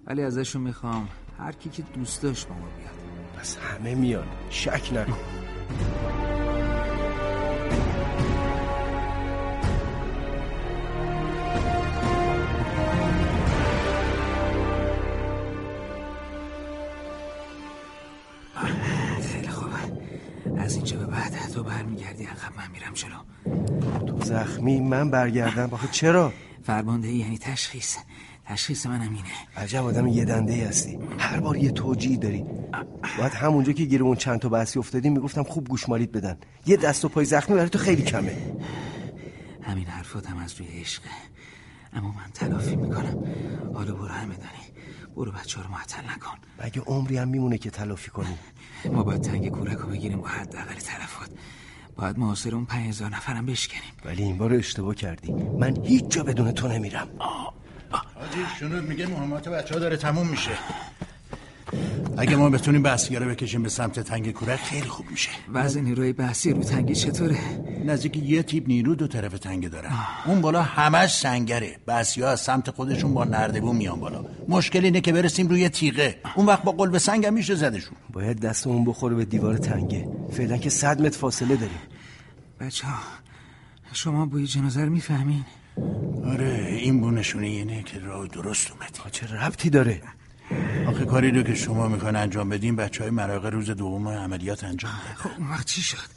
[0.06, 1.08] ولی ازشون می‌خوام
[1.38, 2.94] هر کی که دوست داشت با ما بیاد.
[3.38, 4.26] پس همه میان.
[4.50, 5.45] شک نکن.
[19.22, 19.76] خیلی خوبه.
[20.58, 23.18] از اینجا به بعد تو برمیگردی عقب من میرم جلو.
[24.06, 25.68] تو زخمی من برگردم.
[25.72, 26.32] آخه چرا؟
[26.62, 27.96] فرمانده یعنی تشخیص.
[28.46, 29.28] تشخیص منم اینه.
[29.56, 30.98] عجب آدم یه دنده ای هستی.
[31.18, 32.44] هر بار یه توجیه داری.
[33.18, 36.38] باید همونجا که گیر اون چند تا بحثی افتادیم می‌گفتم خوب گوش مالیت بدن.
[36.66, 38.36] یه دست و پای زخمی برای تو خیلی کمه.
[39.62, 41.08] همین حرفاتم از روی عشقه
[41.92, 43.24] اما من تلافی می‌کنم.
[43.74, 44.66] حالا برو همدانی
[45.16, 46.36] برو بچه رو معطل نکن.
[46.64, 48.38] مگه عمری هم میمونه که تلافی کنی؟
[48.92, 51.30] ما باید تنگ کورک رو بگیریم با حداقل تلفات.
[51.96, 53.92] باید محاصر اون پنج هزار نفرم بشکنیم.
[54.04, 55.32] ولی این بار اشتباه کردی.
[55.32, 57.08] من هیچ جا بدون تو نمیرم.
[57.92, 60.50] حاجی شنود میگه مهمات بچه ها داره تموم میشه.
[62.18, 65.30] اگه ما بتونیم بحثیه رو بکشیم به سمت تنگ کورک خیلی خوب میشه.
[65.52, 67.38] وضع نیروی بحثی رو تنگی چطوره؟
[67.84, 69.90] نزدیک یه تیپ نیرو دو طرف تنگه دارن.
[70.26, 71.78] اون بالا همش سنگره.
[71.86, 74.24] بحثی ها از سمت خودشون با نردبون میان بالا.
[74.48, 76.18] مشکل اینه که برسیم روی تیغه.
[76.36, 77.96] اون وقت با قلب سنگ هم میشه زدشون.
[78.12, 80.08] باید دستمون بخوره به دیوار تنگه.
[80.32, 81.78] فعلا که صد متر فاصله داریم.
[82.60, 82.98] بچه ها
[83.92, 85.44] شما بوی جنازه رو می‌فهمین؟
[86.24, 90.02] آره این بو نشونه اینه که راه درست اومدی چه ربطی داره؟
[90.88, 94.92] آخه کاری رو که شما می‌خواین انجام بدین بچه های مراقه روز دوم عملیات انجام
[94.92, 96.08] دادن خب اون وقت چی شد؟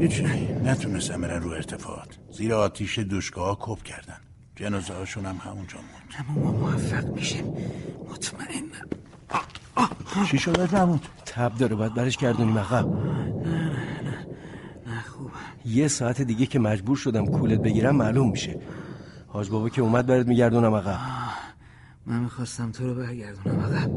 [0.00, 0.22] هیچی
[0.64, 2.18] نتونستن برن رو ارتفاعات.
[2.30, 4.18] زیر آتیش دوشگاه ها کپ کردن.
[4.56, 6.28] جنازه هاشون هم همونجا موند.
[6.28, 7.44] اما ما موفق میشیم
[8.10, 8.88] مطمئنم.
[10.30, 12.86] چی شده نمود؟ تب داره باید برش گردونیم عقب
[13.46, 13.87] نه
[15.68, 18.58] یه ساعت دیگه که مجبور شدم کولت بگیرم معلوم میشه.
[19.26, 20.98] حاج بابا که اومد برات میگردونم عقب
[22.06, 23.90] من می‌خواستم تو رو برگردونم عقب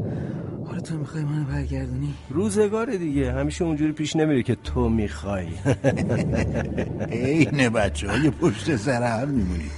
[0.66, 3.32] حالا تو می‌خوای منو برگردونی؟ روزگار دیگه.
[3.32, 5.46] همیشه اونجوری پیش نمیره که تو می‌خوای.
[7.12, 9.70] عین بچه های پشت سر هم میمونی.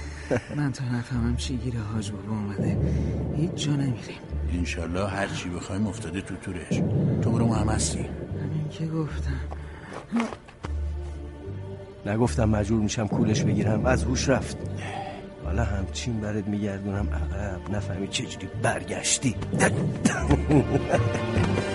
[0.55, 2.77] من تا نفهمم چی گیره حاج بابا اومده.
[3.35, 4.19] هیچ جا نمیریم.
[4.53, 6.81] انشالله هر چی بخوایم افتاده تو تورش.
[7.21, 7.99] تو برو هم هستی.
[7.99, 9.39] همین که گفتم.
[12.05, 13.85] نگفتم مجبور میشم کولش بگیرم.
[13.85, 14.57] از هوش رفت.
[15.45, 17.07] حالا همچین برات میگردونم.
[17.13, 17.75] عقب.
[17.75, 19.35] نفهمی چجوری برگشتی.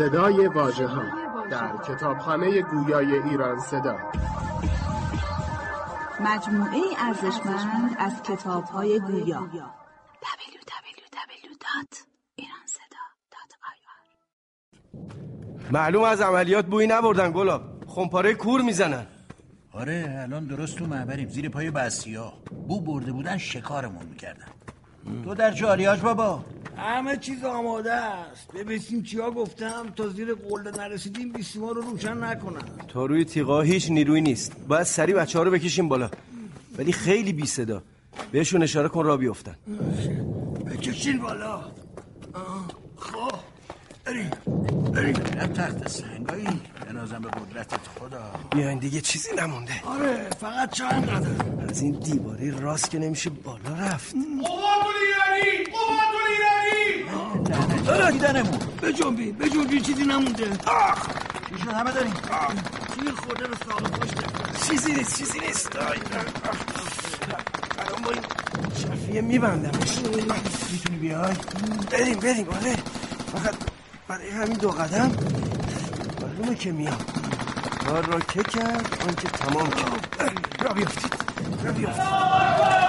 [0.00, 1.02] صدای واژه ها
[1.50, 3.96] در کتابخانه گویای ایران صدا.
[6.20, 9.48] مجموعه ارزشمند از کتاب های گویا
[15.70, 17.62] معلوم از عملیات بویی نبردن گلاب.
[17.86, 19.06] خمپاره کور می‌زنن.
[19.72, 21.28] آره الان درست تو معبریم.
[21.28, 22.32] زیر پای بسیا
[22.68, 24.46] بو برده بودن شکارمون می‌کردن.
[25.24, 26.44] تو در جاریاج بابا.
[26.80, 28.52] همه چیز آماده است.
[28.52, 29.86] ببینیم چیا گفتم.
[29.96, 34.52] تا زیر قله نرسیدیم بیسیما رو روشن نکنن تا روی تیغا هیچ نیروی نیست.
[34.68, 36.10] باید سری بچه ها رو بکشیم بالا.
[36.78, 37.82] ولی خیلی بی صدا.
[38.32, 39.56] بهشون اشاره کن را بیفتن.
[40.66, 41.60] بکشین بالا.
[42.96, 43.32] خب.
[44.04, 44.30] بریم
[44.94, 45.12] بریم
[45.52, 46.60] تخت سنگایی.
[46.86, 48.32] بنازم به قدرتت خدا.
[48.50, 49.72] بیاین دیگه چیزی نمونده.
[49.84, 51.28] آره فقط چند قدر
[51.68, 54.14] از این دیواره راست که نمیشه بالا رفت.
[54.42, 56.09] قوات
[57.52, 60.50] ایرانی آره دیدنمون بجنبی بجنبی چیزی نمونده.
[60.66, 61.06] آخ
[61.48, 62.12] چی شد همه داریم.
[62.94, 64.22] چیزی خورده رو ساقه پشته
[64.68, 65.70] چیزی نیست چیزی نیست.
[67.78, 68.22] الان این
[68.74, 69.98] شفیه میبندمش
[70.72, 71.34] می‌تونی بیای؟
[71.90, 72.76] بریم بریم آره.
[73.32, 73.54] فقط
[74.08, 75.10] برای همین دو قدم.
[76.22, 76.96] معلومه که میام.
[77.86, 80.56] کار را که کرد آنکه تمام کرد.
[80.60, 81.14] را بیافتید
[81.64, 82.79] را بیافتید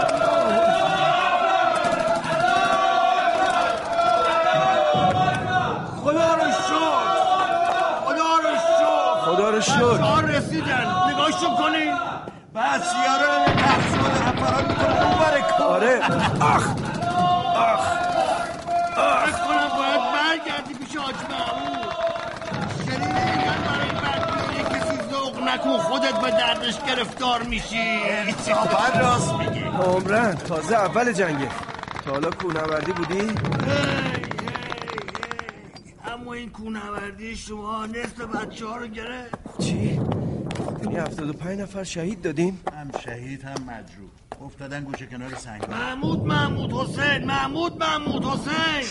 [9.31, 9.75] خدا رو شکر.
[9.75, 10.85] بچه‌ها رسیدن.
[11.09, 11.93] نگاهشون کنین.
[12.55, 15.69] بس یارو تخت شده هپران می‌کنه اون بره کار.
[15.69, 15.99] آره.
[16.41, 16.65] آخ
[17.57, 17.83] آخ
[19.25, 21.93] فکر کنم باید برگردی پیش حاج محمود.
[22.87, 28.01] میگن برای بدبینی کسی ذوق نکن خودت به دردش گرفتار میشی.
[28.07, 29.63] انصافا راست میگی.
[29.63, 31.49] عمرن تازه اول جنگه.
[32.05, 33.35] تا حالا کوهنوردی بودی؟
[36.41, 39.61] این کوهنوردی شما نصف بچه ها رو گرفت.
[39.61, 39.75] چی؟
[40.83, 44.09] یعنی هفتاد و پنج نفر شهید دادیم؟ هم شهید هم مجروح.
[44.45, 45.69] افتادن گوشه کنار سنگ.
[45.69, 48.87] محمود محمود حسین محمود محمود حسین.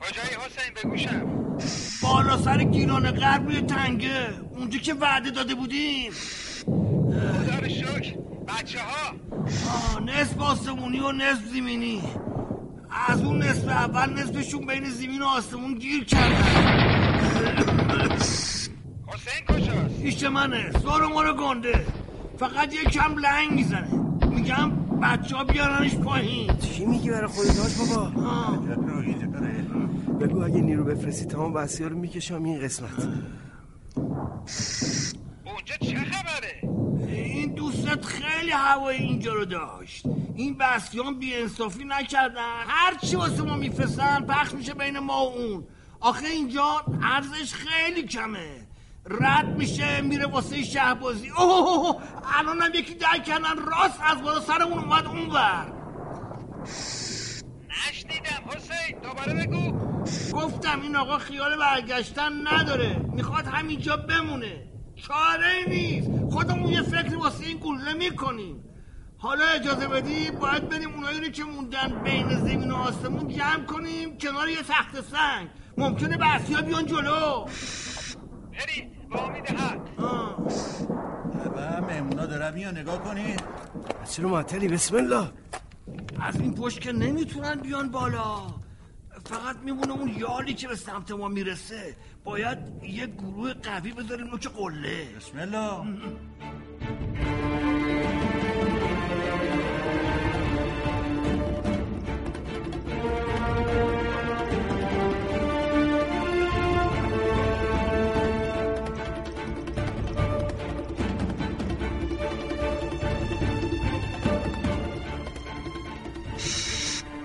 [0.00, 1.56] کجایی حسین؟ بگوشم
[2.02, 4.28] بالا سر گیران غرب روی تنگه.
[4.50, 6.12] اونجا که وعده داده بودیم.
[6.62, 8.16] خدا رو شکر.
[8.48, 9.14] بچه ها
[9.70, 12.02] آه، نصف آسمونی و نصف زمینی.
[13.08, 16.42] از اون نصف اول نصفشون بین زمین و آسمون گیر کردن.
[19.06, 20.70] حسین کجاست؟ پیش منه.
[20.72, 21.86] سر ما رو گنده.
[22.38, 23.88] فقط یه کم لنگ می‌زنه.
[24.30, 24.70] میگم
[25.02, 26.56] بچه ها بیارنش پایین.
[26.58, 28.10] چی میگی برای خودت هاش بابا؟
[30.20, 33.08] بگو اگه نیرو بفرستی تمام بسیار رو می‌کشم این قسمت.
[35.44, 36.69] اونجا چه خبره؟
[37.96, 40.06] خیلی هوای اینجا رو داشت.
[40.36, 42.64] این بستیان بی انصافی نکردن.
[42.66, 45.66] هر چی واسه ما میفرستن پخش میشه بین ما و اون.
[46.00, 48.66] آخه اینجا ارزش خیلی کمه.
[49.06, 52.02] رد میشه میره واسه شهبازی اوه
[52.38, 55.72] الانم یکی در کردن راست از بالا سرمون اومد اونور.
[57.68, 58.98] نشنیدم حسین.
[59.02, 59.72] دوباره بگو.
[60.32, 62.96] گفتم این آقا خیال برگشتن نداره.
[63.12, 64.69] می‌خواد همینجا بمونه.
[65.08, 66.10] چاره نیست.
[66.32, 68.64] خودمون یه فکری واسه این گله می‌کنیم.
[69.18, 74.18] حالا اجازه بدی باید بریم اونایی رو که موندن بین زمین و آسمون جمع کنیم
[74.18, 75.48] کنار یه تخت سنگ.
[75.76, 77.46] ممکنه بحثی ها بیان جلو.
[78.52, 79.80] بریم با امید حق.
[81.88, 83.36] مهمونا دارم یا نگاه کنی.
[84.10, 85.30] چرا معطلی بسم الله.
[86.20, 88.46] از این پشت که نمی‌تونن بیان بالا.
[89.30, 91.96] فقط میمونه اون یالی که به سمت ما می‌رسه.
[92.24, 95.08] باید یه گروه قوی بذاریم نوک قله.
[95.16, 95.86] بسم الله.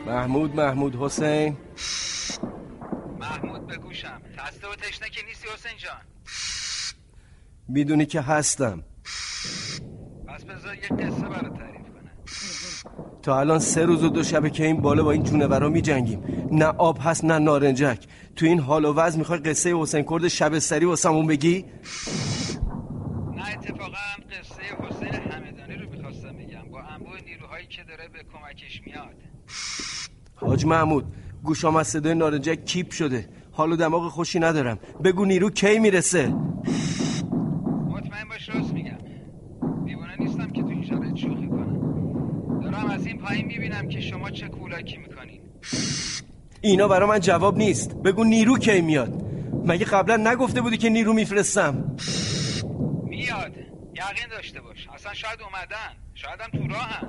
[0.08, 1.58] محمود محمود حسین.
[4.66, 6.02] خسته و تشنه که نیستی حسین جان.
[7.68, 8.84] می‌دونی که هستم.
[10.28, 12.12] پس بذار یه قصه برات تعریف کنم.
[13.22, 16.48] تا الان سه روز و دو شبه که این بالا با این جونورا می جنگیم
[16.52, 18.08] نه آب هست نه نارنجک.
[18.36, 21.66] تو این حال و وضع می‌خوای قصه حسین کرد شبستری واسمون بگی؟
[23.36, 26.70] نه اتفاقا قصه حسین همدانی رو می‌خواستم بگم.
[26.72, 29.16] با انبوه نیروهایی که داره به کمکش میاد.
[30.36, 33.30] حاج محمود گوشام از صدای نارنجک کیپ شده.
[33.56, 34.80] حال و دماغ خوشی ندارم.
[35.04, 36.28] بگو نیرو کی می‌رسه؟
[37.88, 38.98] مطمئن باش راست میگم.
[39.86, 41.80] دیوانه نیستم که تو این شرایط شوخی کنم.
[42.64, 45.42] دارم از این پایین می‌بینم که شما چه کولاکی می‌کنین.
[46.62, 47.96] اینا برا من جواب نیست.
[47.96, 49.26] بگو نیرو کی میاد.
[49.66, 51.96] مگه قبلا نگفته بودی که نیرو میفرستم؟
[53.04, 53.52] میاد.
[53.94, 54.88] یقین داشته باش.
[54.94, 55.92] اصلا شاید اومدن.
[56.14, 57.08] شاید هم تو راهن.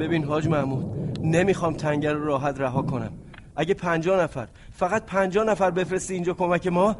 [0.00, 3.12] ببین حاج محمود نمی‌خوام تنگر رو راحت رها کنم.
[3.56, 6.96] اگه پنجاه نفر فقط پنجاه نفر بفرستی اینجا کمک ما!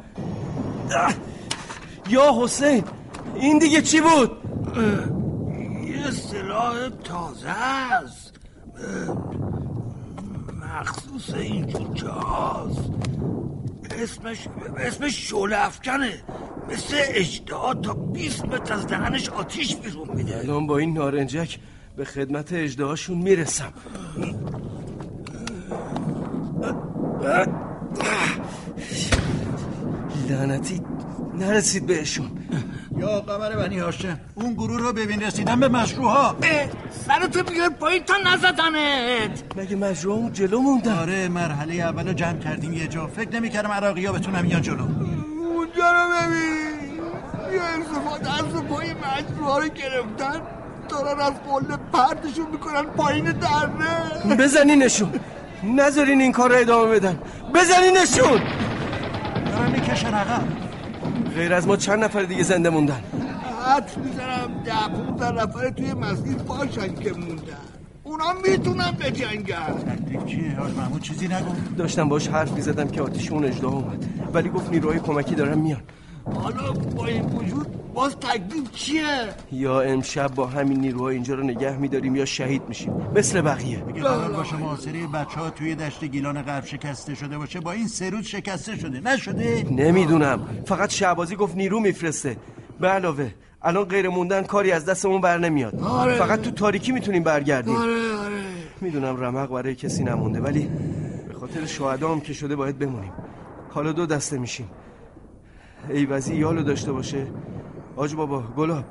[2.09, 2.83] یا حسین
[3.35, 4.31] این دیگه چی بود؟
[5.87, 8.33] یه سلاح تازه است.
[10.61, 12.89] مخصوص اینجور جاست
[13.91, 14.47] اسمش
[14.77, 16.23] اسمش شعله افکنه.
[16.69, 20.37] مثل اجدها تا 20 متر از دهنش آتیش بیرون میده.
[20.37, 21.59] الان با این نارنجک
[21.97, 23.73] به خدمت اجدهاشون می‌رسم.
[30.29, 30.81] لعنتی
[31.39, 32.31] نرسید بهشون.
[32.97, 36.35] یا قمر بنی هاشم اون گروه رو ببین رسیدن به مشروع
[37.07, 39.43] سرتو بیار پایین تا نزدنت.
[39.55, 43.07] مگه مجروح اون جلو موندن؟ آره مرحله اول رو جمع کردیم یه جا.
[43.07, 44.83] فکر نمی کردم عراقی ها بتونم یا جلو.
[44.83, 46.77] اونجا رو ببین.
[47.53, 50.41] یه انصفا دست و پای مجروح رو گرفتن.
[50.89, 55.09] دارن از قله پرتشون می‌کنن پایین دره بزنینشون.
[55.63, 57.19] نذارین این کار رو ادامه بدن.
[57.53, 58.41] بزنینشون
[59.45, 60.43] دارن می‌کشن عقب
[61.35, 63.01] غیر از ما چند نفر دیگه زنده موندن؟
[63.65, 67.57] حد می‌زنم ده پونزده نفر توی مسجد باشن که موندن.
[68.03, 73.01] اونا می‌تونن به جنگن تکلیف چیه؟ حاج محمود چیزی نگو داشتم باش حرف می‌زدم که
[73.01, 74.05] آتیش اون اجده اومد.
[74.33, 75.81] ولی گفت نیروهای کمکی دارن میان.
[76.35, 81.77] حالا با این وجود باز تکلیف چیه؟ یا امشب با همین نیروها اینجا رو نگه
[81.77, 83.83] میداریم یا شهید میشیم؟ مثل بقیه.
[83.87, 87.87] اگه قرار باشه محاصره بچه ها توی دشت گیلان غرب شکسته شده باشه با این
[87.87, 88.99] سه روز شکسته شده.
[88.99, 90.47] نشده؟ نمی‌دونم.
[90.65, 92.37] فقط شعبازی گفت نیرو میفرسته.
[92.79, 93.31] به علاوه
[93.61, 95.79] الان غیر موندن کاری از دستمون بر نمیاد.
[95.79, 96.15] آره.
[96.15, 97.75] فقط تو تاریکی می‌تونیم برگردیم.
[97.75, 98.43] آره آره.
[98.81, 100.69] می‌دونم رمق برای کسی نمونده ولی
[101.27, 103.11] به خاطر شهدا هم که شده باید بمونیم.
[103.69, 104.69] حالا دو دسته میشیم.
[105.89, 107.27] ایوزی یالو داشته باشه.
[107.95, 108.85] آج بابا گلاب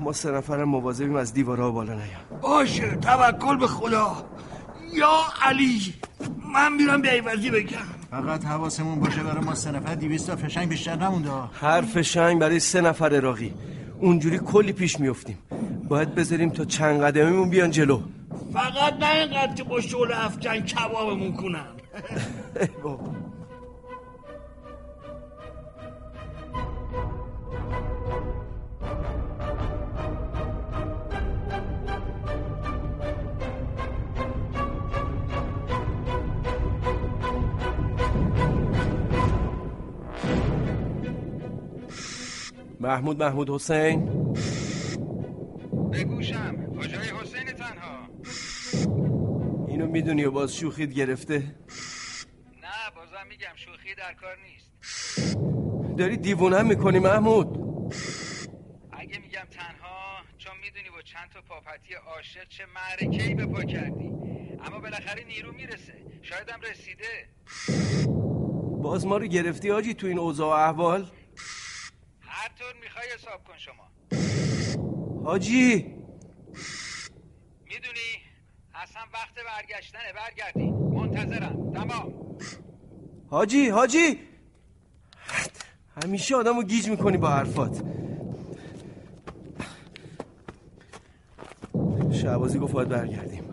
[0.00, 4.16] ما سه نفرم مواظبیم از دیوارا بالا نیام باشه توکل به خدا.
[4.94, 5.10] یا
[5.42, 5.94] علی
[6.54, 7.78] من میرم به ایوزی بگم.
[8.10, 11.30] فقط حواسمون باشه برای ما سه نفر دیویست تا فشنگ بیشتر نمونده.
[11.60, 13.54] هر فشنگ برای سه نفر اراقی
[14.00, 15.38] اونجوری کلی پیش میفتیم
[15.88, 18.00] باید بذاریم تا چند قدمیمون بیان جلو.
[18.52, 21.66] فقط نه اینقدر که با شعله افجن کبابمون کنن.
[42.80, 44.06] محمود محمود حسین.
[45.92, 48.08] بگوشم کجای حسین تنها؟
[49.68, 54.72] اینو می‌دونی و باز شوخید گرفته؟ نه بازم میگم شوخی در کار نیست.
[55.96, 57.46] داری دیوونه می‌کنی محمود.
[58.92, 64.12] اگه میگم تنها چون می‌دونی با چند تا پاپتی عاشق چه معرکه‌ای به پا کردی.
[64.64, 65.94] اما بالاخره نیرو می‌رسه.
[66.22, 67.28] شایدم رسیده.
[68.82, 71.06] باز ما رو گرفتی آجی تو این اوضاع و احوال؟
[72.46, 73.88] هر طور می‌خوای حساب کن شما.
[75.24, 75.74] حاجی.
[77.64, 78.10] می‌دونی
[78.74, 80.12] اصلا وقت برگشتنه.
[80.14, 80.70] برگردی.
[80.70, 81.72] منتظرم.
[81.72, 82.14] تمام.
[83.30, 84.20] حاجی حاجی.
[86.02, 87.82] همیشه آدمو گیج می‌کنی با حرفات.
[92.12, 93.44] شعبازی گفت باید برگردیم.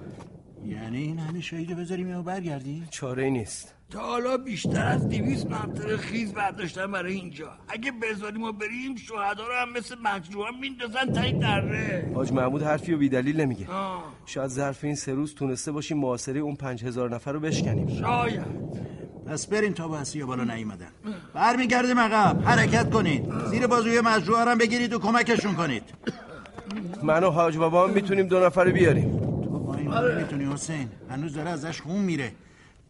[0.65, 3.75] یعنی این همه شهیده بذاریم یا برگردیم؟ چاره ای نیست.
[3.93, 7.51] تا حالا بیشتر از دیویس مقتل خیز برداشتن برای اینجا.
[7.67, 12.11] اگه بذاریم و بریم شهدا رو هم مثل مجروحا میندازن تای دره.
[12.15, 13.67] حاج محمود حرفی و بیدلیل نمیگه.
[13.71, 14.03] آه.
[14.25, 17.87] شاید ظرف این سه روز تونسته باشیم محاصره اون پنج هزار نفر رو بشکنیم.
[17.87, 18.45] شاید.
[19.27, 20.91] پس بریم تا بحثی بالا نیومدن.
[21.33, 22.41] برمیگردیم عقب.
[22.45, 23.33] حرکت کنید.
[23.49, 25.83] زیر بازوی مجروحا هم بگیرید و کمکشون کنید.
[27.03, 29.19] من و حاج بابا هم می‌تونیم دو نفر بیاریم.
[29.19, 30.89] تو با این نمی‌تونی حسین.
[31.09, 32.31] هنوز داره ازش خون میره.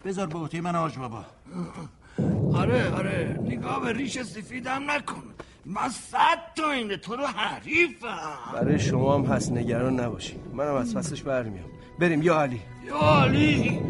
[0.06, 1.26] بذار به عهده من حاج بابا.
[2.54, 3.40] آره آره.
[3.44, 5.24] نگاه به ریش سفیدم نکن.
[5.66, 8.18] من صد تا اینه تو رو حریفم.
[8.54, 11.66] برای شما هم هست نگران نباشی منم از پسش برمیام.
[12.00, 12.62] بریم یا علی.
[12.88, 13.82] یا علی.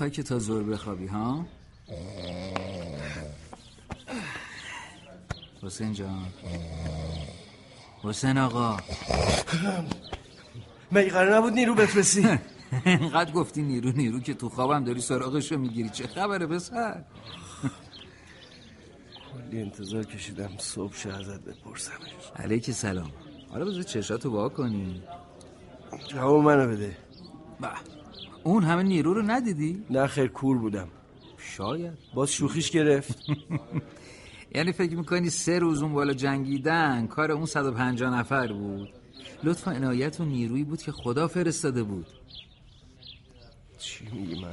[0.00, 1.46] نمی‌خوای که تا زور بخوابی ها؟
[5.62, 6.26] حسین جان.
[8.02, 8.76] حسین آقا.
[10.92, 12.28] مگه قرار نبود نیرو بفرستی.
[12.86, 15.88] اینقدر گفتی نیرو نیرو که تو خوابم داری سراغشو می‌گیری.
[15.88, 17.04] چه خبره پسر؟
[19.32, 22.32] کلی انتظار کشیدم صبح شه ازت بپرسمش.
[22.36, 23.12] علیک سلام.
[23.50, 25.02] حالا بذار چشاتو وا کنی.
[26.08, 26.96] جواب منو بده.
[27.60, 27.68] به
[28.44, 30.88] اون همه نیرو رو ندیدی؟ نه خیر کور بودم.
[31.38, 31.98] شاید.
[32.14, 33.18] باز شوخیش گرفت.
[34.54, 38.88] یعنی فکر می‌کنی سه روز اون بالا جنگیدن کار اون 150 نفر بود؟
[39.44, 42.06] لطف و عنایت و نیرویی بود که خدا فرستاده بود.
[43.78, 44.50] چی میگی من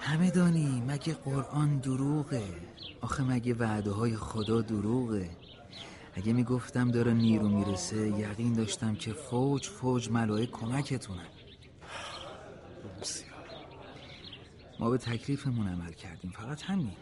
[0.00, 2.42] همه دانی مگه قرآن دروغه؟
[3.00, 5.30] آخه مگه وعده های خدا دروغه؟
[6.14, 11.26] اگه می‌گفتم داره نیرو می‌رسه یقین داشتم که فوج فوج ملائک کمکتونن
[14.80, 16.30] ما به تکلیفمون عمل کردیم.
[16.30, 16.92] فقط همین.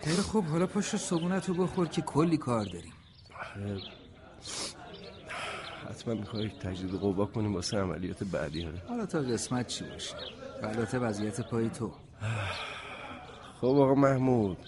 [0.00, 2.92] خیلی خوب حالا پاشو صبونتو بخور که کلی کار داریم.
[5.90, 10.14] حتما می‌خوای تجدید قوا کنیم واسه عملیات بعدی هره حالا تا قسمت چی باشه؟
[10.62, 11.92] البته وضعیت پای تو.
[13.60, 14.58] خب آقا محمود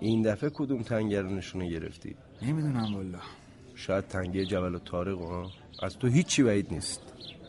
[0.00, 3.18] این دفعه کدوم تنگه رو نشونه گرفتی؟ نمی‌دونم والا
[3.74, 5.50] شاید تنگه جبل و طارق ها؟
[5.82, 7.00] از تو هیچی بعید نیست.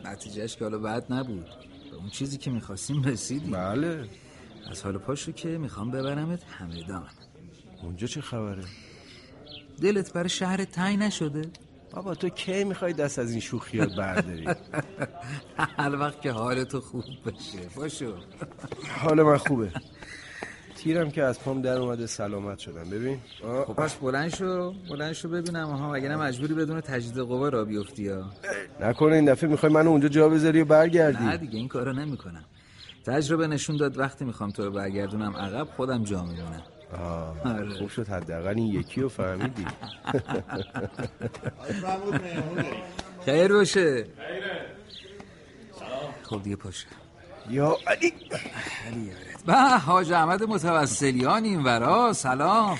[0.05, 1.68] نتیجهش که حالا بعد نبود.
[1.99, 3.51] اون چیزی که می‌خواستیم رسیدیم.
[3.51, 4.09] بله.
[4.71, 7.07] از حالا پاشو که می‌خوام ببرمت همدان
[7.83, 8.63] اونجا چه خبره؟
[9.81, 11.41] دلت برای شهر تنگ نشده؟
[11.91, 14.47] بابا تو کی می‌خوای دست از این شوخیات برداری؟
[15.77, 18.15] هر وقت که حال تو خوب بشه باشو
[19.01, 19.71] حال من خوبه.
[20.83, 22.89] تیرم که از پام در اومده سلامت شدم.
[22.89, 23.19] ببین.
[23.67, 25.67] خب پس بلند شو بلند شو ببینم.
[25.67, 28.29] ها وگرنه مجبوری بدون تجدید قوا را بیفتی ها
[28.81, 31.23] نکنه این دفعه می‌خوای منو اونجا جا بذاری و برگردی.
[31.23, 32.43] نه دیگه این کارو نمی‌کنم.
[33.05, 36.63] تجربه نشون داد وقتی می‌خوام تو رو برگردونم عقب خودم جا میمونم.
[37.45, 37.69] آره.
[37.69, 39.65] خوب شد حداقل این یکی رو فهمیدی.
[43.25, 44.05] خیر باشه.
[46.23, 46.87] خب دیگه پاشه
[47.49, 48.13] یا علی.
[48.87, 52.13] علی یارت به حاج احمد متوسلیان این ورا.
[52.13, 52.77] سلام.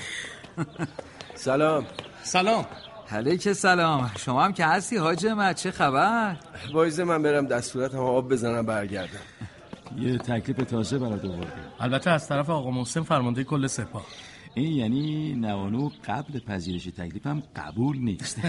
[1.35, 1.85] سلام.
[2.23, 2.65] سلام.
[3.11, 4.11] علیک سلام.
[4.17, 6.35] شما هم که هستی حاج احمد؟ چه خبر؟
[6.73, 9.19] بایزه من برم دستورت هم آب بزنم برگردم.
[9.97, 14.05] یه تکلیف تازه برات آوردیم البته از طرف آقا محسن فرمانده کل سپاه.
[14.53, 18.41] این یعنی نوانو قبل پذیرش تکلیف هم قبول نیست.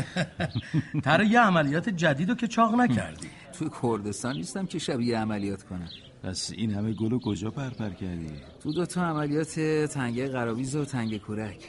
[1.02, 3.30] تر یه عملیات جدید رو که چاق نکردی.
[3.58, 5.88] توی کردستان نیستم که شبیه عملیات کنم.
[6.22, 8.30] پس این همه گلو کجا پرپر کردی؟
[8.62, 9.60] تو دو تا عملیات
[9.90, 11.68] تنگه قراویز و تنگه کورک.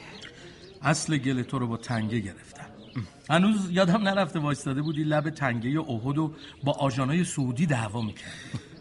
[0.82, 2.66] اصل گل تو رو با تنگه گرفتم
[3.30, 6.32] هنوز یادم نرفته وایستاده بودی لب تنگه احد و
[6.64, 8.32] با آژانای سعودی دعوا می‌کردی.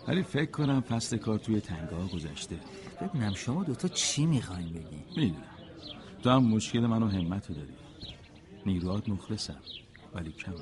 [0.07, 2.55] ولی فکر کنم فصل کار توی تنگاه گذشته.
[3.01, 5.43] ببینم شما دوتا چی می‌خواین بگی؟ می‌دونم.
[6.23, 7.73] تو هم مشکل منو همت رو داری.
[8.65, 9.57] نیروهات مخلصم
[10.15, 10.55] ولی کمم.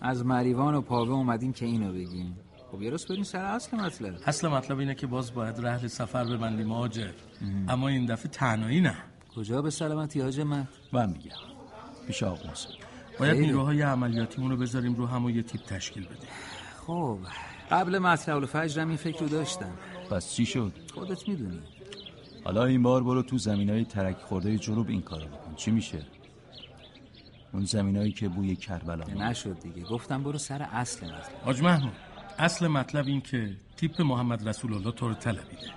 [0.00, 2.36] از مریوان و پاوه اومدین که اینو بگیم.
[2.74, 4.14] خب یه راست بریم سر اصل مطلب.
[4.26, 7.10] اصل مطلب اینه که باز باید رحل سفر ببندیم مهاجر
[7.68, 8.96] اما این دفعه تنهایی نه.
[9.36, 11.30] کجا به سلامتی حاج من؟ من میگم.
[12.06, 12.48] پیش آقا
[13.18, 13.36] باید.
[13.36, 16.28] نیروهای عملیاتیمون رو بذاریم رو هم و یه تیپ تشکیل بدیم.
[16.86, 17.18] خب
[17.70, 19.72] قبل مطلع الفجرم این فکر رو داشتم.
[20.10, 21.60] پس چی شد؟ خودت می‌دونی.
[22.44, 25.54] حالا این بار برو تو زمین های ترک خورده جنوب این کارو بکن.
[25.54, 26.02] چی میشه؟
[27.52, 29.82] اون زمینایی که بوی کربلا نشد دیگه.
[29.82, 31.42] گفتم برو سر اصل مطلب.
[31.44, 31.92] حاج محمود.
[32.38, 35.70] اصل مطلب این که تیپ محمد رسول الله تو رو طلبیده.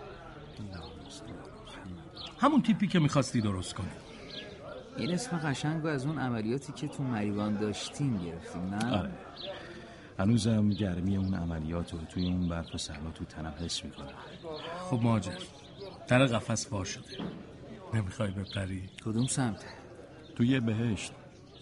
[2.39, 3.87] همون تیپی که می‌خواستی درست کنی.
[4.97, 9.11] این اسم قشنگ از اون عملیاتی که تو مریوان داشتیم گرفتیم نه؟ آره.
[10.19, 14.13] هنوزم گرمی اون عملیات رو توی اون برف و سرما تو تنم حس می‌کنم.
[14.89, 15.31] خب مهاجر
[16.07, 17.17] در قفس وا شده.
[17.93, 19.65] نمی‌خوای بپری؟ کدوم سمت؟
[20.35, 21.11] تو یه بهشت.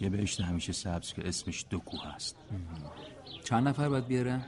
[0.02, 2.36] یه بهشت همیشه سبز که اسمش دو کوه هست.
[3.44, 4.46] چند نفر باید بیارم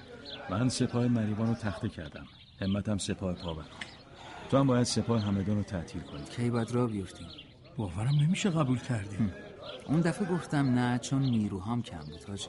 [0.49, 2.25] من سپاه مریوان رو تخته کردم.
[2.61, 3.65] همتم سپاه پاور
[4.49, 6.23] تو هم باید سپاه همدان رو تعطیل کنی.
[6.23, 7.27] کی باید را بیفتیم؟
[7.77, 9.33] باورم نمیشه قبول کردیم.
[9.87, 12.47] اون دفعه گفتم نه چون نیروهام کم بود حاج.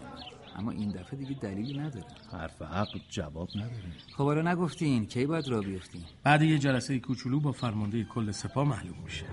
[0.57, 2.07] اما این دفعه دیگه دلیلی نداره.
[2.33, 3.93] حرف حق جواب نداره.
[4.17, 8.69] خب حالا نگفتین کی باید را بیفتیم؟ بعد یه جلسه کوچولو با فرمانده کل سپاه
[8.69, 9.27] معلوم میشه.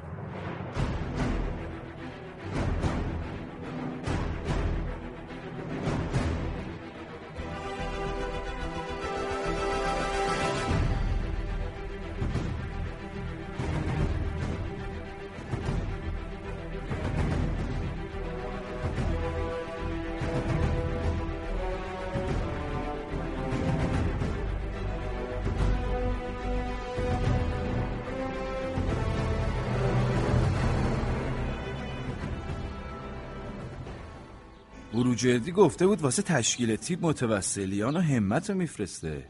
[35.15, 39.23] بروجردی گفته بود واسه تشکیل تیپ متوسلیان و همت رو میفرسته.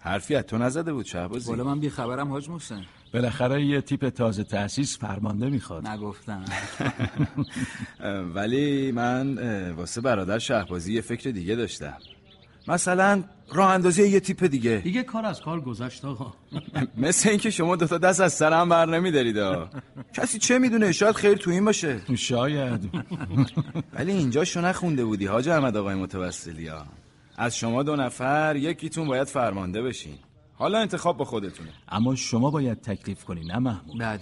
[0.00, 1.50] حرفی از تو نزده بود شهبازی.
[1.50, 2.82] بالا من بیخبرم حاج محسن.
[3.14, 5.86] بالاخره یه تیپ تازه تأسیس فرمانده می‌خواد.
[5.86, 6.44] نگفتم.
[8.36, 9.38] ولی من
[9.70, 11.98] واسه برادر شهبازی یه فکر دیگه داشتم.
[12.70, 14.76] مثلا راه اندازی یه تیپ دیگه.
[14.76, 16.32] دیگه کار از کار گذشت آقا.
[16.96, 19.36] مثل اینکه شما دوتا دست از سر هم بر نمیدارید
[20.12, 22.00] کسی چه می‌دونه؟ شاید خیر تو این باشه.
[22.16, 22.90] شاید.
[23.94, 26.86] ولی اینجاشو نخونده بودی حاج احمد آقای متوسلی ها
[27.36, 30.18] از شما دو نفر یکیتون باید فرمانده بشین.
[30.54, 31.70] حالا انتخاب با خودتونه.
[31.88, 34.00] اما شما باید تکلیف کنی نه محمود.
[34.00, 34.20] بله.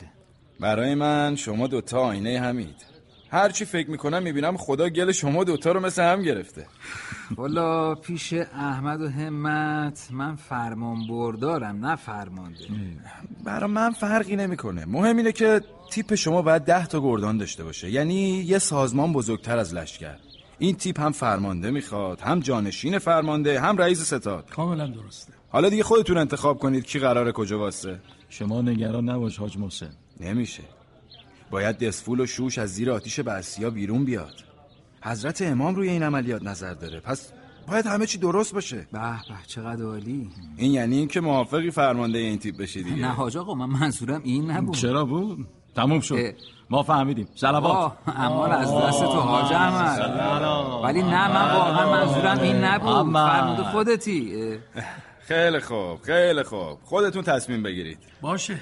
[0.60, 2.97] برای من شما دوتا آینه همید
[3.30, 6.66] هر چی فکر می‌کنم می‌بینم خدا گل شما دوتا رو مثل هم گرفته.
[7.36, 12.58] والا پیش احمد و همت من فرمان بردارم نه فرمانده.
[13.44, 14.84] برای من فرقی نمی‌کنه.
[14.84, 15.60] مهم اینه که
[15.90, 17.90] تیپ شما باید ده تا گردان داشته باشه.
[17.90, 20.16] یعنی یه سازمان بزرگتر از لشکر.
[20.58, 24.50] این تیپ هم فرمانده می‌خواد هم جانشین فرمانده هم رئیس ستاد.
[24.50, 25.32] کاملا درسته.
[25.48, 27.98] حالا دیگه خودتون انتخاب کنید کی قراره کجا واسه.
[28.28, 29.90] شما نگران نباش حاج محسن.
[30.20, 30.62] نمیشه.
[31.50, 34.34] باید دسفول و شوش از زیر آتیش بعثیا بیرون بیاد.
[35.02, 37.00] حضرت امام روی این عملیات نظر داره.
[37.00, 37.32] پس
[37.68, 38.86] باید همه چی درست باشه.
[38.92, 40.30] به به چقدر عالی.
[40.56, 42.96] این یعنی اینکه موافقی فرمانده این تیپ بشی دیگه.
[43.02, 44.76] نه حاج آقا من منظورم این نبود.
[44.76, 45.46] چرا بود؟
[45.76, 46.34] تموم شد.
[46.70, 47.28] ما فهمیدیم.
[47.34, 47.64] سلوات.
[47.64, 50.84] آه، امان از دست تو حاج احمد.
[50.84, 53.12] ولی نه من واقعا منظورم این نبود.
[53.12, 54.42] فرمود خودتی.
[54.76, 54.82] اه.
[55.20, 56.78] خیلی خوب خیلی خوب.
[56.84, 57.98] خودتون تصمیم بگیرید.
[58.20, 58.58] باشه.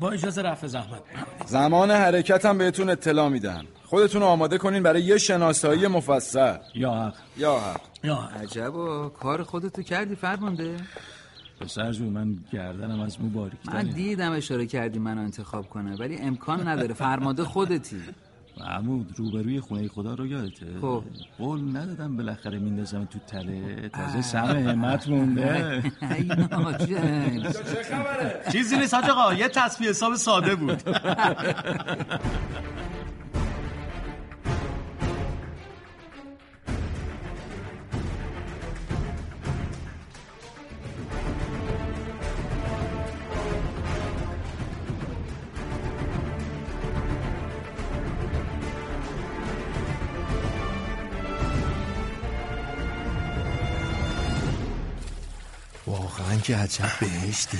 [0.00, 1.02] با اجازه رفع زحمت.
[1.46, 3.64] زمان حرکت هم بهتون اطلاع میدم.
[3.84, 6.56] خودتون رو آماده کنین برای یه شناسایی مفصل.
[6.74, 7.14] یا حق.
[7.36, 7.80] یا حق.
[8.04, 10.76] یا عجبا کار خودتو کردی فرمانده.
[11.60, 16.16] پسر جون من گردنم از مو باریک من دیدم اشاره کردی منو انتخاب کنه ولی
[16.16, 16.94] امکان نداره.
[16.94, 18.02] فرمانده خودتی.
[18.60, 21.04] محمود روبروی خونه خدا رو یادته؟ خب.
[21.38, 23.88] قول ندادم بالاخره میندازم تو تله.
[23.88, 25.82] تازه سم همت مونده.
[28.52, 29.34] چیزی نیست حاج آقا.
[29.34, 30.82] یه تصفیه حساب ساده بود.
[56.42, 57.58] که عجب بهشتی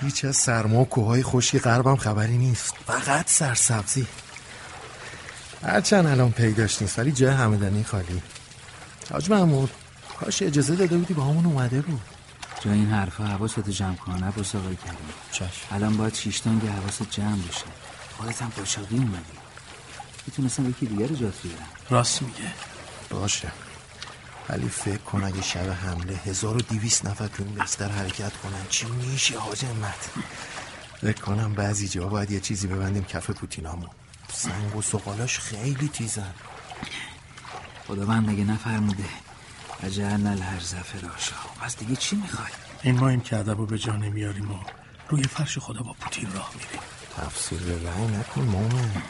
[0.00, 2.74] هیچ از سرما و کوههای خشکی غربم خبری نیست.
[2.86, 4.06] فقط سرسبزی.
[5.62, 8.22] هرچند الان پیداش نیست ولی جای همدانی خالی.
[9.12, 9.70] حاج محمود
[10.20, 12.00] کاش اجازه داده بودی با همون اومده بود.
[12.60, 14.96] جا این حرفا حواستو جمع کن عباس آقای کریم
[15.32, 15.50] چشم.
[15.70, 17.64] الان باید شیشتانگ حواست جمع بشه.
[18.16, 19.38] خودت هم قاچاقی اومدی.
[20.26, 21.68] می‌تونستم یکی دیگر رو جات بیارم.
[21.90, 22.52] راست میگه.
[23.10, 23.52] باشه.
[24.48, 29.38] ولی فکر کن اگه شب حمله 1200 نفر تو این بستر حرکت کنن چی میشه
[29.38, 30.10] حاج امت
[31.00, 33.90] فکر کنم بعضی جا باید یه چیزی ببندیم کف پوتینامون.
[34.32, 36.34] سنگ و سقالاش خیلی تیزن.
[37.88, 39.04] خداوند مگه نفرموده؟
[39.82, 42.50] اجعلنا الارض فراشا پس دیگه چی می‌خوای؟
[42.82, 44.58] این مایم که ادب رو به جا نمیاریم و
[45.08, 46.80] روی فرش خدا با پوتین راه میریم.
[47.16, 49.02] تفسیر به رأی نکن مومن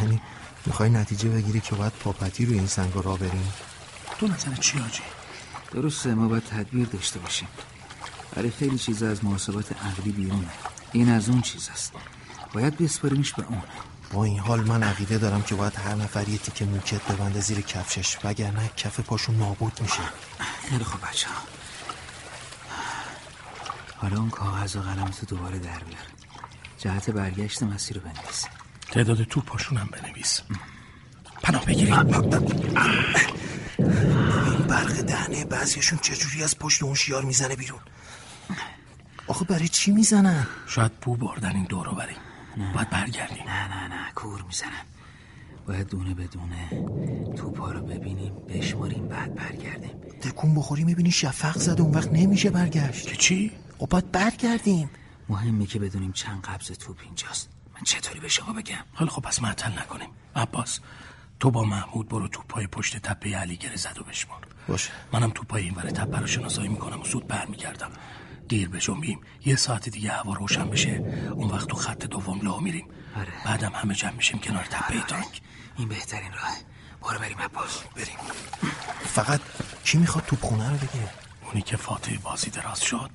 [0.00, 0.20] یعنی
[0.66, 3.52] می‌خوای نتیجه بگیری که باید پاپتی روی این سنگ را بریم؟
[4.18, 5.02] تو نظر چی آجی؟
[5.72, 7.48] درسته ما باید تدبیر داشته باشیم.
[8.36, 10.48] برای خیلی چیزا از محاسبات عقلی بیرونه.
[10.92, 11.92] این از اون چیز است.
[12.52, 13.62] باید بسپاریمش به اون.
[14.12, 17.60] با این حال من عقیده دارم که باید هر نفر یه تیکه موکت ببنده زیر
[17.60, 18.18] کفشش.
[18.24, 20.02] وگرنه کف پاشون نابود میشه.
[20.68, 21.34] خیلی خوب بچه ها.
[23.96, 26.06] حالا اون کاغذ و قلمتو دوباره در بیار.
[26.78, 28.44] جهت برگشت مسیر رو بنویس.
[28.90, 30.40] تعداد تو پاشونم بنویس.
[31.42, 31.96] پناه بگیریم.
[34.66, 35.44] برق دهنه.
[35.44, 37.80] بعضیشون چجوری از پشت اون شیار می‌زنه بیرون؟
[39.26, 42.16] آخه برای چی می‌زنن؟ شاید بو بردن این دورو بریم
[42.74, 43.44] باید برگردیم.
[43.48, 44.12] نه نه نه.
[44.14, 44.84] کور می‌زنن.
[45.66, 46.68] باید دونه به دونه
[47.36, 49.90] توپا رو ببینیم بشماریم بعد برگردیم.
[50.20, 51.82] تکون بخوری می‌بینی شفق زده.
[51.82, 53.08] اون وقت نمیشه برگشت.
[53.08, 54.90] که چی؟ خب باید برگردیم.
[55.28, 57.48] مهمه که بدونیم چند قبض توپ اینجاست.
[57.74, 60.08] من چطوری به شما بگم؟ حالا خب پس معطل نکنیم.
[60.36, 60.80] عباس
[61.40, 64.90] تو با محمود برو توپای پشت تپه علی گره زد و بشمار باشه.
[65.12, 67.90] منم توپای این ور تپه رو شناسایی می‌کنم و زود برمیگردم.
[68.48, 70.90] دیر بجنبیم یه ساعت دیگه هوا روشن بشه.
[71.34, 72.86] اون وقت تو خط دوم لو میریم.
[73.16, 73.32] آره.
[73.44, 75.40] بعدم همه جمع میشیم کنار تپه تانک
[75.76, 76.56] این بهترین راهه
[77.02, 77.82] برو بریم عباس.
[77.96, 78.16] بریم.
[79.04, 79.40] فقط
[79.84, 81.10] کی می‌خواد توپ خونه رو بگیره؟
[81.44, 83.10] اونی که فاتح بازی دراز شد.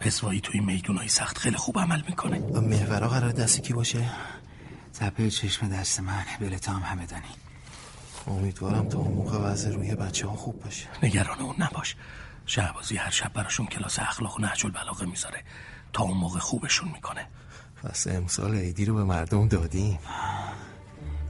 [0.00, 2.38] پسوایی توی میدونای سخت خیلی خوب عمل می‌کنه.
[2.38, 4.10] و محورا قرار دستی کی باشه؟
[5.00, 6.24] تپه چشم دست من.
[6.40, 7.43] بلتا هم همدانی.
[8.26, 10.86] امیدوارم تا اون موقع وضع روی بچه ها خوب باشه.
[11.02, 11.96] نگران اون نباش.
[12.46, 15.42] شهبازی هر شب براشون کلاس اخلاق و نهج البلاغه می‌ذاره.
[15.92, 17.26] تا اون موقع خوبشون می‌کنه.
[17.82, 19.98] پس امسال عیدی رو به مردم دادیم.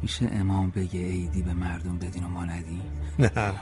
[0.02, 2.82] میشه امام بگه عیدی به مردم بدین و ما ندیم؟
[3.18, 3.28] نه.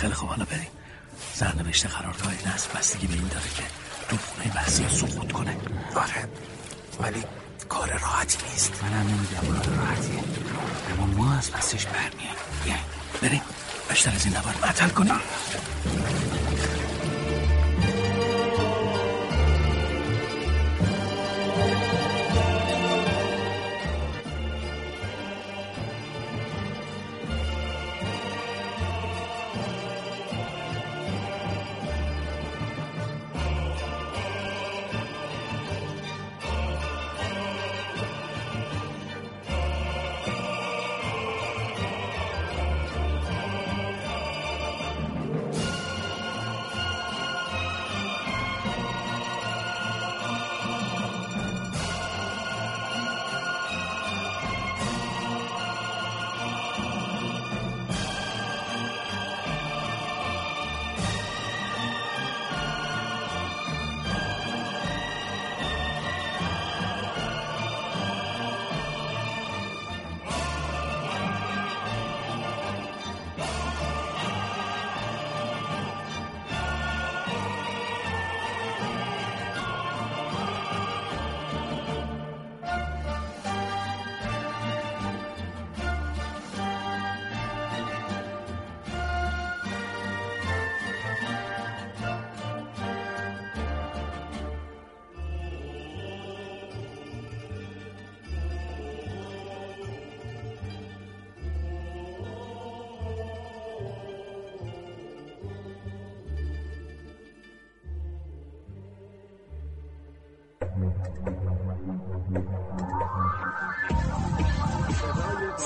[0.00, 0.68] خیلی خوب حالا بریم.
[1.32, 3.62] سرنوشت قرارگاه نصب بستگی به این داره که
[4.08, 5.56] تو خونه بحثی سقوط کنه.
[5.96, 6.28] آره.
[7.00, 7.24] ولی
[7.68, 8.72] کار راحتی نیست.
[8.82, 10.20] منم نمیگم کار راحتیه.
[10.92, 12.80] اما ما از پسش برمیایم بیاین
[13.22, 13.42] بریم.
[13.88, 15.20] بیشتر از این نباید معطل کنیم.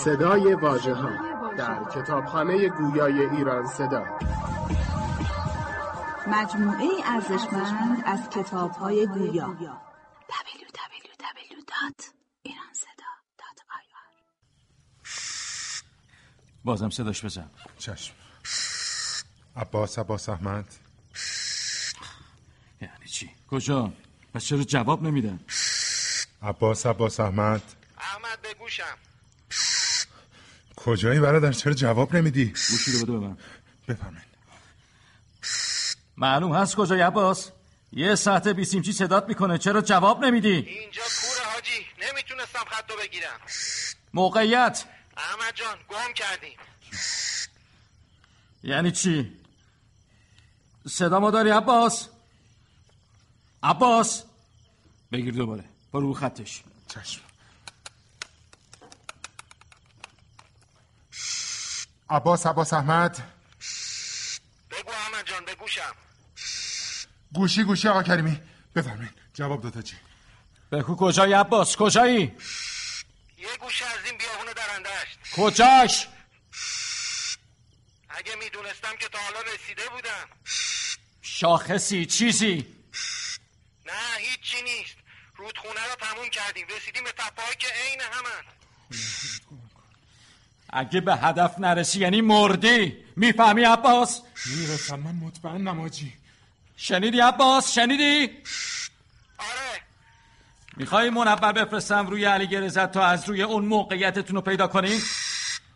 [0.06, 1.10] صدای واژه ها
[1.56, 4.04] در کتابخانه گویای ایران صدا.
[6.26, 9.56] مجموعه ارزشمند از کتاب های گویا
[10.28, 11.32] www.iranseda.ir
[16.64, 17.50] بازم صداش بزن.
[17.78, 18.14] چشم.
[19.56, 20.74] عباس عباس احمد.
[22.80, 23.92] یعنی چی؟ کجا؟
[24.34, 25.40] پس چرا جواب نمیدن؟
[26.42, 27.62] عباس عباس احمد.
[27.98, 28.98] احمد به گوشم.
[30.86, 33.36] کجایی برادر؟ چرا جواب نمیدی؟ گوشی رو بده به من.
[33.88, 34.26] بفرمایید.
[36.16, 37.50] معلوم هست کجای عباس؟
[37.92, 39.58] یه ساعت بیسیمچی صدات می‌کنه.
[39.58, 41.86] چرا جواب نمیدی؟ اینجا کوره حاجی.
[42.10, 43.40] نمی‌تونستم خطو بگیرم.
[44.14, 44.84] موقعیت.
[45.16, 46.58] احمد جان گم کردیم
[48.62, 49.32] یعنی چی؟
[50.88, 52.08] صدا ما داری عباس؟
[53.62, 54.22] عباس؟
[55.12, 55.64] بگیر دوباره.
[55.92, 56.62] برو رو خطش.
[56.88, 57.25] چشم.
[62.10, 63.32] عباس عباس احمد.
[64.70, 65.94] بگو احمد جان به گوشم.
[67.32, 68.40] گوشی گوشی آقا کریمی.
[68.74, 69.96] بفرمین جواب دادا چی؟
[70.72, 72.36] بگو کجایی عباس؟ کجایی؟
[73.38, 76.08] یه گوشه از این بیابون درندشت کجاش؟
[78.08, 80.28] اگه می‌دونستم که تا حالا رسیده بودم.
[81.22, 82.66] شاخصی چیزی؟
[83.86, 84.96] نه هیچی نیست.
[85.36, 86.66] رودخونه رو تموم کردیم.
[86.76, 88.44] رسیدیم به تپه که عین همن.
[90.76, 92.96] اگه به هدف نرسی یعنی مردی.
[93.16, 96.12] می‌فهمی عباس؟ می‌رسم من مطمئنم آجی.
[96.76, 98.28] شنیدی عباس؟ شنیدی؟
[99.38, 99.80] آره.
[100.76, 105.02] می‌خوای منور بفرستم روی علی گرزت تا از روی اون موقعیتتون رو پیدا کنیم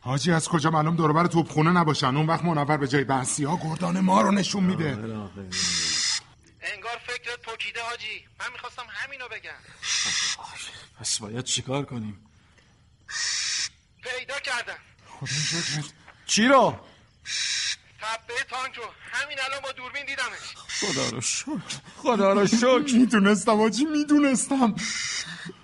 [0.01, 4.01] حاجی از کجا معلوم دوربر توپخونه نباشن؟ اون وقت منور به جای بحثی ها گردان
[4.01, 4.87] ما رو نشون میده.
[4.87, 5.31] انگار
[7.07, 8.27] فکرت پکیده حاجی.
[8.41, 9.51] من می‌خواستم همینو بگم.
[11.01, 12.27] پس باید چیکار کنیم؟
[14.03, 14.79] پیدا کردم.
[16.27, 16.81] چی رو؟
[18.01, 20.57] تپه تانک رو همین الان با دوربین دیدمش.
[20.81, 21.81] خدا رو شکر.
[21.97, 22.95] خدا رو شکر.
[22.99, 24.75] می‌دونستم آجی می‌دونستم.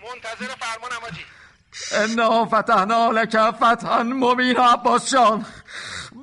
[0.03, 1.25] منتظر فرمانم حاجی
[1.93, 5.47] انا فتحنا لک فتحا مبینا عباس جان.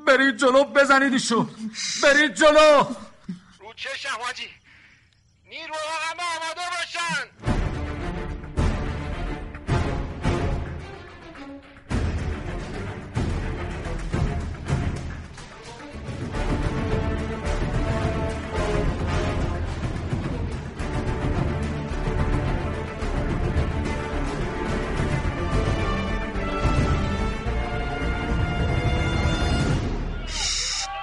[0.08, 1.50] برید جلو بزنیدشون
[2.04, 2.84] برید جلو.
[3.60, 4.50] رو چشم حاجی
[5.46, 5.80] نیروها
[6.10, 6.83] همه آماده باشن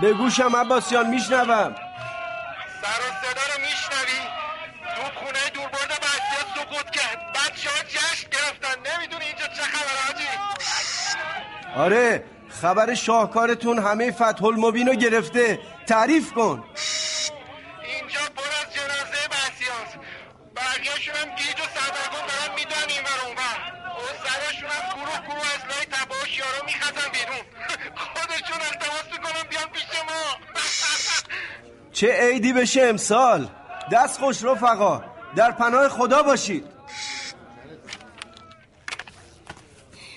[0.01, 1.75] به گوشم عباسیان میشنوم.
[2.83, 4.21] سر و صدا رو میشنوی؟
[4.97, 7.33] تو خونه دور برده بسیار سقوط کرد.
[7.33, 8.97] بچه ها جشن گرفتن.
[8.97, 10.25] نمی‌دونی اینجا چه خبر حاجی
[11.77, 12.25] آره
[12.63, 15.59] خبر شاهکارتون همه فتح المبین رو گرفته.
[15.87, 16.65] تعریف کن
[17.85, 19.99] اینجا پر از جنازه بسیاست
[20.57, 23.59] بقیهشون هم گیج و سردرگم دارن میدن این ور اون ور
[24.25, 27.45] سرشون هم گروه گروه از لای تبا و شیارا میخزن بیرون
[27.97, 30.37] خودشون التماس می‌کنن بیان پیش ما
[32.01, 33.49] چه عیدی بشه امسال؟
[33.93, 35.03] دست خوش رفقا
[35.37, 36.65] در پناه خدا باشید.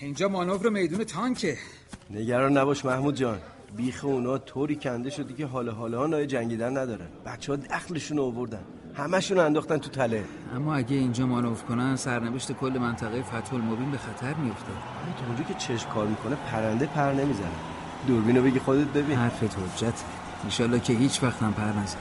[0.02, 1.58] اینجا مانور میدون تانکه.
[2.10, 3.40] نگران نباش محمود جان.
[3.78, 8.18] بیخ اونا طوری کنده شدی که حال حالا ها نای جنگیدن ندارن بچه ها دخلشون
[8.18, 8.64] رو آوردن.
[8.96, 10.24] همشون انداختن تو تله.
[10.56, 14.72] اما اگه اینجا مانور کنن سرنوشت کل منطقه فتح المبین به خطر میفته
[15.20, 17.48] تا اونجا که چشم کار می‌کنه پرنده پر نمی‌زنه.
[18.08, 19.18] دوربینو بگی خودت ببین.
[19.18, 19.94] حرفت حجت.
[20.44, 21.98] انشالله که هیچ وقت هم پر نزن.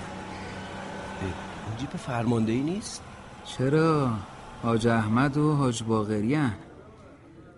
[1.69, 3.03] اون جیپ فرمانده ای نیست؟
[3.45, 4.11] چرا؟
[4.63, 6.55] حاج احمد و حاج باقری هن.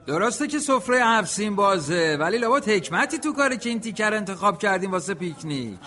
[0.07, 4.91] درسته که سفره حفسین بازه ولی لابد حکمتی تو کاری که این تیکر انتخاب کردیم
[4.91, 5.79] واسه پیکنیک.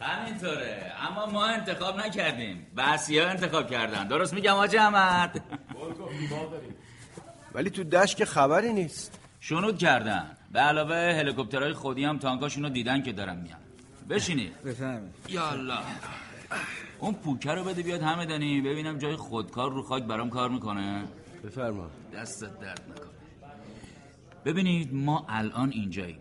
[0.00, 2.66] همینطوره اما ما انتخاب نکردیم.
[2.76, 4.08] بسی ها انتخاب کردن.
[4.08, 5.42] درست میگم حاج احمد؟
[7.54, 9.18] ولی تو دشت که خبری نیست.
[9.40, 10.36] شنود کردن.
[10.52, 13.65] به علاوه هلیکوپترهای خودی هم تانکاشون رو دیدن که دارن میان.
[14.10, 15.78] بشینید بفهمید یالا
[17.00, 18.60] اون پوکه رو بده بیاد همه دنی.
[18.60, 21.04] ببینم جای خودکار رو خاک برام کار می‌کنه.
[21.44, 21.90] بفرما.
[22.14, 23.06] دستت درد نکنه.
[24.44, 26.18] ببینید ما الان اینجاییم.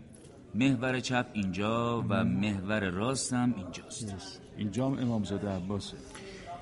[0.55, 4.41] محور چپ اینجا و محور راست هم اینجاست.
[4.57, 5.97] اینجا هم امامزاده عباسه.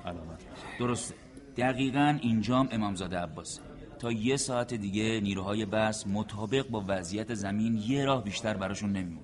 [0.04, 0.40] علامت.
[0.78, 1.14] درسته.
[1.56, 3.62] دقیقا اینجام امامزاده عباسه.
[3.98, 9.23] تا یه ساعت دیگه نیروهای بس مطابق با وضعیت زمین یه راه بیشتر براشون نمیمونه.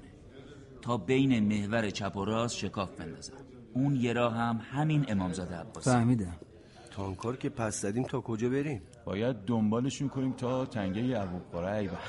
[0.82, 3.34] تا بین محور چپ و راست شکاف بندازن
[3.74, 6.36] اون یه راه هم همین امامزاده عباسه فهمیدم.
[6.90, 11.90] تانکار که پس زدیم تا کجا بریم؟ باید دنبالشون کنیم تا تنگه ابو قریب.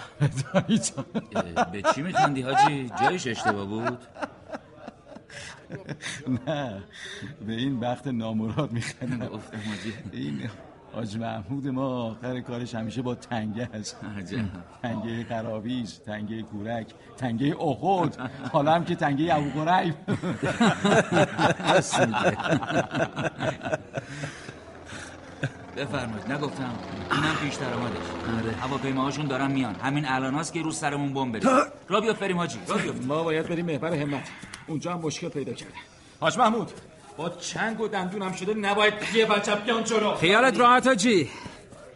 [1.36, 4.00] اه، به چی میخندی حاجی؟ جایش اشتباه بود؟
[6.48, 6.84] نه
[7.48, 9.30] به این بخت نامراد میخندم.
[10.12, 10.50] این
[10.94, 13.98] حاج محمود ما آخر کارش همیشه با تنگه است.
[14.18, 14.46] عجب.
[14.82, 16.88] تنگه خرابیش تنگه کورک
[17.18, 18.16] تنگه اخود.
[18.52, 19.96] حالا هم که تنگه ابو قریب.
[25.78, 26.32] بفرمایید.
[26.32, 26.74] نگفتم.
[27.12, 27.96] اینم پیش درآمدش
[28.40, 28.52] آره.
[28.52, 29.76] هواپیماهاشون دارن میان.
[29.76, 31.50] همین الاناست که رو سرمون بمب بده.
[31.88, 32.60] را بیافت بریم حاجی
[33.08, 34.30] ما باید بریم محور همت.
[34.68, 35.74] اونجا هم مشکل پیدا کرده
[36.20, 36.72] حاج محمود.
[37.22, 40.16] با چنگ و دندونم شده نباید یه بچه بیان جلو.
[40.16, 41.30] خیالت راحت آجی.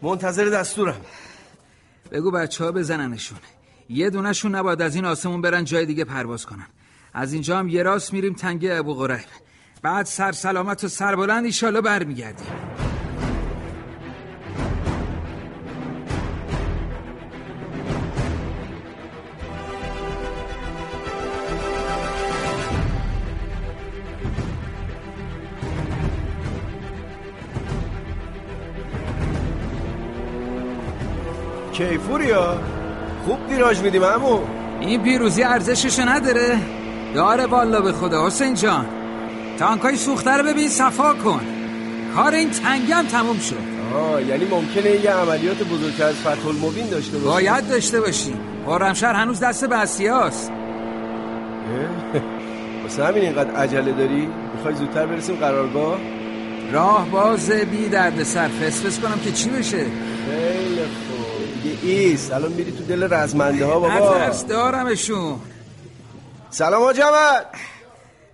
[0.02, 1.00] منتظر دستورم.
[2.12, 3.38] بگو بچه ها بزننشون.
[3.88, 6.66] یه دونشون نباید از این آسمون برن جای دیگه پرواز کنن.
[7.14, 9.26] از اینجا هم یه راست میریم تنگه ابو غریب.
[9.82, 12.46] بعد سر سلامت و سر بلند ایشالا برمیگردیم.
[31.76, 32.58] کیفوری ها
[33.24, 34.40] خوب ویراج میدیم امو
[34.80, 36.58] این پیروزی ارزششو نداره.
[37.14, 38.86] داره والا به خدا حسین جان.
[39.58, 41.40] تانکای سوخته رو ببین صفا کن.
[42.14, 43.56] کار این تنگی هم تموم شد.
[43.94, 48.34] آه یعنی ممکنه یه عملیات بزرگتر از فتح المبین داشته باشه باید داشته باشی.
[48.66, 50.50] خرمشهر هنوز دست بسیاست.
[50.50, 52.22] اه؟
[52.82, 55.98] واسه همین اینقدر عجله داری؟ می‌خوای زودتر برسیم قرارگاه؟
[56.72, 59.86] راه باز بی درد سر فسفس کنم که چی بشه؟
[60.26, 60.80] خیلی
[61.66, 65.40] دیگه ایست الان میری تو دل رزمنده ها بابا نترس دارمشون.
[66.50, 67.00] سلام آج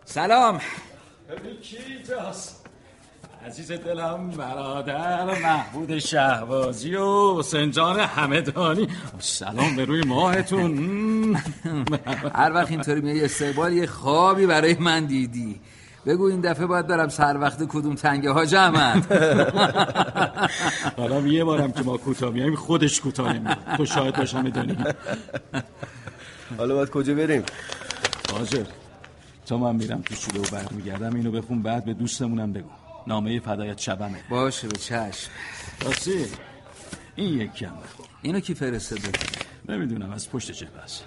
[0.05, 0.61] سلام.
[1.63, 2.67] کیجاست
[3.47, 8.89] عزیز دلم برادر محمود شهبازی و حسین جان همدانی.
[9.19, 11.35] سلام به روی ماهتون.
[12.35, 15.61] هر وقت اینطوری میای استقبال یه خوابی برای من دیدی.
[16.07, 19.13] بگو این دفعه باید برم سر وقت کدوم تنگه ها احمد
[20.97, 24.77] حالا یه بارم که ما کوتاه میایم خودش کوتاه نمیاد تو شاهد باشم دانی
[26.59, 27.43] حالا باید کجا بریم؟
[28.33, 28.65] حاضر
[29.47, 32.71] تا من میرم تو شوره و برمیگردم اینو بخون بعد به دوستمونم بگو.
[33.07, 34.21] نامه فدایت شبمه.
[34.31, 35.31] باشه به چشم.
[35.85, 36.27] راستی
[37.17, 38.07] این یکی هم بخون.
[38.23, 39.09] اینو کی فرستاده؟
[39.69, 41.05] نمی‌دونم از پشت چه است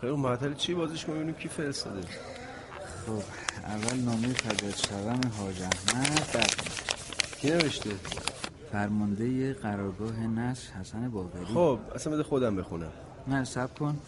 [0.00, 2.06] خیلی معطل چی بازش کنیم ببینیم کی فرستاده؟
[3.06, 3.22] خب
[3.64, 6.54] اول نامه فدایت شبم حاج احمد بعد
[7.40, 7.90] کی نوشته؟
[8.72, 11.44] فرمانده قرارگاه نش حسن باقری.
[11.44, 12.92] خب اصلا بده خودم بخونم.
[13.28, 13.98] نه سب کن.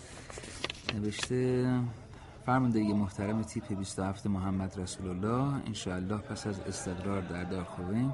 [0.95, 1.71] نوشته
[2.47, 8.13] فرماندهی محترم تیپ 27 محمد رسول الله انشاءالله پس از استقرار در دارخوین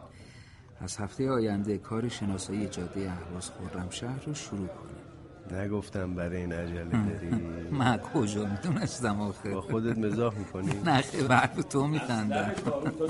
[0.80, 5.07] از هفته آینده کار شناسایی جاده اهواز خرمشهر رو شروع کنیم.
[5.52, 7.30] نگفتم برای این عجله داری.
[7.70, 12.52] من کجا می‌دونستم آخه؟ با خودت مزاح می‌کنی؟ نه خیلی تو میخندم.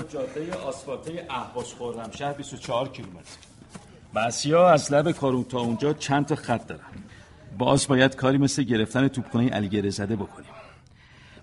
[0.09, 3.37] جاده آسفالته اهواز خرمشهر 24 کیلومتر.
[4.15, 6.81] بسیا از لب کارون تا اونجا چند تا خط دارن
[7.57, 10.49] باز باید کاری مثل گرفتن توپخونه علی زده بکنیم.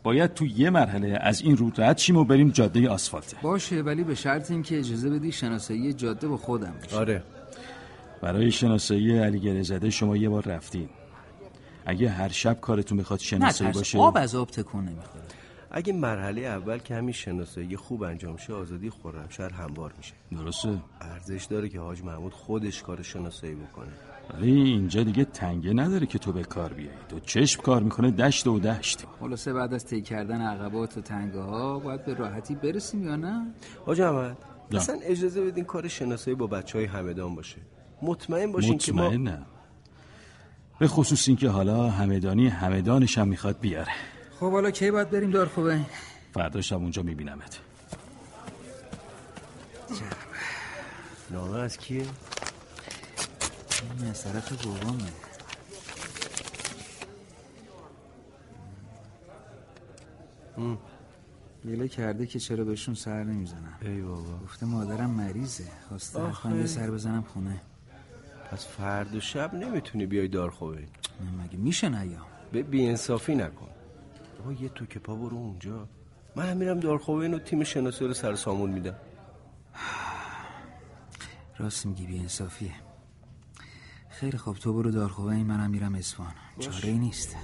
[0.02, 3.36] باید تو یه مرحله از این رود رد شیم و بریم جاده آسفالته.
[3.42, 7.22] باشه ولی به شرط اینکه اجازه بدی شناسایی جاده با خودم بشه آره.
[8.22, 10.88] برای شناسایی علی گره زده شما یه بار رفتین.
[11.86, 15.24] اگه هر شب کارتون می‌خواد شناسایی باشه آب از آب تکون نمی‌خوره.
[15.70, 20.12] اگه مرحله اول که همین شناسایی خوب انجام شه آزادی خرمشهر هموار میشه.
[20.32, 20.78] درسته.
[21.00, 23.92] ارزش داره که حاج محمود خودش کار شناسایی بکنه.
[24.34, 28.46] ولی اینجا دیگه تنگه نداره که تو به کار بیایی تو چشم کار می‌کنه دشت
[28.46, 29.04] و دشت.
[29.20, 33.46] خلاصه بعد از طی کردن عقبات و تنگه ها باید به راحتی برسیم یا نه؟
[33.86, 34.36] حاج احمد
[34.72, 37.56] اصلا اجازه بدین کار شناسایی با بچه های همدان باشه.
[38.02, 39.46] مطمئن باشین که ما مطمئنم.
[40.78, 43.92] به خصوص اینکه حالا همدانی همدانش هم می‌خواد بیاره.
[44.40, 45.80] خب حالا کی باید بریم دار خوبه؟
[46.34, 47.58] فردا شب اونجا میبینمت.
[51.30, 52.06] نامه از کیه؟
[54.00, 55.02] این از طرف بابامه
[61.64, 63.78] گله کرده که چرا بهشون سر نمی‌زنم.
[63.82, 64.38] ای بابا.
[64.44, 65.64] گفته مادرم مریضه.
[65.88, 66.20] خواسته
[66.56, 67.60] یه سر بزنم خونه.
[68.50, 70.84] پس فردا شب نمی‌تونی بیای دارخوبه
[71.44, 73.68] مگه میشه نیا به بیانصافی نکن.
[74.38, 75.88] بابا یه تو که پا برو اونجا.
[76.36, 78.96] من هم میرم دارخوبه و تیم شناسی رو سر سامون میدم.
[81.58, 82.72] راست میگی بی انصافیه
[84.08, 87.36] خیلی خوب تو برو دارخوبه این منم میرم اسفان چاره ای نیست.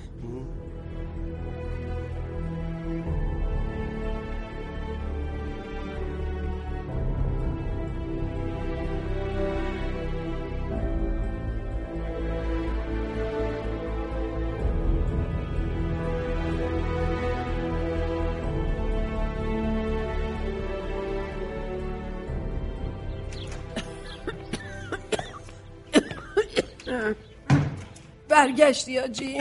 [28.43, 29.39] برگشتی آجی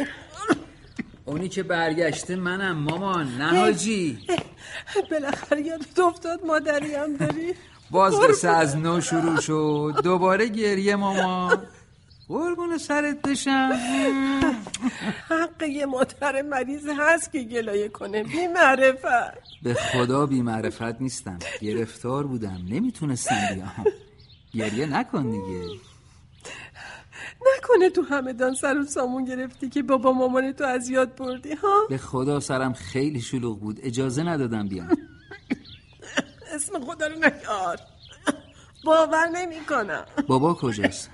[1.26, 4.19] اونی که برگشته منم مامان نه حاجی
[5.11, 7.53] بالاخره یادت افتاد مادری هم داری.
[7.91, 9.94] باز قصه از نو شروع شد.
[10.03, 11.68] دوباره گریه مامان.
[12.28, 13.72] قربون سرت بشم.
[15.30, 18.23] حق یه مادر مریض هست که گلایه کنه.
[18.23, 21.40] بی معرفت به خدا بی معرفت نیستم.
[21.61, 22.61] گرفتار بودم.
[22.69, 23.86] نمی‌تونستم بیام.
[24.53, 25.91] گریه نکن دیگه.
[27.58, 31.86] نکنه تو همدان سر و سامون گرفتی که بابا مامان تو از یاد بردی ها؟
[31.90, 33.80] به خدا سرم خیلی شلوغ بود.
[33.84, 34.90] اجازه ندادم بیام.
[36.56, 37.80] اسم خدا رو نیار
[38.86, 41.10] باور نمی کنم بابا کجاست؟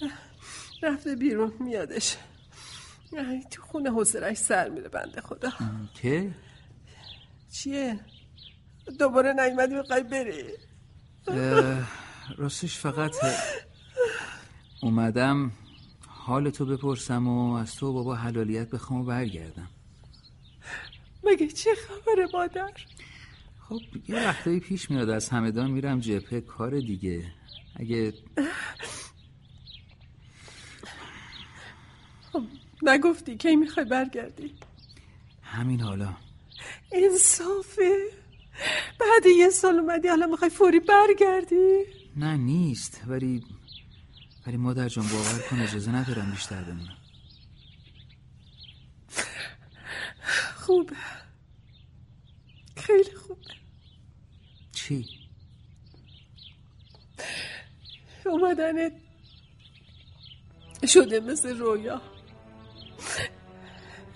[0.82, 2.16] رفته بیرون میادش.
[3.50, 5.52] تو خونه حسرش سر میره بنده خدا.
[5.94, 6.30] که؟
[7.52, 8.00] چیه؟
[8.98, 10.44] دوباره نیومدی می‌خوای بری؟
[12.38, 13.16] راستش فقط
[14.84, 15.52] اومدم
[16.08, 19.68] حال تو بپرسم و از تو و بابا حلالیت بخوام و برگردم.
[21.24, 22.72] مگه چه خبره مادر؟
[23.68, 27.32] خب یه وقتایی پیش میاد از همدان میرم جبهه کار دیگه.
[27.76, 28.14] اگه
[32.32, 32.42] خب،
[32.82, 34.54] نگفتی کی می‌خوای برگردی؟
[35.42, 36.16] همین حالا.
[36.92, 37.96] انصافه.
[39.00, 41.84] بعد یه سال اومدی حالا می‌خوای فوری برگردی؟
[42.16, 43.02] نه نیست.
[43.06, 43.42] ولی
[44.46, 46.96] ولی مادر جان باور کن اجازه ندارم بیشتر بمونم.
[50.56, 50.96] خوبه.
[52.76, 53.50] خیلی خوبه.
[54.72, 55.08] چی؟
[58.26, 58.92] اومدنت
[60.86, 62.02] شده مثل رویا.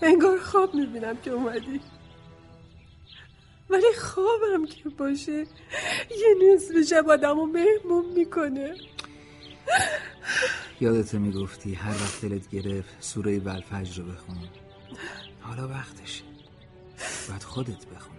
[0.03, 1.81] انگار خواب می‌بینم که اومدی.
[3.71, 5.47] ولی خوابم که باشه
[6.11, 8.77] یه نصف شب آدمو مهمون می‌کنه.
[10.81, 14.37] یادت می‌گفتی هر وقت دلت گرفت سوره والفجر رو بخون
[15.41, 16.23] حالا وقتشه.
[17.29, 18.19] باید خودت بخونی.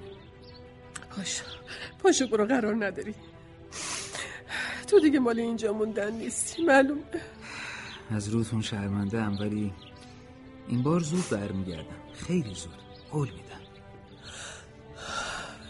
[1.12, 1.44] پاشو
[2.00, 3.16] پاشو برو قرار نداری.
[4.88, 7.02] تو دیگه مال اینجا موندن نیستی معلومه.
[8.12, 9.74] از روتون شرمنده ام ولی
[10.68, 11.96] این بار زود برمیگردم.
[12.28, 12.74] خیلی زود.
[13.12, 13.60] قول میدم.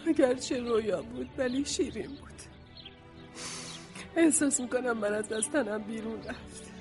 [0.07, 2.38] اگرچه رویا بود ولی شیرین بود.
[4.19, 6.71] احساس می‌کنم من از دستنم بیرون رفت.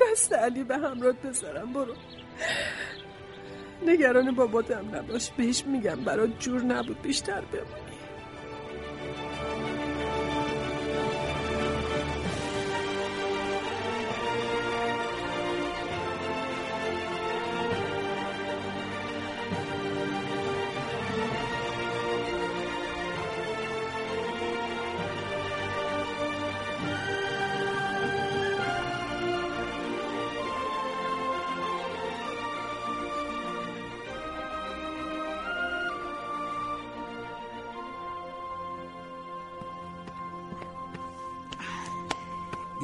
[0.00, 1.94] دست علی به همراه بذارم برو.
[3.86, 5.30] نگران باباتم نباش.
[5.30, 7.02] بهش میگم برات جور نبود.
[7.02, 7.87] بیشتر بمونی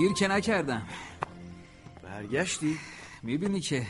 [0.04, 0.82] دیر که نکردم.
[2.02, 2.76] برگشتی؟
[3.22, 3.86] می‌بینی که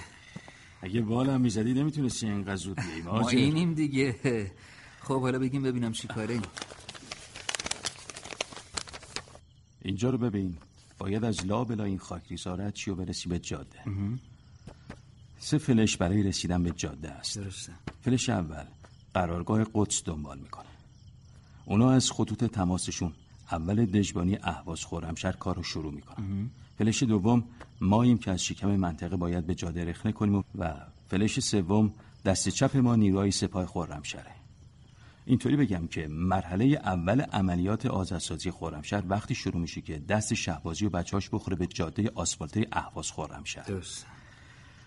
[0.82, 3.28] اگه بالم می‌زدی نمی‌تونستی اینقدر زود بیایی ما.
[3.28, 4.50] اینیم دیگه.
[5.00, 6.40] خب حالا بگیم ببینم چی کاره.
[9.82, 10.56] اینجا رو ببین.
[10.98, 13.78] باید از لا بلا این خاکریزا رد چی و برسی به جاده.
[15.38, 17.38] سه فلش برای رسیدن به جاده است.
[17.38, 17.72] درسته.
[18.02, 18.64] فلش اول
[19.14, 20.68] قرارگاه قدس دنبال می‌کنه.
[21.64, 23.12] اونا از خطوط تماسشون
[23.54, 27.44] اول دژبانی اهواز خورمشهر کار رو شروع می‌کنن فلش دوم
[27.80, 30.72] ماییم که از شکم منطقه باید به جاده رخنه کنیم و-
[31.08, 31.92] فلش سوم
[32.24, 34.30] دست چپ ما نیروهای سپاه خرمشهره
[35.26, 40.90] اینطوری بگم که مرحله اول عملیات آزادسازی خرمشهر وقتی شروع میشه که دست شهبازی و
[40.90, 44.06] بچهاش بخوره به جاده آسفالته اهواز خرمشهر درست.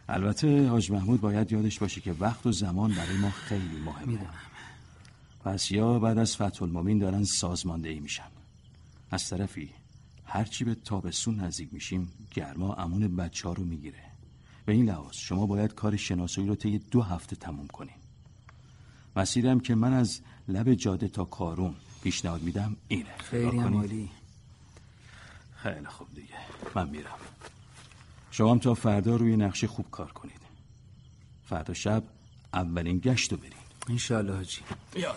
[0.09, 4.05] البته حاج محمود باید یادش باشه که وقت و زمان برای ما خیلی مهمه.
[4.05, 4.33] می‌دونم.
[5.45, 8.23] پس یا بعد از فتح المومین دارن سازماندهی میشن.
[9.11, 9.73] از طرفی
[10.25, 14.03] هرچی به تابستون نزدیک میشیم گرما امون بچه ها رو می‌گیره.
[14.65, 17.95] به این لحاظ شما باید کار شناسایی رو طی دو هفته تموم کنین.
[19.15, 23.17] مسیرم که من از لب جاده تا کارون پیشنهاد میدم اینه.
[23.17, 23.59] خیلی.
[23.59, 24.09] عالی.
[25.55, 26.33] خیلی خوب دیگه.
[26.75, 27.17] من میرم.
[28.31, 30.41] شما هم تا فردا روی نقشه خوب کار کنید.
[31.45, 32.03] فردا شب
[32.53, 33.53] اولین گشت رو برین.
[33.89, 34.61] انشالله حاجی.
[34.95, 35.15] یا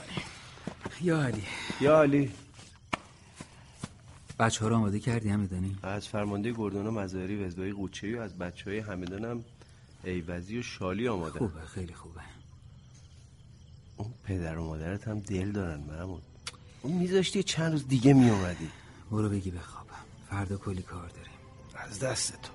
[1.01, 1.43] یا علی.
[1.81, 2.31] یا علی.
[4.41, 8.39] بچه ها رو آماده کردی همدانی از فرمانده گردان و مزاری وزدای قوچه و از
[8.39, 9.45] بچه های همدان هم
[10.05, 11.39] ایوزی و شالی آماده.
[11.39, 12.21] خوبه خیلی خوبه.
[13.97, 16.23] اون پدر و مادرت هم دل دارن محمود
[16.83, 18.69] اون میذاشتی چند روز دیگه میومدی
[19.11, 20.05] برو بگی بخوابم.
[20.31, 21.33] فردا کلی کار داریم.
[21.89, 22.53] از دست تو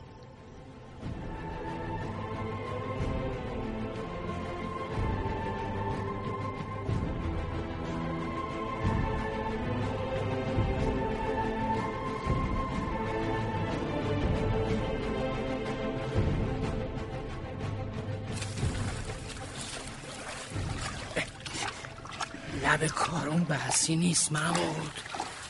[23.86, 24.92] بحثی نیست محمود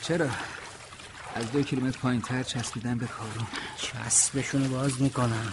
[0.02, 0.28] چرا؟
[1.34, 3.46] از دو کیلومتر پایین تر چسبیدن به کارون
[3.76, 5.52] چسبشونو باز می‌کنم.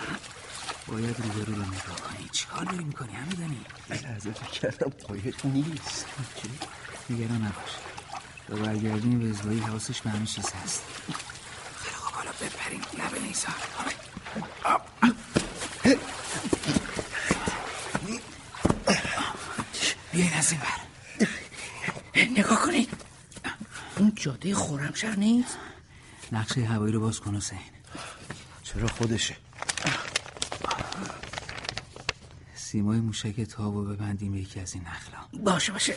[0.88, 2.30] باید روبرو رو نگاه کنی.
[2.32, 6.06] چیکار داری می‌کنی همیدانی لحظه فکر کردم پایت نیست.
[7.10, 7.72] نگران نباش.
[8.48, 10.84] تا برگردیم به ازبایی حواسش به همه چیز هست.
[11.84, 12.82] خیلی خوب حالا بپریم.
[12.82, 13.54] لب نیزار
[20.12, 20.83] بیاین از این بر
[22.16, 22.90] نگاه کنید
[23.98, 25.58] اون جاده خورمشهر نیست؟
[26.32, 27.60] نقشه هوایی رو باز کن حسین.
[28.64, 29.36] چرا خودشه؟
[32.56, 35.96] سیمای موشک تابو ببندیم یکی از این نخلا باشه باشه.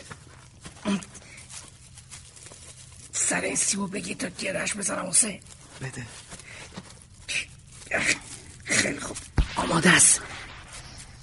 [3.12, 5.40] سر این سیبو بگی تا گرش بزنم حسین.
[5.80, 6.06] بده.
[8.64, 9.16] خیلی خوب.
[9.56, 10.22] آماده است.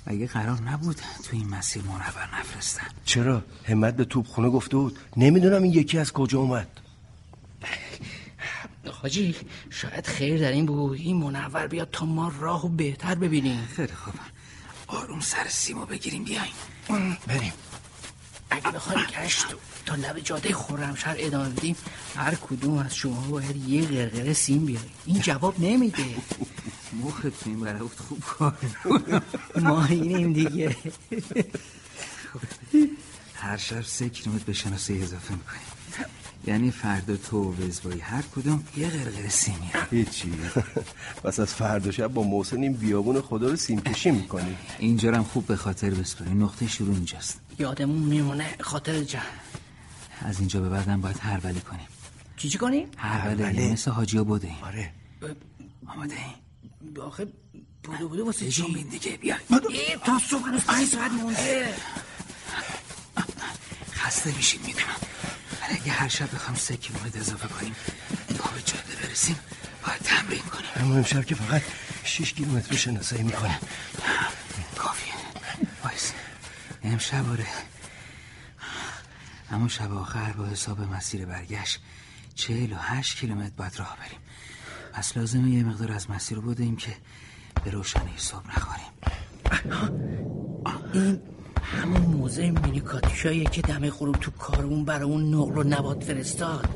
[0.07, 4.97] مگه قرار نبود تو این مسیر منور نفرستن؟ چرا؟ همت به توپخونه گفته بود.
[5.17, 6.67] نمی‌دونم این یکی از کجا اومد.
[9.01, 9.35] حاجی
[9.69, 10.99] شاید خیر در این بود.
[10.99, 13.65] این منور بیاد تا ما راهو بهتر ببینیم.
[13.75, 14.13] خیلی خوب.
[14.87, 16.53] آروم سر سیمو بگیریم بیایم
[17.27, 17.53] بریم.
[18.53, 19.45] اگه بخوایم گشت
[19.85, 21.75] تا لب جاده خورمشهر ادامه بدیم
[22.15, 26.05] هر کدوم از شما باید یه غرغره سیم بیاری این جواب نمیده.
[27.03, 28.57] مخت این برهوت خوب کار
[29.55, 30.75] ما اینیم دیگه.
[33.35, 35.72] هر شب سه کیلومتر به شناسه اضافه می‌کنیم.
[36.47, 40.33] یعنی فردا تو و وزبایی هر کدوم یه غرغره سیم میاریم هیچی.
[41.23, 45.23] پس از فردا شب با محسن این بیابون خدا رو سیم کشی می‌کنیم اینجا هم
[45.23, 47.39] خوب به خاطر بسپاریم نقطه شروع اینجاست.
[47.59, 49.21] یادمون میمونه خاطر جمع
[50.21, 51.87] از اینجا به بعدم باید هرولی کنیم.
[52.37, 54.91] چی چی کنیم؟ هرولی مثل حاجی ها بوده آره.
[55.87, 56.15] آماده
[56.81, 57.27] این آخه
[57.83, 59.17] بودو بودو واسه چی؟ بین دیگه.
[59.17, 61.73] بیا ای تا صبح پنج ساعت مونده.
[63.93, 65.12] خسته میشین می‌دونم.
[65.63, 67.75] ولی اگه هر شب بخوام سه کیلومتر اضافه کنیم
[68.37, 69.39] تا به جاده برسیم
[69.87, 71.61] باید تمرین کنیم اما امشب که فقط
[72.03, 73.57] 6 کیلومتر شناسایی می‌کنیم
[74.75, 75.13] کافیه.
[75.83, 76.13] وایس.
[76.83, 77.47] امشب آره.
[79.51, 81.79] اما شب آخر با حساب مسیر برگشت
[82.35, 84.19] چهل و هشت کیلومتر باید راه بریم.
[84.93, 86.95] پس لازمه یه مقدار از مسیر رو بدهیم که
[87.63, 88.93] به روشنی صبح نخوریم.
[90.93, 91.21] این
[91.81, 96.69] همون موزه مینی کاتیشاییه که دم غروب تو کارمون برای اون نقل و نبات فرستاد.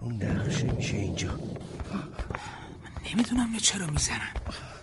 [0.00, 1.30] رو نقشه میشه اینجا.
[3.12, 4.32] نمی‌دونم نه چرا می‌زنن.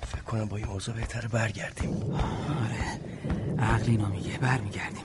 [0.08, 1.90] فکر کنم با این اوضاع بهتر برگردیم.
[1.94, 3.00] آره.
[3.60, 4.38] عقل اینو میگه.
[4.38, 5.04] برمیگردیم.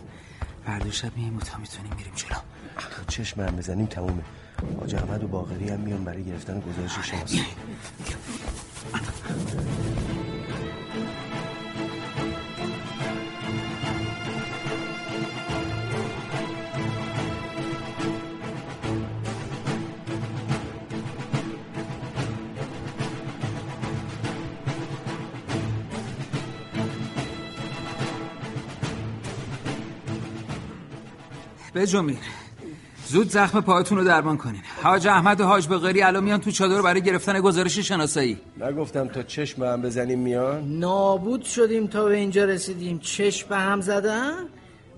[0.67, 2.37] فردا شب میایم تا می‌تونیم میریم جلو.
[2.77, 4.23] تا چشم هم بزنیم تمومه.
[4.81, 6.99] حاج احمد و باقری هم میان برای گرفتن گزارش
[31.85, 32.17] بجنبین
[33.07, 34.63] زود زخم پایتون رو درمان کنین.
[34.83, 38.39] حاج احمد و حاج بقری الان میان تو چادر برای گرفتن گزارش شناسایی.
[38.61, 42.99] نگفتم تا چشم هم بزنیم میان؟ نابود شدیم تا به اینجا رسیدیم.
[42.99, 44.33] چشم به هم زدن؟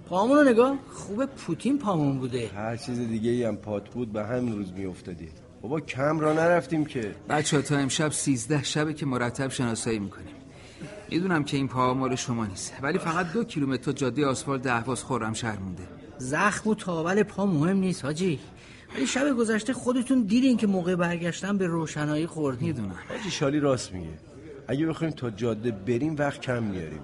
[0.08, 0.78] پامون رو نگاه.
[0.92, 2.50] خوب پوتین پامون بوده.
[2.56, 5.28] هر چیز دیگه ای هم پات بود به همین روز میافتادی
[5.62, 7.15] بابا کم را نرفتیم که.
[7.28, 10.34] بچه تا امشب سیزده شبه که مرتب شناسایی می‌کنیم.
[11.10, 15.02] می‌دونم که این پا مال شما نیست ولی فقط دو کیلومتر تا جاده آسفالت اهواز
[15.02, 15.95] خورم شهر مونده.
[16.18, 18.38] زخم و تاول پا مهم نیست حاجی.
[18.94, 22.94] ولی شب گذشته خودتون دیدین که موقع برگشتن به روشنایی خوردیم می‌دونم.
[23.08, 24.18] حاجی شالی راست میگه.
[24.68, 27.00] اگه بخوایم تا جاده بریم وقت کم میاریم.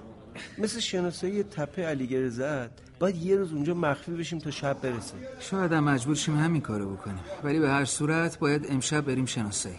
[0.57, 5.13] مثل شناسایی تپه علیگره زد باید یه روز اونجا مخفی بشیم تا شب برسه.
[5.39, 7.19] شاید هم مجبور شیم همین کارو بکنیم.
[7.43, 9.75] ولی به هر صورت باید امشب بریم شناسایی.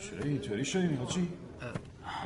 [0.00, 1.28] چرا اینطوری شدیم حاجی؟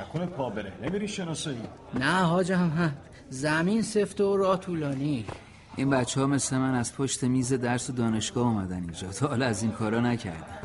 [0.01, 0.73] نکنه پا بره.
[0.83, 1.63] نمیری شناسایی.
[1.95, 2.97] نه حاج احمد
[3.33, 5.25] زمین سفته و راه طولانی.
[5.77, 9.09] این بچه ها مثل من از پشت میز درس و دانشگاه اومدن اینجا.
[9.09, 10.59] تا حالا از این کارا نکردن.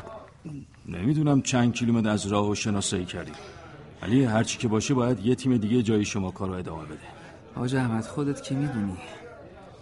[0.88, 3.34] نمی‌دونم چند کیلومتر از راه و شناسایی کردیم
[4.02, 6.98] ولی هرچی که باشه باید یه تیم دیگه جای شما کار رو ادامه بده.
[7.54, 8.96] حاج احمد خودت که می‌دونی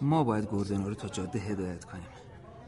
[0.00, 2.08] ما باید گردنا رو تا جاده هدایت کنیم.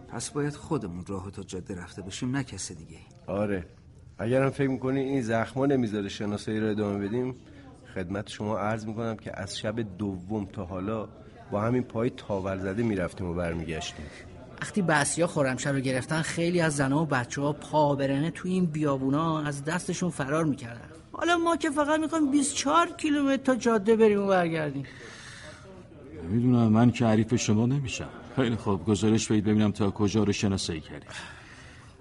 [0.09, 3.67] پس باید خودمون راه تا جاده رفته باشیم نه کس دیگه آره.
[4.19, 7.35] اگرم فکر می‌کنی این زخما نمی‌ذاره شناسایی رو ادامه بدیم
[7.95, 11.09] خدمت شما عرض می‌کنم که از شب دوم تا حالا
[11.51, 14.07] با همین پای تاول زده می‌رفتیم و برمیگشتیم.
[14.63, 18.67] وقتی بسیا خورمشهر رو گرفتن خیلی از زنها و بچه ها پا برنه توی این
[18.67, 20.89] بیابونا از دستشون فرار می‌کردن.
[21.13, 24.85] حالا ما که فقط می‌خوایم 24 کیلومتر تا جاده بریم و برگردیم.
[26.23, 28.09] می‌دونم من که عریف شما نمیشم.
[28.37, 28.85] خیلی خوب.
[28.85, 31.09] گزارش بدید ببینم تا کجا رو شناسایی کردید.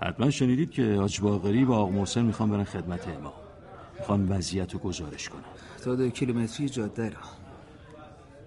[0.01, 3.33] حتما شنیدید که حاج باقری و آق محسن می‌خوان برن خدمت امام.
[3.99, 5.41] می‌خوان وضعیت رو گزارش کنن.
[5.87, 7.19] تا دو کیلومتری جاده را.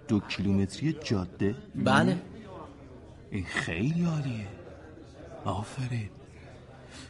[0.08, 2.18] دو کیلومتری جاده؟ بله.
[3.30, 4.46] این خیلی عالیه.
[5.44, 6.10] آفرین.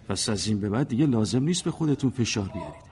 [0.09, 2.91] پس از این به بعد دیگه لازم نیست به خودتون فشار بیارید.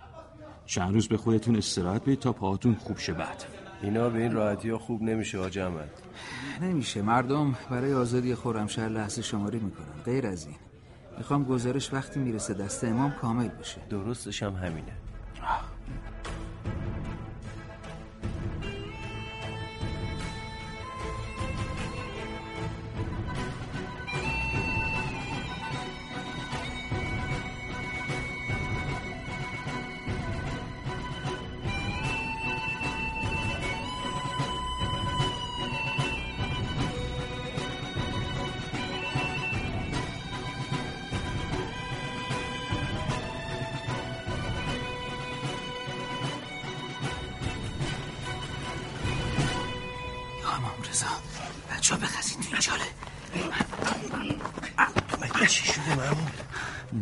[0.67, 3.45] چند روز به خودتون استراحت بدید تا پاهاتون خوب شه بعد.
[3.83, 5.91] اینا به این راحتی ها خوب نمیشه احمد.
[6.63, 7.03] نمیشه.
[7.03, 10.03] مردم برای آزادی خرمشهر لحظه شماری می‌کنن.
[10.05, 10.57] غیر از این
[11.19, 13.81] می‌خوام گزارش وقتی می‌رسه دست امام کامل بشه.
[13.91, 14.93] درستش هم همینه.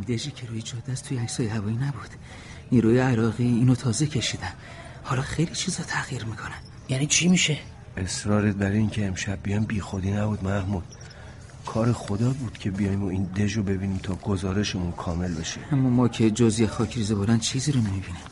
[0.09, 2.11] دژی که روی جاده است توی عکسای هوایی نبود.
[2.73, 4.53] نیروی عراقی اینو تازه کشیدن.
[5.03, 6.61] حالا خیلی چیزا تغییر می‌کنن.
[6.89, 7.59] یعنی چی میشه؟
[7.97, 10.85] اصرارت برای اینکه امشب بیام بی خودی نبود محمود.
[11.67, 15.61] کار خدا بود که بیایم و این دژو ببینیم تا گزارشمون کامل بشه.
[15.73, 18.27] اما ما که جزی خاکریزه بودن چیزی رو نمی‌بینیم.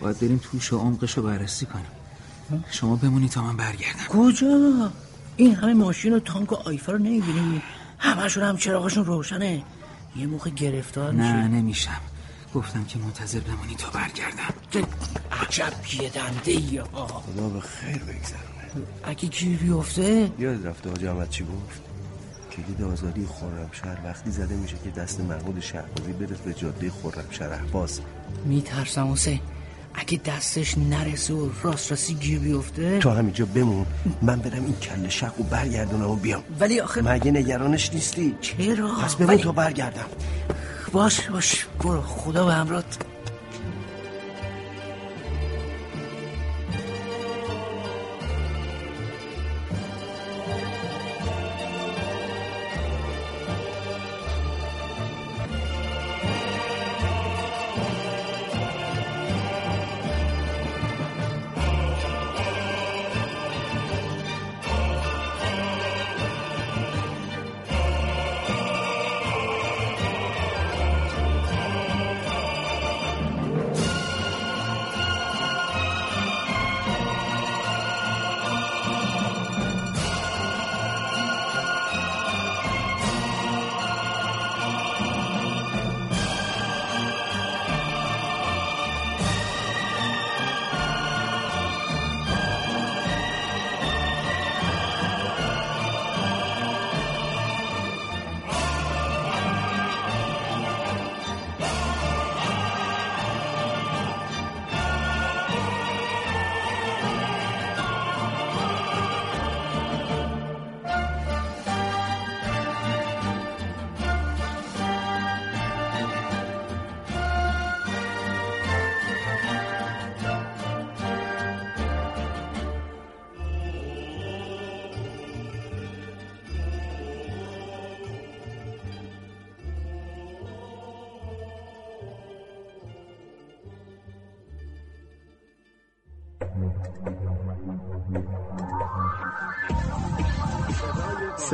[0.00, 2.64] باید بریم توش و عمقش رو بررسی کنیم.
[2.70, 4.06] شما بمونی تا من برگردم.
[4.08, 4.92] کجا؟
[5.36, 7.62] این همه ماشین و تانک و آیفا رو نمی‌بینی؟
[7.98, 9.62] همشون هم چراغشون روشنه.
[10.16, 12.00] یه موقع گرفتار میشه نه نمیشم.
[12.54, 14.54] گفتم که منتظر بمونی تا برگردم.
[15.42, 15.72] عجب
[16.02, 18.86] یه دنده یا خدا به خیر بگذرونه.
[19.04, 21.80] اگه گیر بیفته؟ یاد رفته حاج احمد چی گفت؟
[22.52, 28.00] کلید آزادی خرمشهر وقتی زده میشه که دست محمود شهبازی برس به جاده خرمشهر احواز.
[28.44, 29.40] میترسم حسین.
[29.94, 33.86] اگه دستش نرسه و راست راستی گیر بیفته؟ تو همینجا بمون.
[34.22, 36.42] من برم این کل شق و برگردونم و بیام.
[36.60, 40.04] ولی آخه مگه نگرانش نیستی؟ چرا؟ پس بمون ولی- تا برگردم.
[40.92, 41.66] باش باش.
[41.84, 42.02] برو.
[42.02, 42.98] خدا به همرات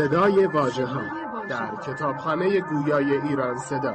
[0.06, 1.02] صدای واژه ها
[1.48, 3.94] در کتابخانه گویای ایران صدا.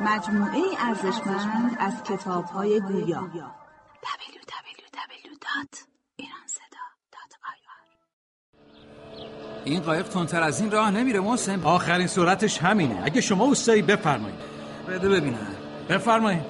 [0.00, 3.30] مجموعه ارزشمند از کتاب های گویا
[9.64, 11.62] این قایق تندتر از این راه نمیره محسن.
[11.64, 13.02] آخرین صورتش همینه.
[13.04, 14.38] اگه شما اوستایی بفرمایید.
[14.88, 15.46] بده ببینم.
[15.88, 16.42] بفرمایید.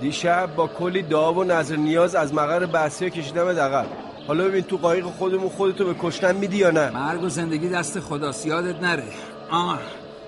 [0.00, 4.76] دیشب با کلی دعا و نظر نیاز از مقر بحثی کشیدم عقب حالا ببین تو
[4.76, 9.04] قایق خودمون خودتو به کشتن میدی یا نه؟ مرگ و زندگی دست خداست یادت نره.
[9.50, 9.78] آه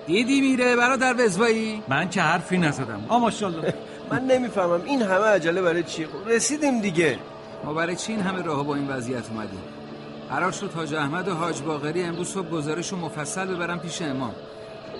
[0.07, 3.73] دیدی میره برادر وزبایی من که حرفی نزدم؟ آ ماشاءالله.
[4.11, 7.19] من نمی‌فهمم این همه عجله برای چی؟ خب رسیدیم دیگه.
[7.65, 9.61] ما برای چی این همه راه با این وضعیت اومدیم؟
[10.29, 14.35] قرار شد حاج احمد و حاج باقری امروز صبح گزارش رو مفصل ببرم پیش امام.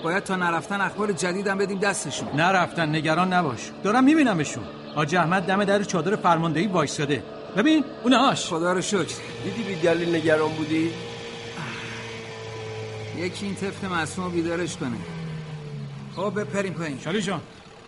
[0.04, 2.28] باید تا نرفتن اخبار جدیدم بدیم دستشون.
[2.34, 3.70] نرفتن نگران نباش.
[3.82, 4.64] دارم میبینمشون.
[4.94, 7.22] حاج احمد دم در چادر فرماندهی وایساده
[7.56, 9.14] ببین اونهاش خدا رو شکر.
[9.44, 10.92] دیدی بی دلیل نگران بودی؟
[13.16, 14.96] یکی این طفل معصوم رو بیدارش کنه.
[16.16, 17.00] خب بپریم پایین.
[17.04, 17.40] شالی جان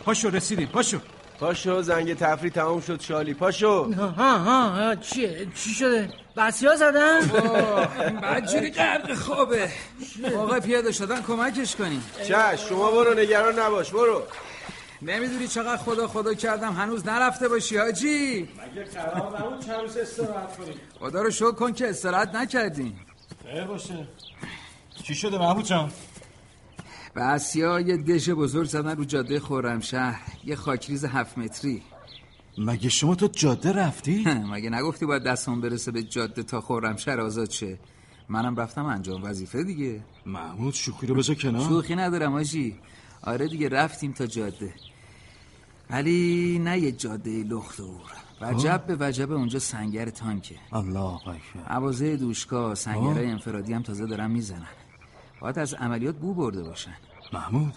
[0.04, 0.98] پاشو رسیدیم پاشو.
[1.40, 3.34] پاشو زنگ تفری تمام شد شالی.
[3.34, 3.92] پاشو.
[3.92, 7.20] ها ها ها چیه؟ چی شده؟ بسیا زدن؟
[8.22, 9.68] بدجوری غرق خوابه.
[10.34, 14.22] موقع پیاده شدن کمکش کنیم چش شما برو نگران نباش برو.
[15.04, 18.42] نمی‌دونی چقدر خدا خدا کردم هنوز نرفته باشی حاجی.
[18.42, 20.74] مگه قرار نبود؟ چند روز استراحت کنیم.
[20.98, 23.00] خدا رو شکر کن که استراحت نکردیم.
[23.42, 24.06] خیر باشه.
[25.02, 25.90] چی شده محمود جان؟
[27.16, 31.82] بسیا یه دژ بزرگ زدن رو جاده خرمشهر یه خاکریز هفت متری.
[32.58, 37.50] مگه شما تو جاده رفتی؟ مگه نگفتی باید دستمون برسه به جاده تا خرمشهر آزاد
[37.50, 37.78] شه؟
[38.28, 40.00] منم رفتم انجام وظیفه دیگه.
[40.26, 41.68] محمود شوخی رو بذار کنار.
[41.68, 42.76] شوخی ندارم آجی
[43.22, 44.74] آره دیگه رفتیم تا جاده.
[45.90, 50.56] ولی نه یه جاده لخت اور وجب به وجب اونجا سنگر تانکه.
[50.72, 54.66] الله اکبر عوازه دوشکا سنگرهای انفرادی هم تازه دارن می‌زنن.
[55.40, 56.94] باید از عملیات بو برده باشن.
[57.32, 57.74] محمود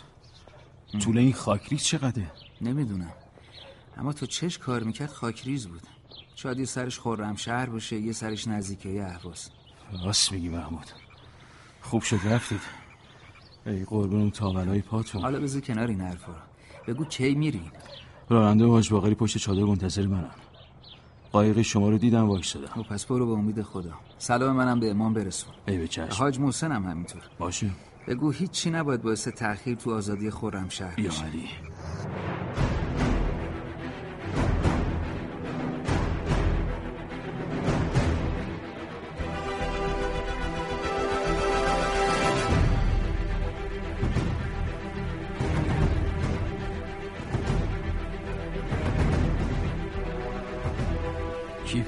[0.99, 3.13] طول این خاکریز چقدره؟ نمی‌دونم.
[3.97, 5.81] اما تو چش کار می‌کرد خاکریز بود.
[6.35, 9.49] شاید یه سرش خورم شهر باشه یه سرش نزدیکه اهواز.
[10.05, 10.85] راست میگی محمود.
[11.81, 12.61] خوب شد رفتید.
[13.65, 15.21] ای قربون اون تاولای پاتون.
[15.21, 16.35] حالا بذار کنار این حرفا
[16.87, 17.71] بگو کی میرین
[18.29, 20.31] راننده و حاج باقری پشت چادر منتظر منن.
[21.31, 23.93] قایق شما رو دیدم وایسادم خب پس برو به امید خدا.
[24.17, 25.53] سلام منم به امام برسون.
[25.67, 26.07] ای به چشم.
[26.11, 27.21] حاج محسن هم همینطور.
[27.39, 27.69] باشه.
[28.07, 31.25] بگو هیچی نباید باعث تأخیر تو آزادی خورم شهر یا بشه.
[31.25, 31.43] علی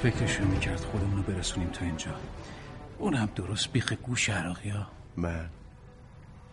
[0.04, 2.16] فکرشو می‌کرد خودمون رو برسونیم تا اینجا.
[2.98, 4.88] اونم درست بیخ گوش عراقی ها.
[5.18, 5.50] من؟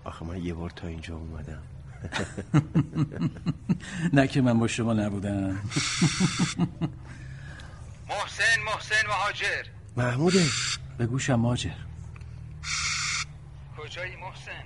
[0.05, 1.63] آخه من یه بار تا اینجا اومدم.
[4.13, 5.49] نه که من با شما نبودم.
[8.09, 9.65] محسن محسن مهاجر.
[9.97, 10.45] محموده.
[10.99, 11.71] به گوشم ماجر
[13.79, 14.63] کجایی محسن؟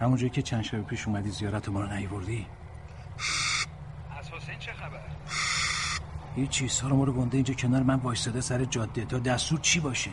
[0.00, 2.46] همونجایی که چند شب پیش اومدی زیارت ما رو نیوردی
[4.18, 5.00] از حسین چه خبر
[6.36, 9.04] هیچ چیز رو ما رو گنده اینجا کنار من وایستاده سر جاده.
[9.04, 10.10] تا دستور چی باشه؟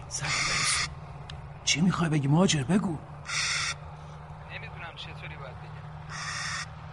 [1.63, 2.97] چی می‌خوای بگی ماجر؟ بگو.
[4.53, 6.15] نمی‌دونم چطوری باید بگم.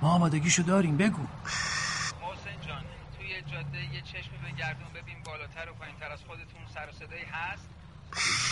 [0.02, 1.22] ما آمادگیشو داریم بگو.
[1.22, 2.82] محسن جان
[3.18, 7.68] توی جاده یه چشمی بگردون ببین بالاتر و پایینتر از خودتون سر و صدایی هست؟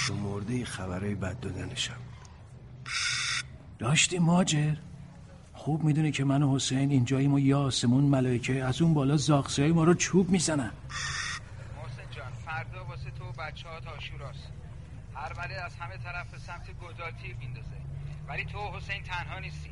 [0.07, 2.01] شمرده خبرهای بد دادنشم.
[3.79, 4.75] داشتی ماجر.
[5.67, 9.63] خوب می‌دونی که من و حسین اینجاییم و یا آسمون ملائکه از اون بالا زاغسی
[9.63, 10.71] های ما رو چوب می‌زنن.
[11.77, 14.53] محسن جان فردا واسه تو و بچه ها تاشوراست
[15.15, 17.77] هر ولی از همه طرف به سمت گودال تیر میندازه.
[18.29, 19.71] ولی تو و حسین تنها نیستی.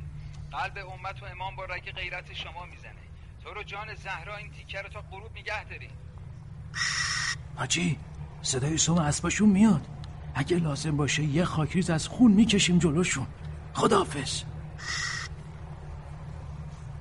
[0.53, 3.05] قلب امت و امام با رگ غیرت شما می‌زنه.
[3.45, 5.89] تو رو جان زهرا این تیکه رو تا غروب نگه داری.
[7.57, 7.99] حاجی
[8.43, 9.87] صدای سوم اسباشون میاد.
[10.35, 13.27] اگه لازم باشه یه خاکریز از خون می‌کشیم جلوشون.
[13.75, 14.43] خداحافظ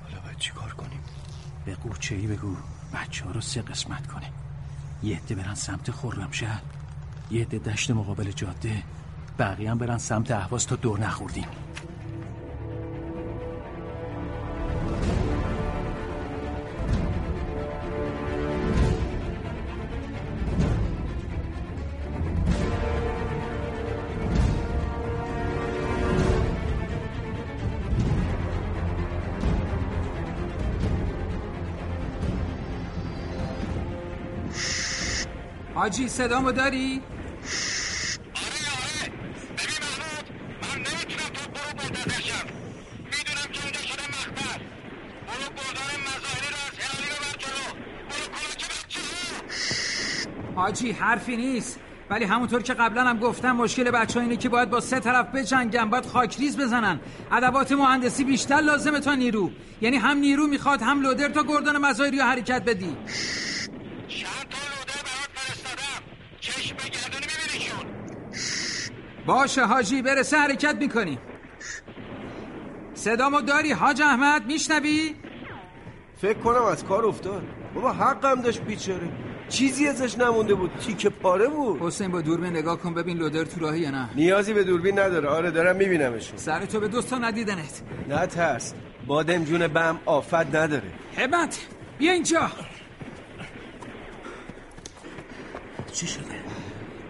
[0.04, 1.00] حالا باید چی کار کنیم
[1.68, 2.56] بگو چی بگو.
[2.94, 4.30] بچه ها رو سه قسمت کنه.
[5.04, 6.62] یه عده برن سمت خرمشهر
[7.32, 8.84] یه عده دشت مقابل جاده.
[9.40, 11.48] بقیه هم برن سمت اهواز تا دور نخوردیم.
[35.84, 37.02] حاجی صدامو داری؟
[50.56, 51.80] حاجی حرفی نیست.
[52.10, 55.90] ولی همونطور که قبلا هم گفتم مشکل بچه اینه که باید با سه طرف بجنگن
[55.90, 57.00] باید خاکریز بزنن.
[57.32, 59.52] ادوات مهندسی بیشتر لازمه تا نیرو.
[59.82, 62.96] یعنی هم نیرو می‌خواد هم لودر تا گردان مزایری رو حرکت بدی.
[69.26, 71.20] باشه حاجی برسه حرکت می‌کنیم.
[72.94, 75.16] صدامو داری حاج احمد؟ میشنوی؟
[76.22, 77.44] فکر کنم از کار افتاد.
[77.76, 79.10] بابا حقم داشت بیچاره.
[79.50, 80.72] چیزی ازش نمونده بود.
[80.80, 81.82] تیکه پاره بود.
[81.82, 84.10] حسین با دوربین نگاه کن ببین لودر تو راهی یا نه.
[84.16, 85.30] نیازی به دوربین نداره.
[85.30, 86.38] آره دارم میبینمشون.
[86.38, 87.82] سر تو به دوستا ندیدنت.
[88.10, 88.74] نه ترس.
[89.08, 90.92] بادم جون بم آفت نداره.
[91.18, 92.52] همت بیا اینجا.
[95.94, 96.24] چی شده؟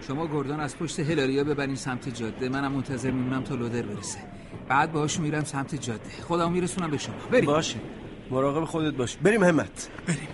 [0.08, 2.48] شما گردان از پشت هلاریا ببرین سمت جاده.
[2.48, 4.18] منم منتظر میمونم تا لودر برسه.
[4.68, 6.10] بعد باهاش میرم سمت جاده.
[6.22, 7.14] خودم میرسونم به شما.
[7.30, 7.44] بریم.
[7.46, 7.76] باشه.
[8.30, 9.16] مراقب خودت باش.
[9.16, 9.88] بریم همت.
[10.06, 10.28] بریم.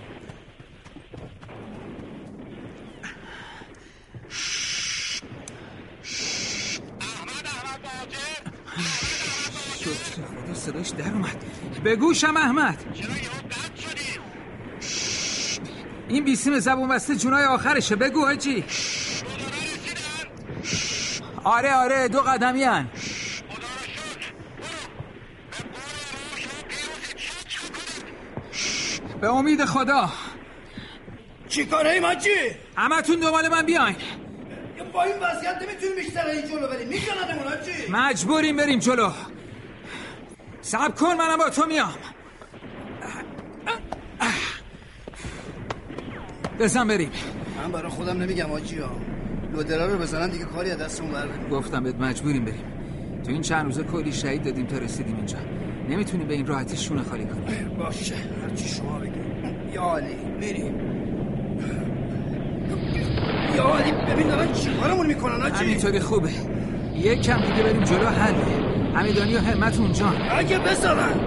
[10.45, 11.43] خدا صداش در اومد.
[11.85, 12.83] بگوشم احمد.
[16.09, 17.95] این بیسیم زبون بسته جونای آخرشه.
[17.95, 18.63] بگو حاجی
[21.43, 22.89] آره آره دو قدمی هن.
[29.21, 30.09] به امید خدا.
[31.47, 32.29] چی کاره ای ماجی؟
[32.77, 33.95] همتون دنبال من بیاین.
[34.93, 36.87] با این وضعیت نمی‌تونیم بیشتر این جلو بریم.
[36.87, 39.11] میکنندمون حاجی مجبوریم بریم جلو.
[40.61, 41.93] سب کن منم با تو میام.
[46.59, 47.11] بزن بریم.
[47.57, 48.89] من برای خودم نمیگم حاجی ها.
[49.53, 51.27] لودرا رو بزنن دیگه کاری از دستمون بر.
[51.51, 52.63] گفتم بهت مجبوریم بریم.
[53.25, 55.37] تو این چند روزه کلی شهید دادیم تا رسیدیم اینجا.
[55.89, 57.77] نمی‌تونیم به این راحتی شونه خالی کنیم.
[57.79, 59.13] باشه هرچی شما بگید
[59.73, 60.75] یا علی میریم
[63.55, 66.29] یا علی ببین دارن چیکارمون می‌کنن حاجی همینطوری خوبه.
[66.95, 68.45] یک کم دیگه بریم جلو حله
[68.95, 71.19] همیدانی و همت اونجا اگه بزنن.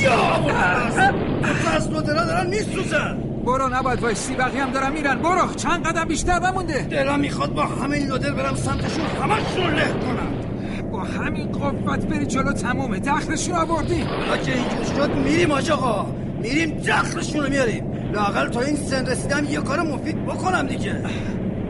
[0.00, 0.40] یا
[1.66, 3.31] پس لودرا دارن میسوزن.
[3.46, 5.14] برو نباید وایسی بقیه هم دارن میرن.
[5.22, 6.82] برو چند قدم بیشتر بمونده.
[6.82, 10.90] دلم می‌خواد با همین لودر برم سمتشون همشون له کنم.
[10.92, 12.98] با همین قوت بری جلو تمومه.
[12.98, 16.06] دخلشون آوردیم اگه اینجور شد میریم آج آقا.
[16.42, 17.92] میریم دخلشون رو میاریم.
[18.12, 20.96] لاقل تا این سن رسیدم یه کار مفید بکنم دیگه.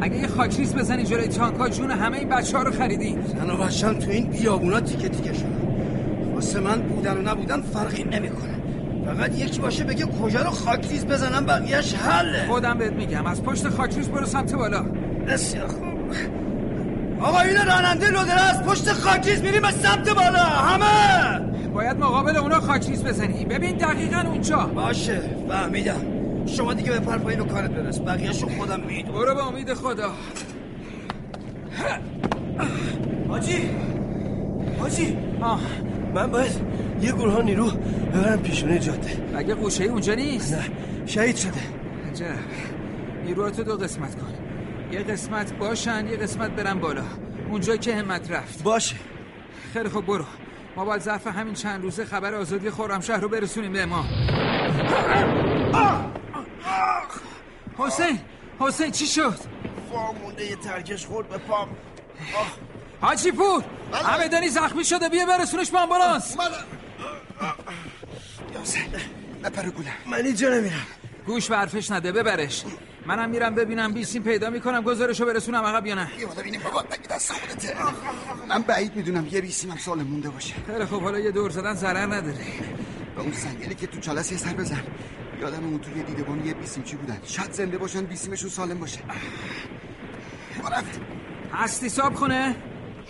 [0.01, 3.19] اگه یه خاکریز بزنی جلوی تانکا جون همه این بچه ها رو خریدی.
[3.27, 5.63] زن و تو این بیابونا تیکه تیکه شدن.
[6.35, 8.62] واسه من بودن و نبودن فرقی نمی‌کنه.
[9.07, 12.47] فقط یکی باشه بگه کجا رو خاکریز بزنم بقیهش حله.
[12.49, 14.83] خودم بهت میگم از پشت خاکریز برو سمت بالا.
[15.29, 15.83] بسیار خوب.
[17.21, 20.39] آقا این راننده لودر از پشت خاکریز میریم به سمت بالا.
[20.43, 21.39] همه!
[21.75, 23.45] باید مقابل اونا خاکریز بزنی.
[23.45, 24.59] ببین دقیقا اونجا.
[24.59, 26.03] باشه فهمیدم.
[26.47, 29.19] شما دیگه به پایین و کارت برس بقیهشو خودم می‌دونم.
[29.19, 30.11] برو به امید خدا.
[33.29, 33.71] حاجی
[34.81, 35.61] حاجی آه.
[36.15, 36.53] من باید
[37.01, 37.71] یه گروه نیرو
[38.15, 39.17] ببرم پیشونه جاده.
[39.35, 40.71] مگه قوشه اونجا نیست؟ نه
[41.07, 41.61] شهید شده.
[42.11, 42.27] عجب.
[43.25, 44.35] نیروهاتو دو قسمت کن.
[44.93, 47.03] یه قسمت باشن یه قسمت برن بالا.
[47.51, 48.63] اونجا که همت رفت.
[48.63, 48.97] باشه.
[49.73, 50.25] خیلی خوب برو.
[50.77, 54.05] ما باید ظرف همین چند روزه خبر آزادی خرمشهر رو برسونیم به ما.
[57.79, 58.19] حسین
[58.59, 59.39] حسین چی شد؟
[59.91, 61.69] پا مونده یه ترکش خورد به پام.
[63.03, 66.37] حاجی پور همدانی زخمی شده بیا برسونش به آمبولانس.
[69.45, 70.87] بپر گولم من اینجا نمیرم.
[71.27, 72.65] گوش به حرفش نده ببرش.
[73.07, 76.09] منم میرم ببینم بیسیم پیدا می‌کنم گزارشو برسونم عقب یا نه.
[76.19, 77.77] یه بالا بینیم بابا بگی دست خودته.
[78.49, 80.55] من بعید می‌دونم یه بیسیمم سال مونده باشه.
[80.67, 82.45] خیلی خب حالا یه دور زدن ضرر نداره.
[83.17, 84.83] به اون سنگلی که تو چالس یه سر بزن.
[85.41, 87.19] یادم اون توی دیدبان یه بیسیم چی بودن.
[87.27, 88.99] شاید زنده باشن بیسیمشون سالم باشه.
[90.73, 91.03] رفتیم
[91.53, 92.57] هستی ساب خونه؟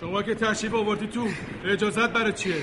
[0.03, 1.29] شما که تشریف آوردی تو
[1.65, 2.55] اجازت برای چیه؟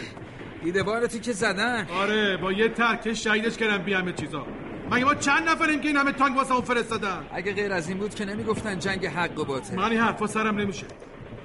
[0.63, 1.87] دیدبانتی که زدن.
[1.89, 4.47] آره با یه ترکش شهیدش کردم بی همه چیزا.
[4.91, 7.97] مگه ما چند نفریم که این همه تانک واسه اون فرستادن؟ اگه غیر از این
[7.97, 9.75] بود که نمی‌گفتن جنگ حق و باطل.
[9.75, 10.85] من این حرفا سرم نمیشه.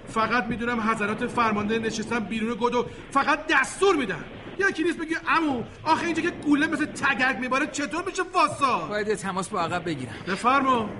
[0.08, 4.24] فقط می‌دونم حضرات فرمانده نشستن بیرون گدو فقط دستور میدن.
[4.58, 9.14] یکی نیست بگی امو آخه اینجا که گوله مثل تگرگ میباره چطور میشه واسا؟ باید
[9.14, 10.14] تماس با عقب بگیرم.
[10.28, 10.90] بفرما.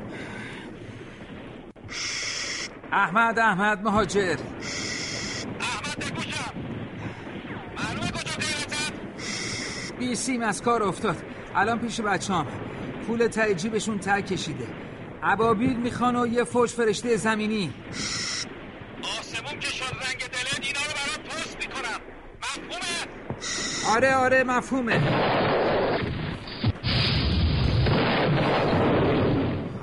[2.93, 4.37] احمد احمد مهاجر.
[9.99, 11.17] بیسیم از کار افتاد.
[11.55, 12.47] الان پیش بچه‌ام.
[13.07, 14.67] پول ته جیبشون ته کشیده.
[15.23, 17.73] عبابیل می‌خوان و یه فوش فرشته زمینی.
[19.21, 22.01] آسمون که شد رنگ دلت اینا رو برات پست می‌کنم.
[22.41, 25.03] مفهومه؟ آره آره مفهومه.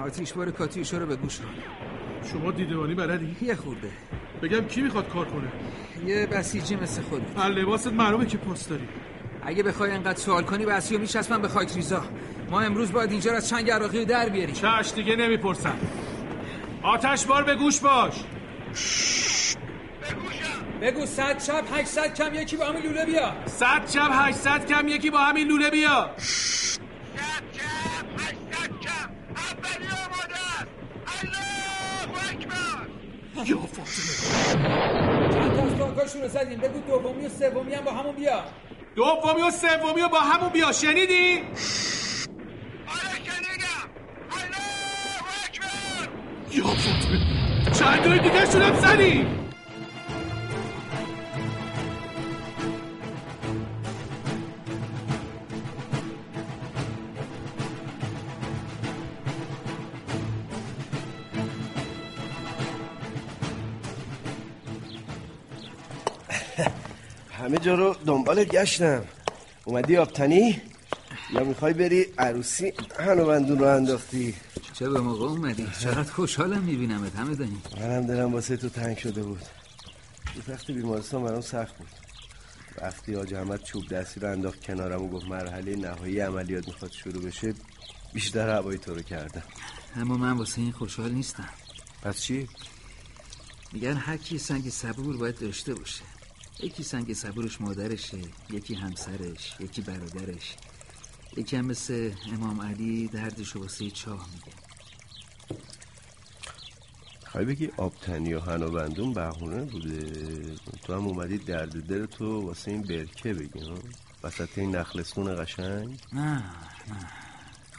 [0.06, 1.46] آتیش بار کاتیشو رو به گوش کن.
[2.32, 3.92] شما دیدبانی بلدی؟ یه خورده.
[4.42, 5.52] بگم کی می‌خواد کار کنه؟
[6.06, 7.24] یه بسیجی مثل خودت.
[7.38, 8.88] از لباست معلومه که پست داری.
[9.42, 12.04] اگه بخوای انقدر سوال کنی بسیو میچسبن به خاک ریزا.
[12.50, 14.56] ما امروز باید اینجا رو از چنگ عراقی در بیاریم.
[14.56, 15.76] چش دیگه نمی‌پرسم.
[16.84, 18.14] آتش بار به گوش باش.
[20.82, 23.34] بگو صد چپ 800 کم یکی با همین لوله بیا.
[23.46, 26.10] صد چپ 800 کم یکی با همین لوله بیا.
[26.18, 29.88] صد چپ هشتصد کم اولی
[33.36, 34.62] یا فاطمه.
[35.34, 38.44] چند تا از تانکاشون رو زدیم؟ بگو دومی و سومی هم با همون بیا.
[38.96, 40.72] دومی و سومی رو با همون بیا.
[40.72, 41.44] شنیدی؟
[46.52, 47.72] یا فاطمه.
[47.80, 49.28] چند جای دیگه شدم زدی
[67.42, 69.04] همه جا رو دنبالت گشتم.
[69.66, 70.62] اومدی آبتنی؟
[71.34, 74.36] یا می‌خوای بری عروسی هنومندون رو انداختی؟
[74.74, 79.24] چه به موقع اومدی؟ چقدر خوشحالم میبینمت همه دانی منم دلم واسه تو تنگ شده
[79.24, 79.42] بود.
[80.46, 81.88] تو وقتی بیمارستان برام سخت بود.
[82.82, 87.24] وقتی آج احمد چوب دستی رو انداخت کنارم و گفت مرحله نهایی عملیات می‌خواد شروع
[87.24, 87.54] بشه
[88.14, 89.44] بیشتر هوای تو رو کردم.
[89.96, 91.50] اما من واسه این خوشحال نیستم.
[92.04, 92.50] پس چی؟
[93.74, 96.11] میگن هر کی سنگ صبور باید داشته باشه.
[96.64, 100.56] یکی سنگ صبورش مادرشه یکی همسرش یکی برادرش.
[101.38, 104.58] یکی هم مثل امام علی دردشو واسه چاه میگه
[107.28, 112.82] خواهی بگی آبتنی و هنوبندون بهونه بوده؟ تو هم اومدی درد دل تو واسه این
[112.82, 113.76] برکه بگی ها؟
[114.24, 116.36] وسط این نخلستون قشنگ؟ نه
[116.88, 117.08] نه.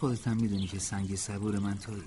[0.00, 2.02] خودت هم می‌دونی که سنگ صبور من تویی.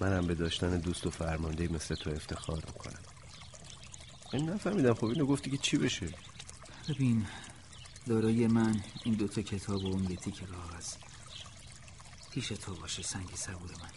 [0.00, 3.07] منم به داشتن دوست و فرمانده مثل تو افتخار می‌کنم.
[4.32, 4.94] این نفهمیدم.
[4.94, 6.08] خب اینو گفتی که چی بشه؟
[6.88, 7.26] ببین
[8.06, 10.94] دارای من این دوتا کتاب و اون یه تیکه کاغذ
[12.30, 13.90] پیش تو باشه سنگ صبور من.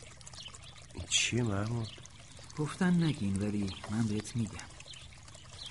[0.94, 1.88] این چیه محمود؟
[2.58, 4.68] گفتن نگین ولی من بهت میگم.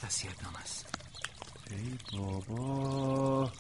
[0.03, 0.87] وصیت نام است.
[1.71, 3.53] ای بابا.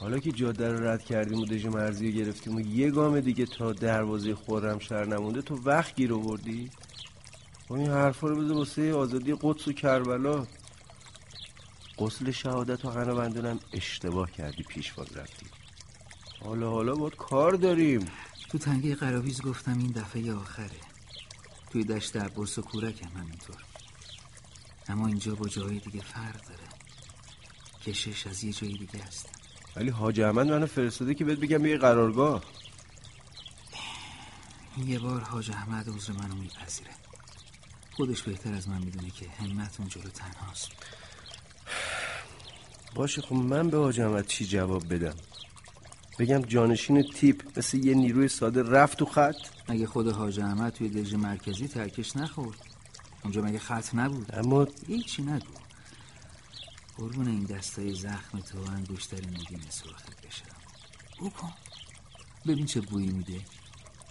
[0.00, 3.46] حالا که جاده رو رد کردیم و دژ مرزی رو گرفتیم و یه گام دیگه
[3.46, 6.70] تا دروازه خورم شهر نمونده تو وقت گیر آوردی؟
[7.76, 10.46] این حرفا رو بذار واسه آزادی قدس و کربلا.
[11.98, 15.46] غسل شهادت و قنابندونم اشتباه کردی پیشواز رفتی.
[16.40, 18.10] حالا حالا باید کار داریم.
[18.48, 20.80] تو تنگه قراویز گفتم این دفعه آخره.
[21.70, 23.56] توی دشت عباس و کورک هم همینطور.
[24.88, 26.68] اما اینجا با جای دیگه فرق داره.
[27.86, 29.28] کشش از یه جای دیگه است.
[29.76, 32.42] ولی حاج احمد منو فرستاده که بهت بگم یه قرارگاه.
[34.86, 36.90] یه بار حاج احمد عذر منو میپذیره.
[37.98, 40.68] خودش بهتر از من می‌دونه که همت اون جلو تنهاست.
[42.94, 45.14] باشه خب من به احمد چی جواب بدم؟
[46.18, 49.36] بگم جانشین تیپ مثل یه نیروی ساده رفت تو خط؟
[49.68, 52.58] مگه خود حاج احمد توی دژ مرکزی ترکش نخورد
[53.24, 55.54] اونجا مگه خط نبود؟ اما هیچی نگو.
[56.96, 60.56] قربون این دستای زخم تو و انگشتر نگین سرخت بشم.
[61.20, 61.52] او کن
[62.46, 63.40] ببین چه بویی میده.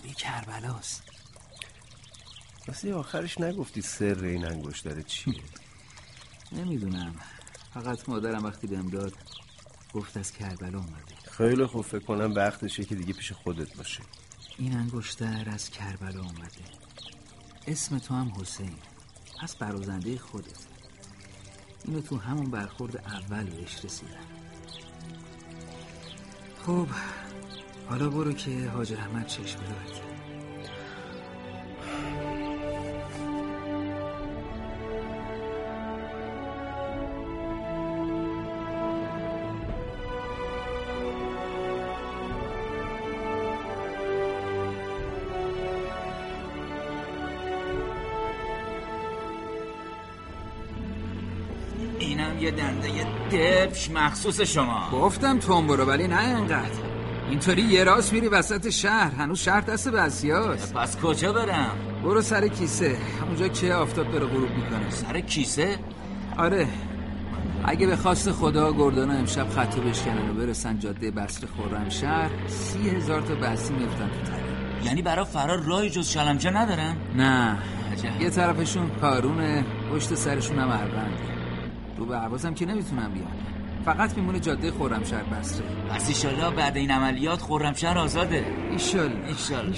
[0.04, 1.07] بوی کربلاست.
[2.68, 5.42] واسه آخرش نگفتی سر این انگشتر چیه؟
[6.52, 7.16] نمی‌دونم.
[7.74, 9.14] فقط مادرم وقتی بهم داد
[9.94, 11.16] گفت از کربلا اومده.
[11.32, 14.02] خیلی خوب فکر کنم وقتشه که دیگه پیش خودت باشه.
[14.58, 16.66] این انگشتر از کربلا اومده.
[17.68, 18.76] اسم تو هم حسین.
[19.42, 20.66] پس برازنده خودت.
[21.86, 24.12] اینو تو همون برخورد اول بهش رسیدم.
[26.66, 26.88] خب
[27.90, 30.07] حالا برو که حاج احمد چشم دارد.
[53.68, 54.90] دبش مخصوص شما.
[54.92, 56.80] گفتم توم برو ولی نه انقدر
[57.30, 60.74] اینطوری یه راست میری وسط شهر هنوز شهر دست بسیاست.
[60.74, 61.72] پس کجا برم؟
[62.04, 62.98] برو سر کیسه.
[63.28, 64.90] اونجا که آفتاب داره غروب می‌کنه.
[64.90, 65.80] سر کیسه؟
[66.38, 66.68] آره.
[67.66, 72.90] اگه به خواست خدا گردانا امشب خطو بشکنن و برسن جاده بسر خورم شهر سی
[72.90, 77.58] هزار تا بسی میفتن تو تله یعنی برا فرار راهی جز شلمچه ندارن؟ نه.
[78.20, 81.38] یه طرفشون کارونه پشت سرشون هم اربنده
[81.98, 83.27] رو به عوازم که نمی‌تونم بیان
[83.88, 88.46] فقط میمونه جاده خورمشهر بسره پس ایشالله بعد این عملیات خورمشهر آزاده.
[88.72, 89.28] ایشالله.
[89.28, 89.76] ایشالله.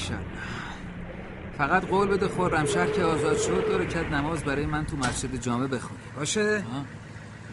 [1.57, 5.67] فقط قول بده خورمشهر که آزاد شد دو رکعت نماز برای من تو مسجد جامع
[5.67, 6.63] بخونی باشه؟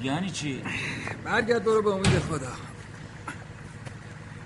[0.03, 0.63] یعنی چی؟
[1.25, 2.53] برگرد برو به امید خدا.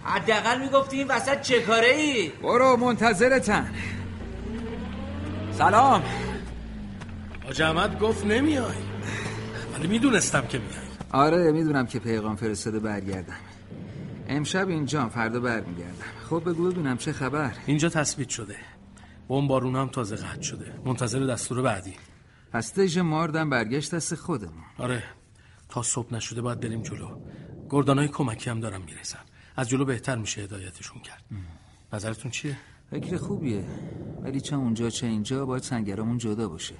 [0.05, 3.71] حداقل می‌گفتی این وسط چه کاره ای برو منتظرتن.
[5.53, 6.03] سلام.
[7.45, 8.75] حاج احمد گفت نمیای.
[9.75, 10.80] ولی می‌دونستم که میای
[11.13, 13.37] آره می‌دونم که پیغام فرستاده برگردم.
[14.29, 16.05] امشب اینجا فردا برمیگردم.
[16.31, 17.53] خب بگو ببینم چه خبر.
[17.67, 18.57] اینجا تثبیت شده.
[19.29, 20.75] بمبارون هم تازه قطع شده.
[20.85, 21.95] منتظر دستور بعدی.
[22.53, 24.65] پس دژ ماردم برگشت دست خودمون.
[24.79, 25.03] آره
[25.69, 27.21] تا صبح نشده باید بریم جلو.
[27.71, 29.19] گردانای کمکی هم دارم می‌رسن.
[29.57, 31.25] از جلو بهتر میشه هدایتشون کرد.
[31.93, 32.57] نظرتون چیه؟
[32.91, 33.65] فکر خوبیه.
[34.23, 36.75] ولی چه اونجا چه اینجا باید سنگرامون جدا باشه.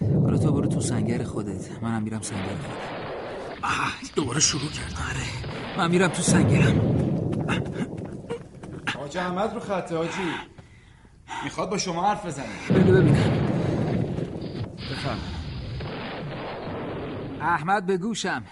[0.00, 1.82] حالا تو برو تو سنگر خودت.
[1.82, 3.03] منم میرم سنگر خودم.
[4.16, 5.26] دوباره شروع کرد آره
[5.78, 6.80] من میرم تو سنگرم
[8.98, 10.10] حاج احمد رو خطه حاجی
[11.44, 12.46] می‌خواد با شما حرف بزنه.
[12.70, 13.48] بگو ببینم.
[14.90, 15.18] بفهم
[17.40, 18.42] احمد به گوشم.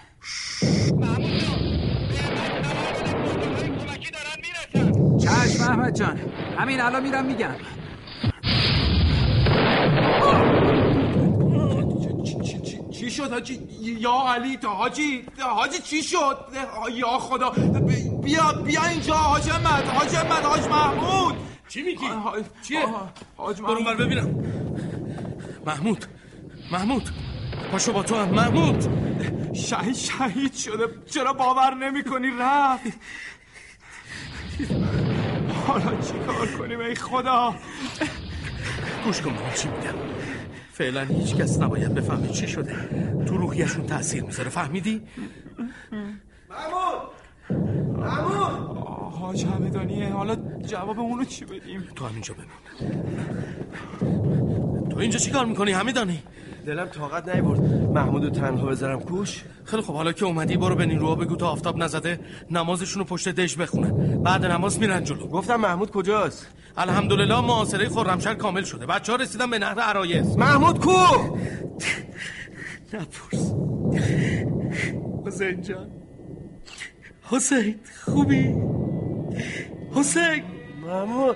[5.19, 6.19] چشم احمد جان.
[6.57, 7.55] همین الان میرم میگم.
[13.03, 16.37] چی شد حاجی؟ یا علی تا حاجی حاجی چی شد؟
[16.93, 21.35] یا خدا بیا بیا اینجا حاج احمد حاج احمد حاج محمود.
[21.67, 22.05] چی میگی؟
[22.67, 22.85] چیه؟
[23.37, 24.43] حاج برو بر ببینم.
[25.65, 26.05] محمود
[26.71, 27.09] محمود
[27.71, 28.29] پاشو با تو هم.
[28.29, 28.83] محمود.
[29.55, 30.87] شهید شهید شده.
[31.05, 32.83] چرا باور نمی کنی رفت.
[35.67, 37.55] حالا چی کار کنیم ای خدا؟
[39.05, 40.22] گوش کن من چی میگم؟
[40.73, 42.75] فعلا هیچ کس نباید بفهمه چی شده.
[43.25, 44.49] تو روحیشون تاثیر می‌ذاره.
[44.49, 45.01] فهمیدی؟
[46.49, 47.09] محمود!
[47.97, 48.77] محمود!
[49.13, 50.35] حاج همدانیه حالا
[50.67, 52.47] جواب اونو چی بدیم؟ تو همینجا بمون.
[54.89, 56.23] تو اینجا چی کار می‌کنی همدانی؟
[56.65, 57.59] دلم طاقت نیورد
[57.93, 59.43] محمودو تنها بذارم کوش.
[59.65, 62.19] خیلی خب حالا که اومدی برو به نیروها بگو تا آفتاب نزده
[62.51, 64.23] نمازشون رو پشت دش بخونن.
[64.23, 65.27] بعد نماز میرن جلو.
[65.27, 68.85] گفتم محمود کجاست؟ الحمدلله معاصره خرمشهر کامل شده.
[68.85, 70.97] بچه ها رسیدن به نهر عرایز محمود کو؟
[72.93, 73.53] نپرس.
[75.25, 75.87] حسین جان.
[77.23, 77.75] حسین
[78.05, 78.55] خوبی؟
[79.95, 80.43] حسین.
[80.85, 81.35] محمود.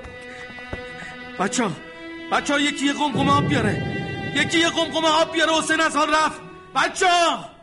[1.39, 1.71] بچه ها
[2.31, 3.96] بچه ها یکی یه قمقمه آب بیاره.
[4.37, 6.41] یکی یه قمقمه آب بیاره حسین از حال رفت.
[6.75, 7.56] بچه ها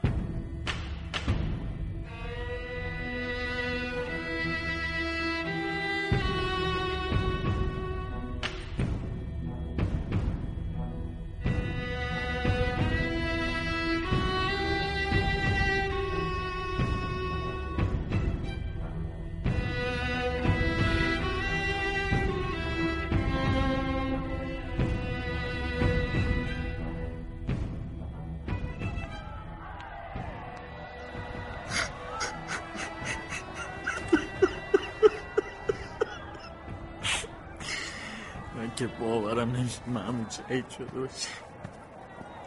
[39.64, 41.28] نمیشه محمود شهید شده باشه.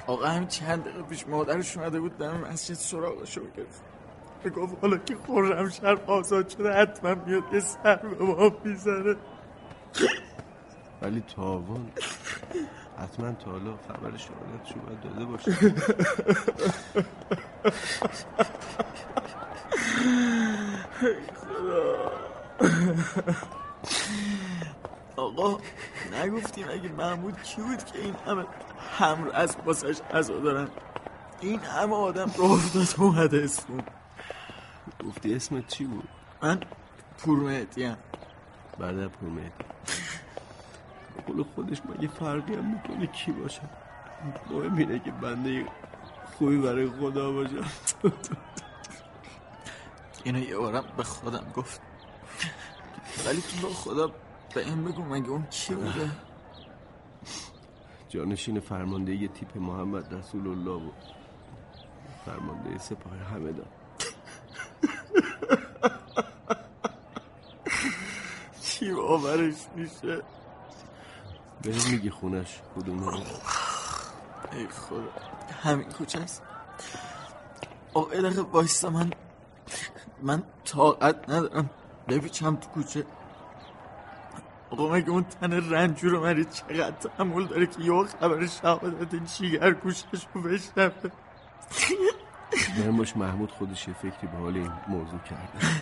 [0.08, 3.82] آقا همین چند دقیقه پیش مادرش اومده بود دم مسجد سراغشو گرفت.
[4.44, 9.16] به گفت حالا که خورم شهر آزاد شده حتما میاد یه سر به ما می‌زنه.
[11.02, 11.92] ولی تاوان
[12.98, 15.52] حتما تا حالا خبر شهادتشو باید داده باشه.
[25.18, 25.58] آقا
[26.14, 28.46] نگفتیم اگه محمود کی بود که این همه
[28.98, 30.68] همر از باسش ازا دارن؟
[31.42, 33.84] این همه آدم رو افتاد اومده اسمون.
[35.08, 36.08] گفتی اسمت چی بود؟
[36.42, 36.60] من
[37.18, 37.98] پورمهدیم
[38.80, 39.66] بعد پورمهدی.
[41.28, 43.62] قول خودش مگه فرقی هم می‌کنه کی باشه؟
[44.52, 45.66] مهم اینه که بنده
[46.38, 47.66] خوبی برای خدا باشم
[50.24, 51.82] اینو یه بارم به خودم گفت.
[53.26, 54.12] ولی تو با خدا
[54.54, 56.10] به این بگو مگه اون کی بوده؟
[58.10, 60.94] جانشین فرمانده یه تیپ محمد رسول الله بود
[62.26, 63.66] فرمانده سپاه همدان.
[68.62, 70.22] چی باورش میشه؟
[71.62, 73.08] بهم میگی خونش کدومه
[74.52, 75.04] ای خدا
[75.64, 76.42] همین کوچه است
[77.94, 79.12] آقا دقیقه بایستا من
[80.22, 81.70] من طاقت ندارم.
[82.08, 83.06] بپیچم تو کوچه.
[84.70, 89.72] آقا مگه اون تن رنجور رو مری چقدر تحمل داره که یه خبر شهادت جیگر
[89.72, 91.12] گوشش رو بشنوه؟
[92.80, 95.82] مرموش محمود خودش یه فکری به حال این موضوع کرده.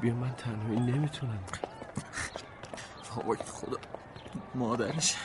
[0.00, 1.38] بیا من تنهایی نمی‌تونم.
[3.24, 3.78] وای خدا
[4.54, 5.16] مادرش.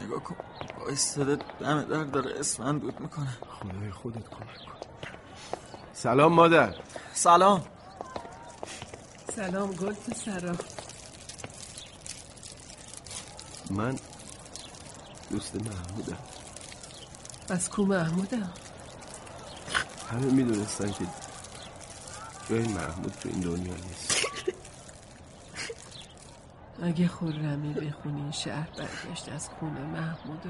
[0.00, 0.36] نگاه کن
[0.78, 3.28] بایستاده دم در داره اسفند دود می‌کنه.
[3.48, 4.78] خدای خودت کمک کن.
[5.92, 6.74] سلام مادر.
[7.12, 7.62] سلام.
[9.36, 10.54] سلام گل پسرا
[13.70, 13.98] من
[15.30, 16.18] دوست محمودم.
[17.48, 18.52] از کو محمودم
[20.10, 21.06] همه می‌دونستن که
[22.50, 24.26] جای محمود تو این دنیا نیست.
[26.82, 30.42] اگه خورمی بخونی شهر برگشت از خونه محمود.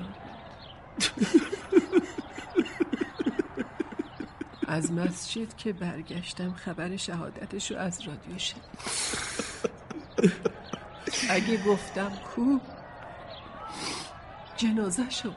[4.74, 8.56] از مسجد که برگشتم خبر شهادتشو از رادیو شد
[11.30, 12.58] اگه گفتم کو
[14.56, 15.30] جنازه شو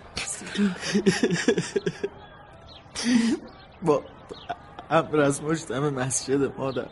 [3.82, 4.04] با
[4.90, 6.88] امر از مجتم مسجد مادر.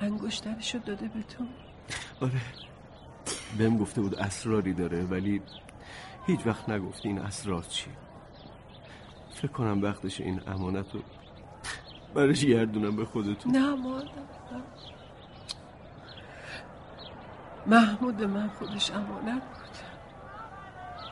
[0.00, 1.44] انگشترشو داده به تو.
[2.20, 2.40] آره.
[3.58, 5.42] بهم گفته بود اسراری داره ولی
[6.26, 8.01] هیچ وقت نگفتی این اسرار چیه.
[9.32, 11.00] فکر کنم وقتش این امانت رو
[12.14, 13.52] برش گردونم به خودتون.
[13.56, 14.06] نه مادر
[14.52, 14.62] نه.
[17.66, 19.76] محمود من خودش امانت بود.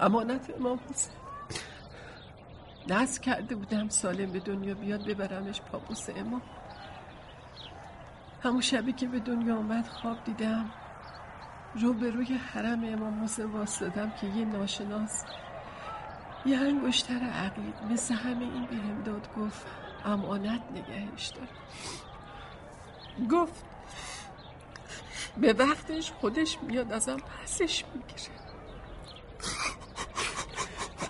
[0.00, 1.12] امانت امام حسین.
[2.89, 6.42] دست کرده بودم سالم به دنیا بیاد ببرمش پابوس امام.
[8.42, 10.70] همون شبی که به دنیا آمد خواب دیدم
[11.81, 15.24] رو به روی حرم امام حسین واسدادم که یه ناشناس
[16.47, 19.67] یه انگشتر عقید مثل همه این بهم داد گفت
[20.05, 21.49] امانت نگهش دار
[23.31, 23.65] گفت
[25.36, 28.41] به وقتش خودش میاد ازم پسش می‌گیره.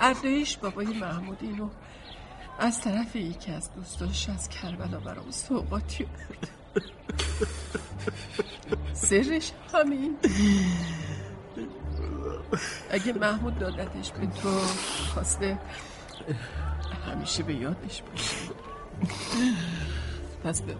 [0.01, 1.69] اردایش بابای محمود اینو
[2.59, 6.07] از طرف یکی از دوستاش از کربلا برام سوقاتی
[8.93, 10.17] سرش همین.
[12.91, 14.49] اگه محمود دادتش به تو
[15.15, 15.59] خواسته
[17.11, 18.37] همیشه به یادش باشه.
[20.45, 20.75] پس به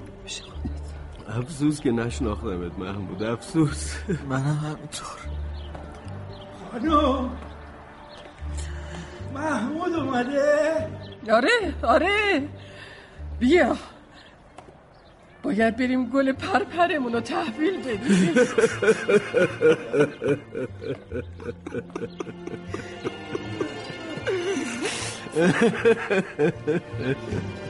[1.29, 3.95] افسوس که نشناختمت محمود افسوس.
[4.29, 5.19] منم همینطور.
[6.73, 7.31] خانم
[9.35, 10.89] محمود اومده.
[11.33, 12.49] آره آره.
[13.39, 13.77] بیا.
[15.43, 18.35] باید بریم گل پرپرمون رو تحویل بدیم.